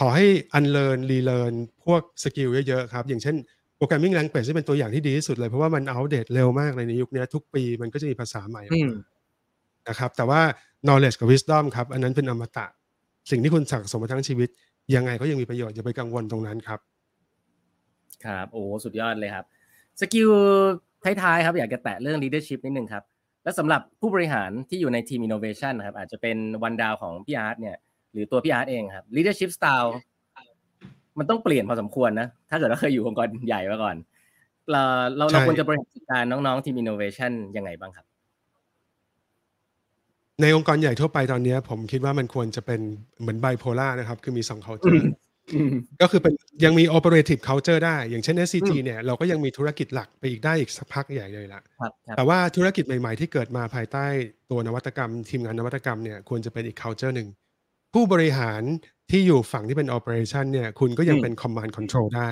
[0.00, 1.54] ขอให้ unlearn relearn
[1.84, 3.36] พวก skill เยอะๆครับ อย่างเช่น
[3.76, 8.62] programming language ที่เป็นตัวอย่างที่ดีที่สุดเลย เพราะว่ามันอัปเดตเร็วมากเลยในยุคนี้ทุกปีมันก็จะมีภาษาใหม่
[9.88, 10.40] นะครับแต่ว่า
[10.86, 12.66] knowledge กับ wisdom ครับอันนั้นเป็นอมตะ
[13.30, 14.48] สิ่งที่คุณสั่งสมมาทั้งชีวิต
[14.94, 16.78] ยังไงก็ยังมีประโยชน์อย่าไปกังวลตรงนั้นครับ
[18.24, 19.44] ครับโอ้สุดยอดเลยครับ
[20.00, 20.30] skill
[21.04, 23.02] ท้ายๆครับอยากจะแตะเรื่อง leadership นิดนึงครับ
[23.44, 27.76] และสำหรับผู้บริหารที่อยู่ในทีม innovation นะครับอาจจะเป็น one down ของพี่อาร์ตเนี่ย
[28.12, 29.90] หรือตัวพี่อาร์ตเองครับ leadership style
[31.18, 33.96] มันต้องเปลี่ยนพอสมควรนะ ถ้าเกิดว่าเคยอยู่องค์กรใหญ่มาก่อน
[34.70, 34.82] เรา
[35.16, 38.06] เราควรจะบริหารจัดการน้องๆทีม innovation ยังไงบ้างครับ
[40.42, 42.80] ในองค์กรใหญ่ทั่วไปตอนนี้ผมคิดว่ามันควรจะเป็น
[43.20, 45.04] เหมือนไบโพล่านะครับ คือมีสอง culture
[46.02, 46.34] ก็คือเป็น
[46.64, 51.60] ยังมี operative culture ได้ อย่างเช่น SCG เนี่ยเราก็ยังมีธุรกิจหลักไปอีกได้อีกสักพักใหญ่เลยละ
[52.16, 54.06] แต่ว่าธุรกิจใหม่ๆ ที่เกิดมาภายใต้
[54.50, 57.28] ตัวนวัตกรรม ทีมงานนวัตกรรมเนี่ยควรจะเป็นอีก culture หนึ่ง
[57.94, 58.62] ผู้บริหาร
[59.10, 62.30] ที่อยู่ฝั่งที่เป็น operation เนี่ยคุณก็ยังเป็น command control ได้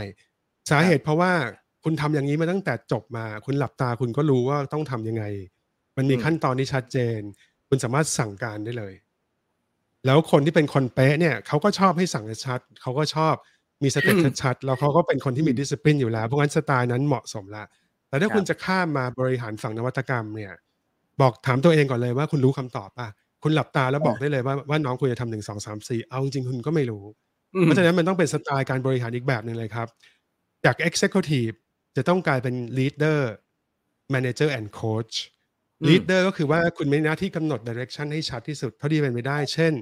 [0.70, 1.32] สาเหตุเพราะว่า
[1.84, 5.24] คุณทำอย่างนี้มาตั้งแต่จบมา คุณหลับตาคุณก็รู้ว่าต้องทำยังไง
[5.96, 7.20] มันมีขั้นตอนที่ชัดเจน
[7.68, 8.94] คุณสามารถสั่งการได้เลย
[10.06, 13.34] แล้วคนที่เป็นคนเป๊ะเนี่ยเขาก็ชอบให้สั่งชัดเขาก็ชอบ
[13.82, 17.64] มี step ชัดๆแล้วเขาก็เป็นคนที่มี discipline อยู่แล้วเพราะงั้นสไตล์นั้นเหมาะสมละ
[18.08, 20.52] แต่ถ้าคุณจะข้ามมาบริหารฝั่งนวัตกรรมเนี่ย
[21.20, 23.08] บอกถามตัวเองก่อนเลยว่าคุณรู้คำตอบป่ะ
[23.42, 27.04] คุณหลับตาแล้วบอกได้เลยว่าว่าน้องคุณจะทำหนึ่งสองสามสี่เอาจริงคุณก็ไม่รู้
[27.60, 29.88] เพราะฉะนั้นมันต้องเป็นสไตล์การบริหารอีกแบบหนึ่งเลยครับ
[30.64, 31.56] จาก Executive
[31.96, 33.20] จะต้องกลายเป็น Leader
[34.14, 35.14] Manager and Coach
[35.88, 39.72] Leader ก็คือว่าคุณมีหน้าที่กำหนด Direction ให้ชัดที่สุดเท่าที่เป็นไปได้ เช่น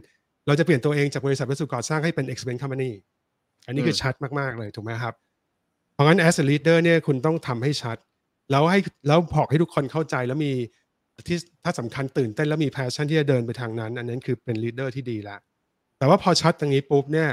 [0.47, 2.91] เราจะเปลี่ยนตัวเองจากบริษัทวัสดุก่อสร้างให้เป็น Experience Company
[3.67, 5.15] อันนี้คือชัดมาก ๆ เลย ถูกไหมครับ
[5.95, 7.97] เพราะงั้น as a leader เนี่ยคุณต้องทำให้ชัด
[8.51, 10.53] แล้วให้แล้วบอกให้ทุกคนเข้าใจแล้วมี
[11.29, 15.37] ที่ถ้าสำคัญตื่นเต้นแล้วมี passion ที่จะเดินไปทางนั้น อันนั้นคือเป็น leader ที่ดีละ
[15.99, 17.29] แต่ว่าพอชัดตรงนี้ปุ๊บเนี่ย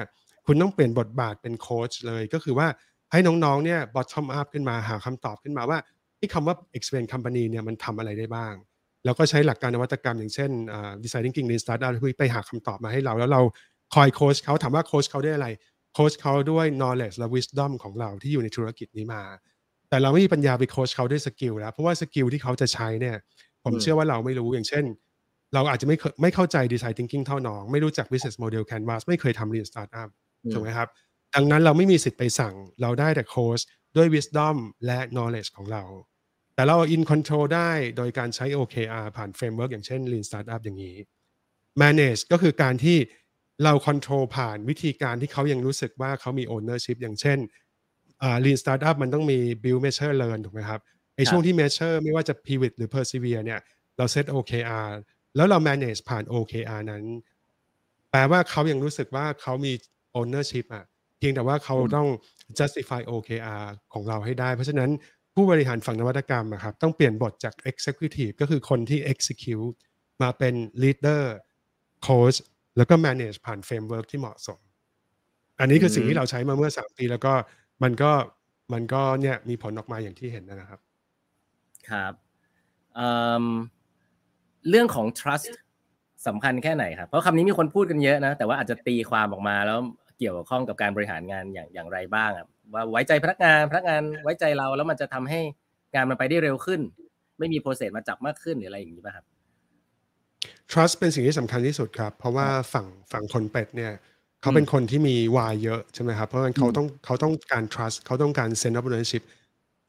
[0.45, 2.68] คุณต้องเปลี่ยนบทบาทเป็นโค้ชเลย ก็คือว่า
[3.12, 5.80] ให้น้องๆเนี่ย bottom up ขึ้นมาหาคำตอบขึ้นมาว่า
[6.22, 8.53] ที่คำว่า experience company เนี่ยมันทำอะไรได้บ้าง
[9.05, 10.51] แล้วก็ใช้หลักการนวัตกรรมอย่างเช่น
[11.03, 13.41] design thinking lean startup ไปหาคำตอบมาให้เรา แล้วเรา
[13.95, 15.47] คอยโค้ชเขาถามว่าโค้ชเขาได้อะไร
[15.93, 19.24] โค้ชเขาด้วย knowledge และ wisdom ของเราที่อยู่ในธุรกิจนี้มา
[19.89, 23.15] แต่เราไม่มีปัญญาไปโค้ชเขาด้วย skill แล้ว เพราะว่า skill ที่เขาจะใช้เนี่ย
[23.63, 24.86] ผมเชื่อว่าเราไม่รู้อย่างเช่น
[25.53, 30.09] เราอาจจะไม่ไม่เข้าใจ design thinking เท่าน้อง ไม่รู้จัก business model canvas ไม่เคยทำ lean startup
[30.53, 30.89] ถูกไหมครับ
[31.36, 33.59] ดังนั้นเราไม่มีสิทธิ์ไปสั่ง เราได้แต่โค้ช
[33.95, 34.55] ด้วย wisdom
[34.86, 35.84] และ knowledge ของเรา
[36.55, 40.97] แต่เรา in control ได้โดยการใช้ OKR ผ่าน framework อย่างเช่น lean startup อย่างนี้
[41.81, 42.97] manage ก็คือการที่
[43.63, 47.39] เรา control ผ่านวิธีการที่เขายังรู้สึกว่าเขามี ownership อย่างเช่น
[48.45, 50.81] lean startup มันต้องมี build measure learn ถูกไหมครับ
[51.17, 53.59] ในช่วงที่ measure ไม่ว่าจะ pivot หรือ persevere เนี่ย
[53.97, 54.89] เรา set OKR
[55.35, 57.03] แล้วเรา manage ผ่าน OKR นั้น
[58.11, 59.73] แปลว่าเขายังรู้สึกว่าเขามี
[60.19, 60.85] ownership อะ
[61.17, 62.07] เพียงแต่ว่าเขาต้อง
[62.59, 64.89] justify OKR ของเราให้ได้ เพราะฉะนั้น
[65.36, 69.75] ผู้บริหารฝั่งนวัตกรรมอะครับต้องเปลี่ยนบทจาก executive ก็คือคนที่ execute
[70.21, 71.23] มาเป็น leader
[72.07, 72.38] coach
[72.77, 74.59] แล้วก็ manage ผ่าน framework ที่เหมาะสม
[75.59, 77.34] อันนี้คือสิ่งที่เราใช้มาเมื่อ 3 ปี แล้วก็
[77.84, 78.11] มันก็
[78.73, 80.79] มันก็เนี่ยมีผลออกมาอย่างที่เห็นนะครับ
[81.89, 82.13] ครับ
[84.69, 85.47] เรื่องของ trust
[86.27, 89.79] สำคัญแค่ไหนครับ เพราะคำนี้มีคนพูดกันเยอะนะ แต่ว่าอาจจะตีความออกมาแล้ว
[90.17, 92.32] เกี่ยวข้องกับการบริหารงานอย่างอย่างไรบ้าง
[92.74, 95.41] ว่าไว้ใจพนักงานพนักงานไว้ใจเราแล้วมันจะทำให้
[95.93, 96.80] งานมันไปได้เร็วขึ้น
[97.39, 99.26] ไม่มีโปรเซสมาจับมากขึ้นหรืออะไรอย่างนี้ป่ะครับ
[100.72, 103.93] trust เป็นสิ่งที่สำคัญที่สุดครับ เพราะว่าฝั่งฝั่งคนเป็ดเนี่ย
[104.41, 109.24] เขาเป็นคนที่มีวายเยอะใช่ไหมครับเพราะฉะนั้นเขาต้องเขาต้องการ trust เขาต้องการ sense of ownership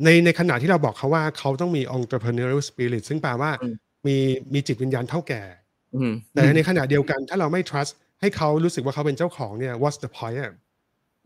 [0.04, 3.50] ในในขณะที่เราบอกเขาว่าเขาต้องมี entrepreneurial spirit ซึ่งแปลว่า
[4.06, 4.16] มี
[4.54, 5.42] มีจิตวิญญาณเถ้าแก่
[6.32, 10.52] แต่ในขณะเดียวกันถ้าเราไม่ trust ให้เขารู้สึกว่าเขาเป็นเจ้าของเนี่ย what's the point อะ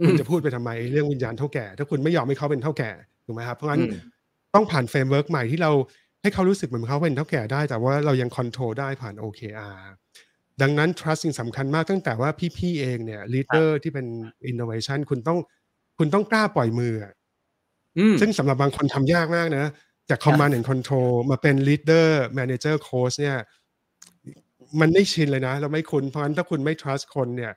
[0.04, 2.90] คุณจะพูดไปทำไมเรื่องวิญญาณเถ้าแก่ ถ้าคุณไม่ยอมให้เขาเป็นเถ้าแก่
[3.26, 3.82] ถูกไหมครับเพราะงั้น
[4.54, 5.72] ต้องผ่าน framework ใหม่ที่เรา
[6.22, 9.78] ให้เขารู้สึกเหมือนเขาเป็นเถ้าแก่ได้ แต่ว่าเรายัง control ได้ผ่าน OKR
[10.62, 14.06] ดังนั้น trust สิ่งสำคัญมากตั้งแต่ว่าพี่ๆเองเนี่ย leader ที่เป็น
[14.50, 15.38] innovation คุณต้อง
[15.98, 16.94] คุณต้องกล้าปล่อยมือ
[18.20, 19.66] ซึ่งสำหรับบางคนทำยากมากนะ
[20.10, 23.38] จาก command and control มาเป็น leader manager coach เนี่ย
[24.80, 27.52] มันไม่ชินเลยนะ เราไม่คุ้นเพราะฉะนั้นถ้าคุณไม่ trust คนเนี่ย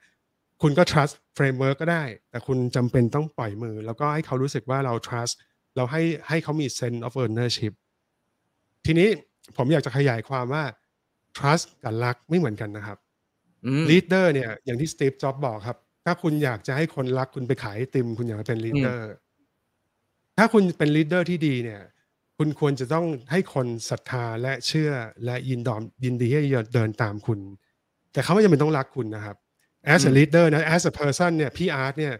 [0.61, 5.33] คุณก็ trust framework ก็ได้ แต่คุณจำเป็นต้องปล่อยมือ แล้วก็ให้เขารู้สึกว่าเรา trust
[5.75, 7.73] เราให้ให้เขามี sense of ownership
[8.85, 9.09] ทีนี้
[9.57, 10.63] ผมอยากจะขยายความว่า
[11.37, 12.97] trust กับรักไม่เหมือนกันนะครับ
[13.65, 18.99] อืม leader เนี่ยอย่างที่สตีฟจ็อบบอกครับ ถ้าคุณอยากจะให้คนรักคุณไปขายไอติม คุณอยากจะเป็น leader
[20.37, 21.81] ถ้าคุณเป็น leader ที่ดีเนี่ย
[22.37, 24.91] คุณควรจะต้องให้คนศรัทธาและเชื่อ
[25.25, 26.41] และยินดอมยินดีให้
[26.73, 27.39] เดินตามคุณ
[28.13, 29.37] แต่เขาไม่จำเป็นต้องรักคุณนะครับ
[29.93, 32.13] as อื a ม leader นะ as a person เนี่ยพี่อาร์ตเนี่ย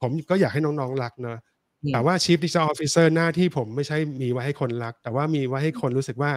[0.00, 1.38] ผมก็อยากให้น้องๆรักเนอะ
[1.82, 6.32] อืมแต่ว่า chief digital officer หน้าที่ผมไม่ใช่มีไว้ให้คนรัก แต่ว่ามีไว้ให้คนรู้สึกว่า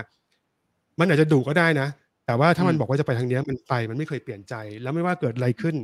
[1.00, 1.88] มันอาจจะดุก็ได้นะ
[2.26, 5.76] แต่ว่าถ้ามันอืมบอกว่าจะไปทางเนี้ยมันไปมันไม่เคยเปลี่ยนใจ แล้วไม่ว่าเกิดอะไรขึ้น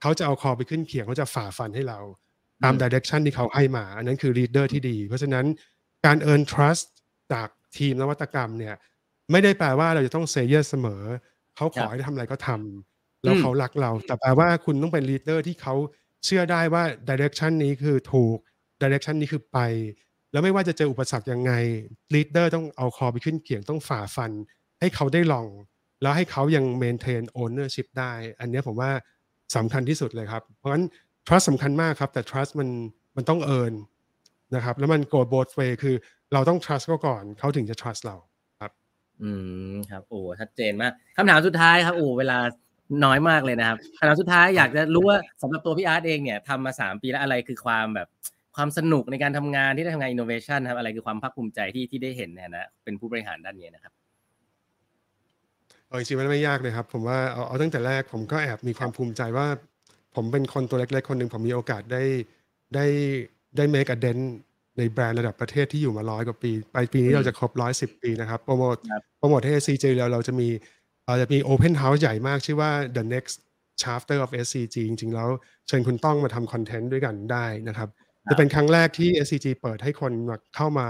[0.00, 1.98] เขาจะเอาคอไปขึ้นเขียงเขาจะฝ่าฟันให้เรา
[2.64, 5.44] ตาม direction ที่เขาให้มา อันนั้นคือ leader ที่ดี เพราะฉะนั้น
[6.04, 6.86] การ earn trust
[7.32, 8.74] จากทีมนวัตกรรมเนี่ย
[9.30, 11.02] ไม่ได้แปลว่าเราจะต้อง say yes เสมอ
[11.56, 12.95] เขาขครัอบให้ทำอะไรก็ทำ
[13.26, 15.74] แล้วอืมเขารักเรา แต่แปลว่าคุณต้องเป็น leader ที่เขา
[16.24, 18.36] เชื่อได้ว่า direction นี้คือถูก
[18.82, 19.58] direction นี้คือไป
[20.32, 21.52] แล้วไม่ว่าจะเจออุปสรรคยังไง
[22.14, 24.32] leader ต้องเอาคอไปขึ้นเขียงต้องฝ่าฟัน
[24.80, 25.48] ให้เขาได้ลอง
[26.02, 28.90] แล้วให้เขายัง maintain ownership ได้ อันเนี้ยผมว่า
[29.56, 30.84] สำคัญที่สุดเลยครับ เพราะฉะนั้น
[31.26, 32.68] trust สำคัญมากครับ แต่ trust มัน
[33.16, 33.74] มันต้อง earn
[34.54, 35.96] นะครับ แล้วมัน go both way คือ
[36.32, 38.16] เราต้อง trust เขาก่อน เขาถึงจะ trust เรา
[39.22, 39.30] อื
[39.72, 42.38] มครับ โอ้ชัดเจนมากคำถามสุดท้ายครับโอ้เวลา
[43.04, 48.08] น้อยมากเลยนะครับคำถามสุดท้ายอยากจะรู้ว่าสำหรับตัวพี่อาร์ตเองเนี่ยทำมาสามปีแล้วอะไรคือความแบบ
[48.56, 53.92] ความสนุกในการทำงานที่ได้ทำงานอินโนเวชันครับอะไรคือความภาคภูมิใจที่ที่ได้เห็นเนี่ยนะเป็นผู้บริหารด้านนี้นะครับ
[55.86, 59.46] เอาจริงๆมันไม่ยากเลยครับ ผมว่าเอาเอาตั้งแต่แรกผมก็แอบมีความภูมิใจว่า
[60.14, 62.02] ผมเป็นคนตัวเล็กๆคนหนึ่งผมมีโอกาสได้
[62.74, 62.86] ได้
[63.56, 64.24] ได้ make a dent
[64.78, 70.85] ในแบรนด์ระดับประเทศที่อยู่มาร้อยกว่าปี ไปปีนี้อืมเราจะครบร้อยสิบปีนะครับ โปรโมทครับโปรโมทให้ SCG แล้วเราจะมีเอ่อ
[71.20, 73.36] จะมี Open House ใหญ่มากชื่อว่า The Next
[73.82, 75.28] Chapter of SCG จริงๆ แล้ว
[75.66, 80.88] เชิญคุณต้องมาทำคอนเทนต์ด้วยกันได้นะครับครับ จะเป็นครั้งแรกที่ SCG เปิดให้คนมาเข้ามา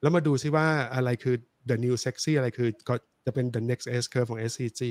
[0.00, 1.36] แล้วมาดูซิว่าอะไรคือ
[1.68, 2.94] the new sexy อะไรคือก็
[3.26, 4.82] จะเป็น the next S curve ของ SCG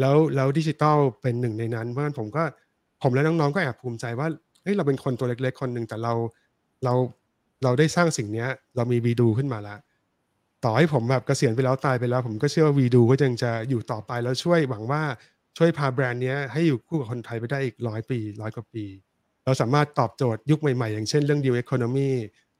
[0.00, 2.44] แล้วแล้วดิจิตอลเป็นหนึ่งในนั้น เพราะฉะนั้นผมก็
[3.02, 4.28] ผมและน้องๆ ก็แอบภูมิใจว่า
[4.62, 6.14] เฮ้ยเราเป็นคนตัวเล็กๆ คนหนึ่งแต่เรา
[6.84, 6.94] เรา
[7.64, 9.78] เราได้สร้างสิ่งเนี้ยเรามีวีดูขึ้นมาแล้ว
[10.64, 15.02] ต่อให้ผมแบบเกษียณไปแล้วตายไปแล้ว ผมก็เชื่อว่าวีดูก็ยังจะอยู่ต่อไปแล้วช่วยหวังว่า
[15.58, 18.84] ช่วยพาแบรนด์นี้ให้อยู่คู่กับคนไทยไปได้อีกร้อยปีร้อยกว่าปี
[19.44, 22.10] เราสามารถตอบโจทย์ยุคใหม่ๆ อย่างเช่นเรื่อง New Economy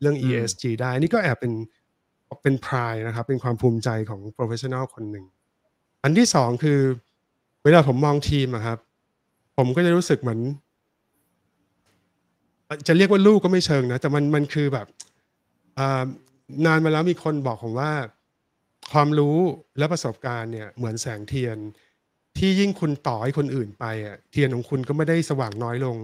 [0.00, 1.52] เรื่องอืม ESG ได้ นี่ก็แอบเป็น
[2.42, 5.24] เป็นพรายนะครับ เป็นความภูมิใจของ professional คนหนึ่ง
[6.02, 6.80] อันที่สองคือ
[7.64, 8.78] เวลาผมมองทีมอะครับ
[9.56, 10.40] ผมก็จะรู้สึกเหมือน
[12.86, 14.86] จะเรียกว่าลูกก็ไม่เชิงนะ แต่มันมันคือแบบ
[15.78, 16.04] อ่า
[16.66, 17.92] นานมาแล้วมีคนบอกผมว่า
[18.92, 19.38] ความรู้
[19.78, 21.56] และประสบการณ์เนี่ยเหมือนแสงเทียน
[22.38, 25.96] ที่ยิ่งคุณต่อให้คนอื่นไปอะเทียนของคุณก็ไม่ได้สว่างน้อยลง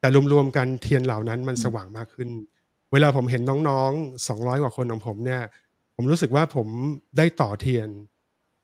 [0.00, 2.30] แต่รวมๆกันเทียนเหล่านั้นมันสว่างมากขึ้น
[2.92, 5.42] เวลาผมเห็นน้องๆ200กว่าคนของผมเนี่ย
[5.96, 6.68] ผมรู้สึกว่าผม
[7.18, 7.88] ได้ต่อเทียน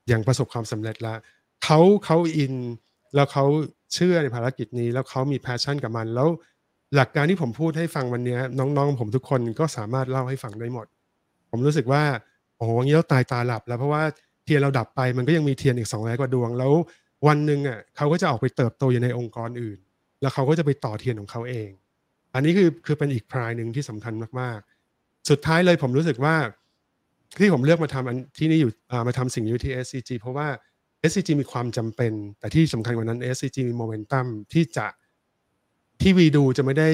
[0.07, 1.17] อย่างประสบความสำเร็จแล้ว
[1.63, 2.53] เขาเขาอิน
[3.15, 3.45] แล้วเขา
[3.93, 6.27] เชื่อในภารกิจนี้ แล้วเขามี passion กับมันแล้ว
[6.95, 10.87] หลักการที่ผมพูดให้ฟังวันนี้น้องๆ ผมทุกคนก็สามารถเล่าให้ฟังได้หมด
[11.51, 12.03] ผมรู้สึกว่า
[12.57, 14.03] โอ้โหงี้เราตายตาหลับแล้วเพราะว่า
[14.45, 16.71] เทียนเราดับไปมันก็ยังมีเทียนอีกสองร้อยกว่าดวง แล้ว
[17.27, 19.79] วันหนึ่งอะเขาก็จะออกไปเติบโตอยู่ในองค์กรอื่น
[20.21, 21.69] แล้วเขาก็จะไปต่อเทียนของเขาเอง
[22.33, 26.35] อันนี้คือคือเป็นอีกพรายหนึ่งที่สำคัญมากๆ สุดท้ายเลยผมรู้สึกว่า
[27.39, 28.71] ที่ผมเลือกมาทำอันที่นี่อยู่
[29.07, 30.47] มาทำสิ่งนี้ที่ SCG เพราะว่า
[31.09, 34.87] SCG มีความจำเป็น แต่ที่สำคัญกว่านั้น SCG มีโมเมนตัมที่จะ
[36.01, 36.89] ที่วีดูจะไม่ได้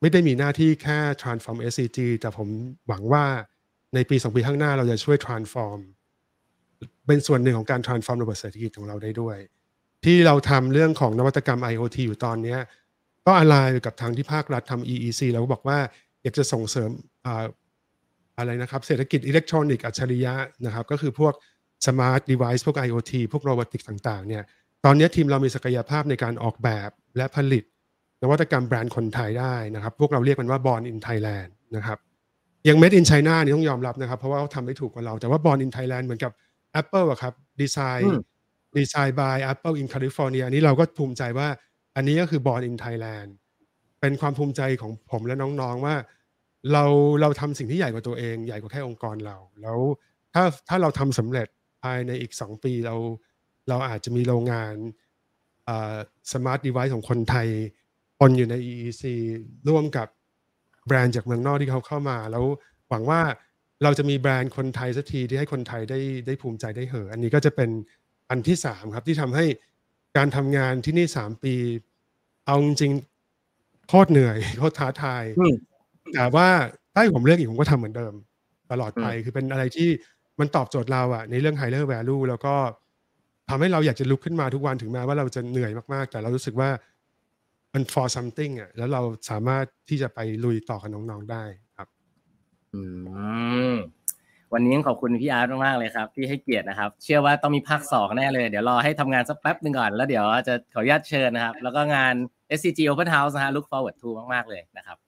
[0.00, 2.48] ไม่ได้มีหน้าที่แค่ transform SCG แต่ผม
[2.88, 3.24] หวังว่า
[3.94, 5.80] ในปีสองปีข้างหน้าเราจะช่วย transform
[7.06, 9.36] เป็นส่วนหนึ่งของการ transform ระบบเศรษฐกิจของเราได้ด้วย
[10.04, 12.56] ที่เราทำเรื่องของนวัตกรรม IoT อยู่ตอนนี้
[13.26, 15.78] ก็อะไรกับทางที่ภาครัฐทำ EEC แล้วก็บอกว่า
[16.22, 16.90] อยากจะส่งเสริม
[17.26, 17.44] อ่า
[18.38, 20.34] อะไรนะครับ เศรษฐกิจอิเล็กทรอนิกส์อัจฉริยะ
[20.66, 21.34] นะครับ ก็คือพวก
[21.86, 24.42] Smart Device พวก IoT พวก robotic ต่างๆเนี่ย
[24.84, 27.64] ตอนนี้ทีมเรามีศักยภาพในการออกแบบและผลิต
[28.22, 31.98] นวัตกรรมแบรนด์คนไทยได้นะครับ พวกเราเรียกมันว่า Born in Thailand นะครับ
[32.68, 36.32] ยัง Made in China นี่ต้องยอมรับนะครับ เพราะว่าเขาทำได้ถูกกว่าเรา แต่ว่า Born in Thailand เหมือนกับ
[36.80, 38.22] Apple อะครับดีไซอืน์
[38.74, 41.48] มดีไซน์ by Apple in California อันนี้เราก็ภูมิใจว่า
[41.96, 43.28] อันนี้ก็คือ Born in Thailand
[44.00, 45.94] เป็นความภูมิใจของผมและน้องๆว่า
[46.72, 46.84] เรา
[47.20, 49.78] เราทำสิ่งที่ใหญ่กว่าตัวเอง ใหญ่กว่าแค่องค์กรเรา แล้ว
[50.34, 51.48] ถ้าถ้าเราทำสำเร็จ
[51.82, 52.96] ภายในอีก 2 ปีเรา
[53.68, 54.74] เราอาจจะมีโรงงาน
[56.32, 57.48] smart device ของคนไทย
[58.20, 59.02] ปนอยู่ใน EEC
[59.68, 60.08] ร่วมกับ
[60.86, 62.44] แบรนด์จากเมืองนอกที่เขาเข้ามา แล้ว
[62.90, 63.20] หวังว่า
[63.82, 67.70] เราจะมีแบรนด์คนไทยสักทีที่ให้คนไทยได้ได้ภูมิใจได้เหอะอันนี้ก็จะเป็น
[68.30, 69.44] อันที่สามครับที่ทำให้
[70.16, 71.54] การทำงานที่นี่สามปี
[72.46, 75.54] เอาจริงๆโคตรเหนื่อยโคตรท้าทายอืม
[76.14, 76.48] แต่ว่า
[76.92, 78.14] ถ้าให้ผมเลือกอีกผมก็ทำเหมือนเดิม
[78.70, 79.88] ตลอดไปอืมคือเป็นอะไรที่
[80.40, 82.54] มันตอบโจทย์เราอะในเรื่อง higher value แล้วก็
[83.50, 86.70] ทำให้เราอยากจะลุกขึ้นมาทุกวันถึงแม้ว่าเราจะเหนื่อยมากๆ แต่เรารู้สึกว่า
[87.74, 91.44] มัน for something อะแล้วเราสามารถที่จะไปลุยต่อกับน้องๆได้
[91.76, 91.88] ครับ
[92.74, 92.80] อื
[93.72, 93.74] ม
[94.54, 102.14] วันนี้ขอบคุณพี่อาร์ตมากๆเลยครับ ที่ให้เกียรตินะครับ เชื่อว่าต้องมีภาคสองแน่เลย เดี๋ยวรอให้ทำงานสักแป๊บหนึ่งก่อน แล้วเดี๋ยวจะขออนุญาตเชิญนะครับ แล้วก็งาน
[102.58, 104.98] SCG Open House นะฮะ look forward to มากๆเลยนะครับ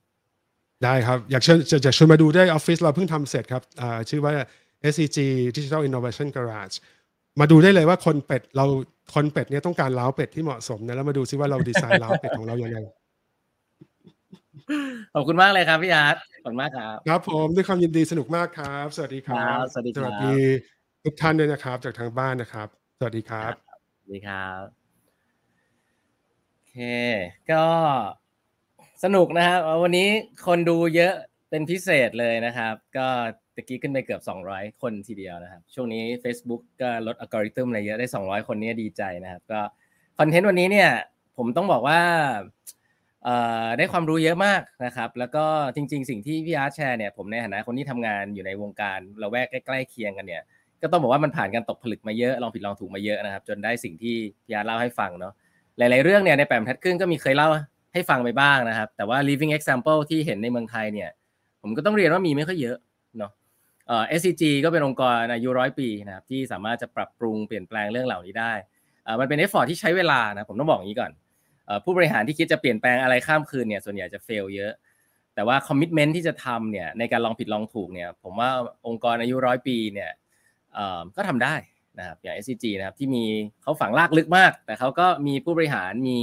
[0.85, 4.33] ได้ครับ อยากเชิญจะจะชวนมาดูได้ออฟฟิศเราเพิ่งทำเสร็จครับอ่าชื่อว่า
[4.93, 5.19] SCG
[5.57, 6.77] Digital Innovation Garage
[7.41, 8.65] มาดูได้เลยว่าคนเป็ดเรา
[9.15, 12.79] คนเป็ดเนี่ยต้องการเล้าเป็ดที่เหมาะสมนะแล้วมาดูซิว่าเราดีไซน์เล้าเป็ดของเรายังไง
[15.15, 20.37] ขอบคุณมากเลยครับพี่อาร์ตขอบคุณมากครับ ครับผมด้วยความยินดีสนุกมากครับ สวัสดีครัครับบสวัสดีครับสวัสดี
[21.05, 22.69] ทุกท่านด้วยนะครับ จากทางบ้านนะครับ
[22.99, 23.53] สวัสดีครับ
[23.99, 24.63] สวัสดีครับ
[26.53, 26.77] โอเค
[27.53, 27.65] ก็
[29.05, 30.09] สนุกนะครับวันนี้
[30.47, 31.15] คนดูเยอะ
[31.51, 33.09] เป็นพิเศษเลยนะครับ ก็
[33.57, 39.61] ตะกี้ขึ้นไปเกือบ 200 คนทีเดียวนะครับ ช่วงนี้ Facebook ก็ลดอัลกอริทึมอะไรเยอะได้ 200 คนเนี้ดีใจนะครับ ก็
[40.19, 40.91] คอนเทนต์วันนี้เนี่ย
[41.37, 42.01] ผมต้องบอกว่า
[43.79, 45.45] ได้ความรู้เยอะมากนะครับ แล้วก็
[45.75, 50.43] จริง ๆ สิ่งที่พี่อาร์ตแชร์เนี่ยผมในฐานะคนที่ทำงานอยู่ในวงการเราแวกใกล้ๆเคียงกันเนี่ย
[50.83, 55.33] ก็ต้องบอกว่ามันผ่านการตกผลึกมาเยอะลองผิดลองถูกมาเยอะนะครับ จนได้สิ่งที่พี่อาร์ตเล่าให้ฟังเนาะ
[55.79, 57.49] หลาย ๆ เรื่องเนี่ยในแปมแพทครึ่งก็มีเคยเล่า
[57.93, 61.11] ให้ฟังไปบ้างนะครับ แต่ว่า living example ที่เห็นในเมืองไทยเนี่ย
[61.63, 62.77] ผมก็ต้องเรียนว่ามีไม่ค่อยเยอะ
[63.19, 63.33] เนาะ
[63.93, 68.53] เอ่อ SCG ก็เป็นองค์กรอายุร้อยปีนะครับที่สามารถจะปรับปรุงเปลี่ยนแปลงเรื่องเหล่านี้ได้
[69.21, 71.13] มันเป็น effort ที่ใช้เวลานะผมต้องบอกอย่างนี้ก่อน
[71.85, 74.73] ผู้บริหารที่คิดจะเปลี่ยนแปลงอะไรข้ามคืนเนี่ยส่วนใหญ่จะ fail เยอะ
[75.35, 78.51] แต่ว่า commitment ที่จะทำเนี่ยในการลองผิดลองถูกเนี่ยผมว่า
[78.87, 80.11] องค์กรอายุร้อยปีเนี่ย
[81.17, 81.55] ก็ทำได้
[81.99, 83.25] นะครับอย่าง SCG นะครับที่มี
[83.63, 86.19] เขาฝังลากลึกมาก แต่เขาก็มีผู้บริหารมี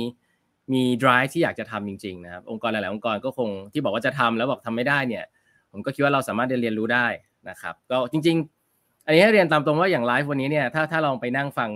[0.73, 5.25] มี drive ที่อยากจะทำจริงๆนะครับองค์กรหลายๆองค์กรก็คงที่บอกว่าจะทำแล้วบอกทำไม่ได้เนี่ย
[5.71, 7.07] ผมก็คิดว่าเราสามารถเรียนรู้ได้
[7.49, 8.37] นะครับก็จริง
[8.71, 11.71] ๆ อันนี้ให้เรียนตามตรงว่าอย่างไลฟ์วันนี้เนี่ยถ้าถ้าลองไปนั่งฟัง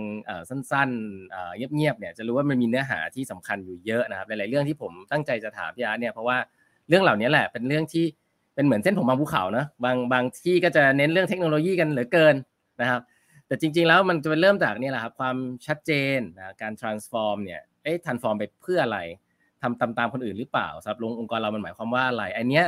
[0.50, 6.36] สั้นๆเงียบๆเนี่ยจะรู้ว่ามันมีเนื้อหาที่สำคัญอยู่เยอะนะครับหลายๆเรื่องที่ผมตั้งใจจะถามพี่อาร์ตเนี่ยเพราะว่า
[6.88, 8.04] เรื่องเหล่านี้แหละเป็นเรื่องที่
[8.54, 12.34] เป็นเหมือนเส้นผมบางภูเขานะบางบางที่ก็จะเน้นเรื่องเทคโนโลยีกันเหลือเกิน
[12.80, 13.00] นะครับ
[13.46, 18.98] แต่จริง ๆ แล้วมันจะเป็นเริ่มจากนี่แหละครับความชัดเจนนะการ transform เนี่ยเอ๊ะ transform ไปเพื่ออะไร
[19.62, 22.66] ทำตามตามคนอื่นหรือเปล่าสำหรับองค์กรเรามันหมายความว่าอะไรอันเนี้ย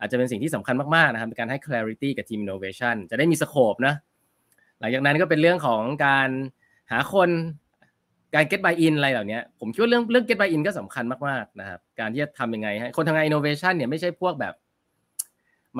[0.00, 3.94] อาจจะเป็นสิ่งที่สำคัญมากๆนะครับในการให้ clarity กับทีม innovation จะได้มีสโคปนะ
[4.80, 6.28] หลังจากนั้นก็เป็นเรื่องของการ
[6.90, 7.30] หาคน
[8.34, 14.54] การ get buy in อะไรเหล่านี้ผมคิดว่าเรื่องเรื่อง get buy in ก็สำคัญมากๆนะครับการที่จะทำยังไงให้คนทำงาน innovation เนี่ยไม่ใช่พวกแบบ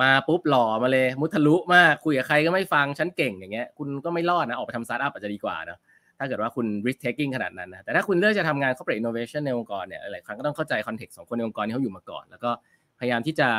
[0.01, 5.77] มาปุ๊บหล่อมาเลยมุทะลุมากคุยกับใครก็ไม่ฟังฉันเก่งอย่างเงี้ยคุณก็ไม่รอดนะออกไปทำสตาร์ทอัพอาจจะดีกว่านะ
[6.17, 12.51] ถ้าเกิดว่าคุณ risk taking ขนาดนั้นนะแต่ถ้าคุณเลือกจะทำงาน corporate innovation ในองค์กรเนี่ยหลายครั้งก็ต้องเข้าใจ context ของคนในองค์กรที่เขาอยู่มาก่อน แล้วก็
[12.99, 13.49] พยายามที่จะ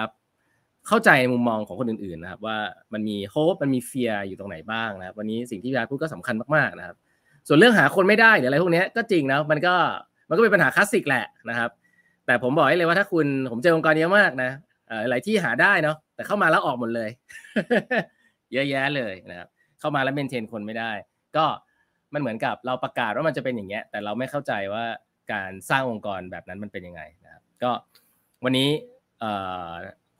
[0.89, 2.59] เข้าใจมุมมองของคนอื่นๆนะครับ ว่า
[2.93, 6.97] มันมี hope มันมี fear อยู่ตรงไหนบ้างนะครับ วันนี้สิ่งที่พี่อาร์พูดก็สำคัญมากๆนะครับ
[7.49, 9.75] ส่วนเรื่องหาคนไม่ได้หรืออะไรพวกนี้ก็จริงนะมันก็
[10.29, 11.71] มันก็เป็นปัญหาคลาสสิกแหละนะครับ
[12.27, 14.51] แต่ผมบอกให้เลยว่าถ้าคุณผมเจอองค์กรเยอะมากนะ
[14.91, 17.11] อ่อหลายที่หาได้เนาะแต่เข้ามาแล้วออกหมดเลย
[18.53, 19.49] เยอะแยะเลยนะครับ
[19.81, 20.93] เข้ามาแล้วเมนเทนคนไม่ได้
[21.37, 21.47] ก็
[22.15, 24.85] มันเหมือนกับเราประกาศว่ามันจะเป็นอย่างเงี้ย แต่เราไม่เข้าใจว่า
[25.33, 27.71] การสร้างองค์กรแบบนั้นมันเป็นยังไงนะครับ ก็
[28.45, 28.69] วันนี้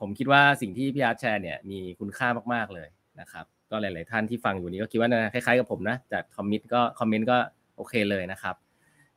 [0.01, 2.87] ผมคิดว่าสิ่งที่พี่อาร์ตแชร์เนี่ยมีคุณค่ามากๆเลย
[3.19, 7.37] นะครับ ก็หลาย ๆ ท่านที่ฟังอยู่นี้ก็คิดว่านะคล้าย ๆ กับผมนะจากคอมมิตก็คอมเมนต์ก็
[7.77, 8.55] โอเคเลยนะครับ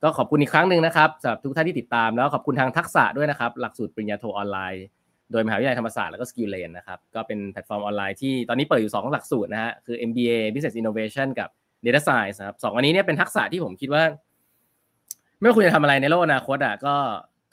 [0.03, 4.85] ก็ขอบคุณอีกครั้งหนึ่งนะครับสำหรับทุกท่านที่ติดตามแล้วขอบคุณทาง TUXSA ด้วยนะครับ หลักสูตรปริญญาโทออนไลน์
[5.32, 11.49] โดยมหาวิทยาลัยธรรมศาสตร์แล้วก็ SkillLane นะครับก็เป็นแพลตฟอร์มออนไลน์ที่ตอนนี้เปิดอยู่ 2 หลักสูตรนะฮะคือ MBA Business Innovation กับ
[11.85, 14.03] Data Science นะครับสองอันนี้เนี่ยเป็นทักษะที่ผมคิดว่า
[15.39, 16.95] ไม่ว่าคุณจะทำอะไรในโลกอนาคตอะก็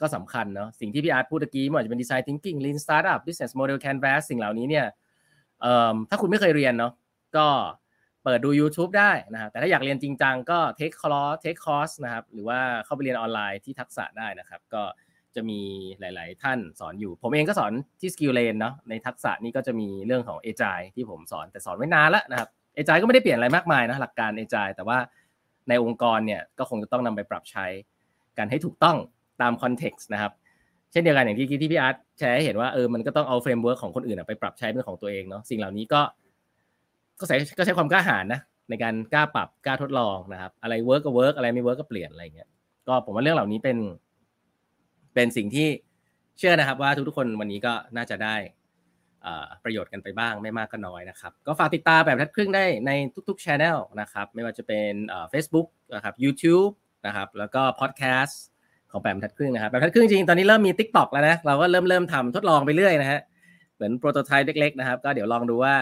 [0.02, 4.86] ก็สำคัญเนาะสิ่งที่พี่อาร์ตพูดตะกี้ไม่ว่าจะเป็น Design Thinking Lean Startup Business Model Canvas สิ่งเหล่านี้เนี่ย
[5.60, 6.92] เอ่อถ้าคุณไม่เคยเรียนเนาะ
[7.36, 7.46] ก็
[8.24, 14.82] เปิดดู YouTube ได้นะครับแต่ถ้าอยากเรียนจริงจังก็ take course take course นะครับหรือว่าเข้าไปเรียนออนไลน์ที่ TUXSA ได้นะครับ ก็
[15.34, 15.60] จะมี
[16.00, 22.90] หลาย ๆ ท่านสอนอยู่ ผมเองก็สอนที่ SkillLane เนาะใน TUXSA นี้ก็จะมีเรื่องของ a g i l e ที่ผมสอนแต่สอนไว้นานแล้วนะครับ a g
[22.90, 24.98] i l e ก็ไม่ได้เปลี่ยนอะไรมากมายนะหลักการ a g i l e แต่ว่า
[25.68, 27.66] ในองค์กรเนี่ยก็คงจะต้องนำไปปรับใช้
[28.38, 28.96] กันให้ถูกต้อง
[29.42, 30.32] ตาม context นะครับ
[30.92, 36.00] เช่นเดียวกันอย่างที่ที่พี่อาร์ตแชร์ให้เห็นว่าเออมันก็ต้องเอา framework ของคนอื่นไปปรับใช้เป็นของตัวเองเนาะสิ่งเหล่านี้ก็
[37.18, 38.40] ก็ใช้ก็ใช้ความกล้าหาญนะ
[38.70, 42.48] ในการกล้าปรับกล้าทดลองนะครับ อะไร work ก็ work อะไรไม่ work ก็เปลี่ยนอะไรเงี้ย
[42.88, 43.78] ก็ผมว่าเรื่องเหล่านี้เป็น
[45.14, 45.68] เป็นสิ่งที่
[46.38, 48.36] เชื่อนะครับ ว่าทุกๆคนวันนี้ก็น่าจะได้
[49.64, 52.90] ประโยชน์กันไปบ้างไม่มากก็น้อยนะครับ ก็ฝากติดตามแปดบรรทัดครึ่งได้ใน
[53.28, 56.72] ทุกๆช anel นะครับ ไม่ว่าจะเป็นเอ่อ Facebook นะครับ YouTube
[57.06, 58.36] นะครับ แล้วก็ Podcast
[58.92, 63.20] ของแปดบรรทัดครึ่งนะครับแปดบรรทัดครึ่งจริงๆตอนนี้เริ่มมี TikTok แล้วนะเราก็เริ่มเริ่มทำทดลองไปเรื่อยนะฮะ
[63.74, 65.74] เหมือนโปรโตไทป์เล็กๆนะครับก็เดี๋ยวลองดูว่า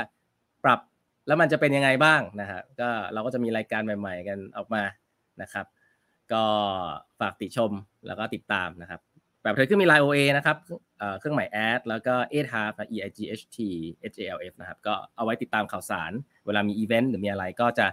[0.64, 0.80] ปรับ
[1.26, 4.82] แล้วมันจะเป็นยังไงบ้างนะฮะก็เราก็จะมีรายการใหม่ ๆ กันออกมา
[5.42, 5.66] นะครับ
[6.32, 6.44] ก็
[7.20, 7.72] ฝากติชม
[8.06, 9.00] แล้วก็ติดตามนะครับ
[9.42, 10.56] แบบเธอขึ้นมี Line OA นะครับ
[11.18, 13.58] เครื่องหมายแอดแล้วก็ e h a l f e i g h t
[14.14, 16.12] h a l f นะครับก็เอาไว้ติดตามข่าวสาร
[16.46, 17.86] เวลามีอีเวนต์หรือมีอะไรก็จะ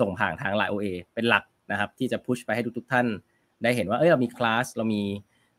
[0.00, 3.06] ส่งผ่านทาง Line OA เป็นหลักนะครับ ที่จะพุชไปให้ทุกๆท่าน
[3.64, 5.02] ได้เห็นว่าเอ้ยเรามีคลาสเรามี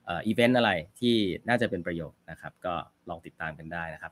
[0.09, 1.15] อีเวนต์อะไรที่
[1.47, 2.73] น่าจะเป็นประโยชน์นะครับ ก็
[3.09, 4.11] ลองติดตามกันได้นะครับ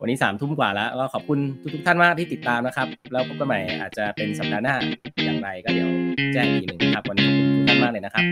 [0.00, 1.38] วันนี้3ามทุ่มกว่าแล้วก็ขอบคุณ
[1.74, 4.76] ทุกๆท่านมากที่ติดตามนะครับ แล้วพบกันใหม่อาจจะเป็นสัปดาห์หน้า
[5.24, 5.90] อย่างไรก็เดี๋ยว
[6.32, 8.24] แจ้งอีกหนึ่งนะครับ วันนี้ขอบคุณทุกท่านมากเลยนะครับ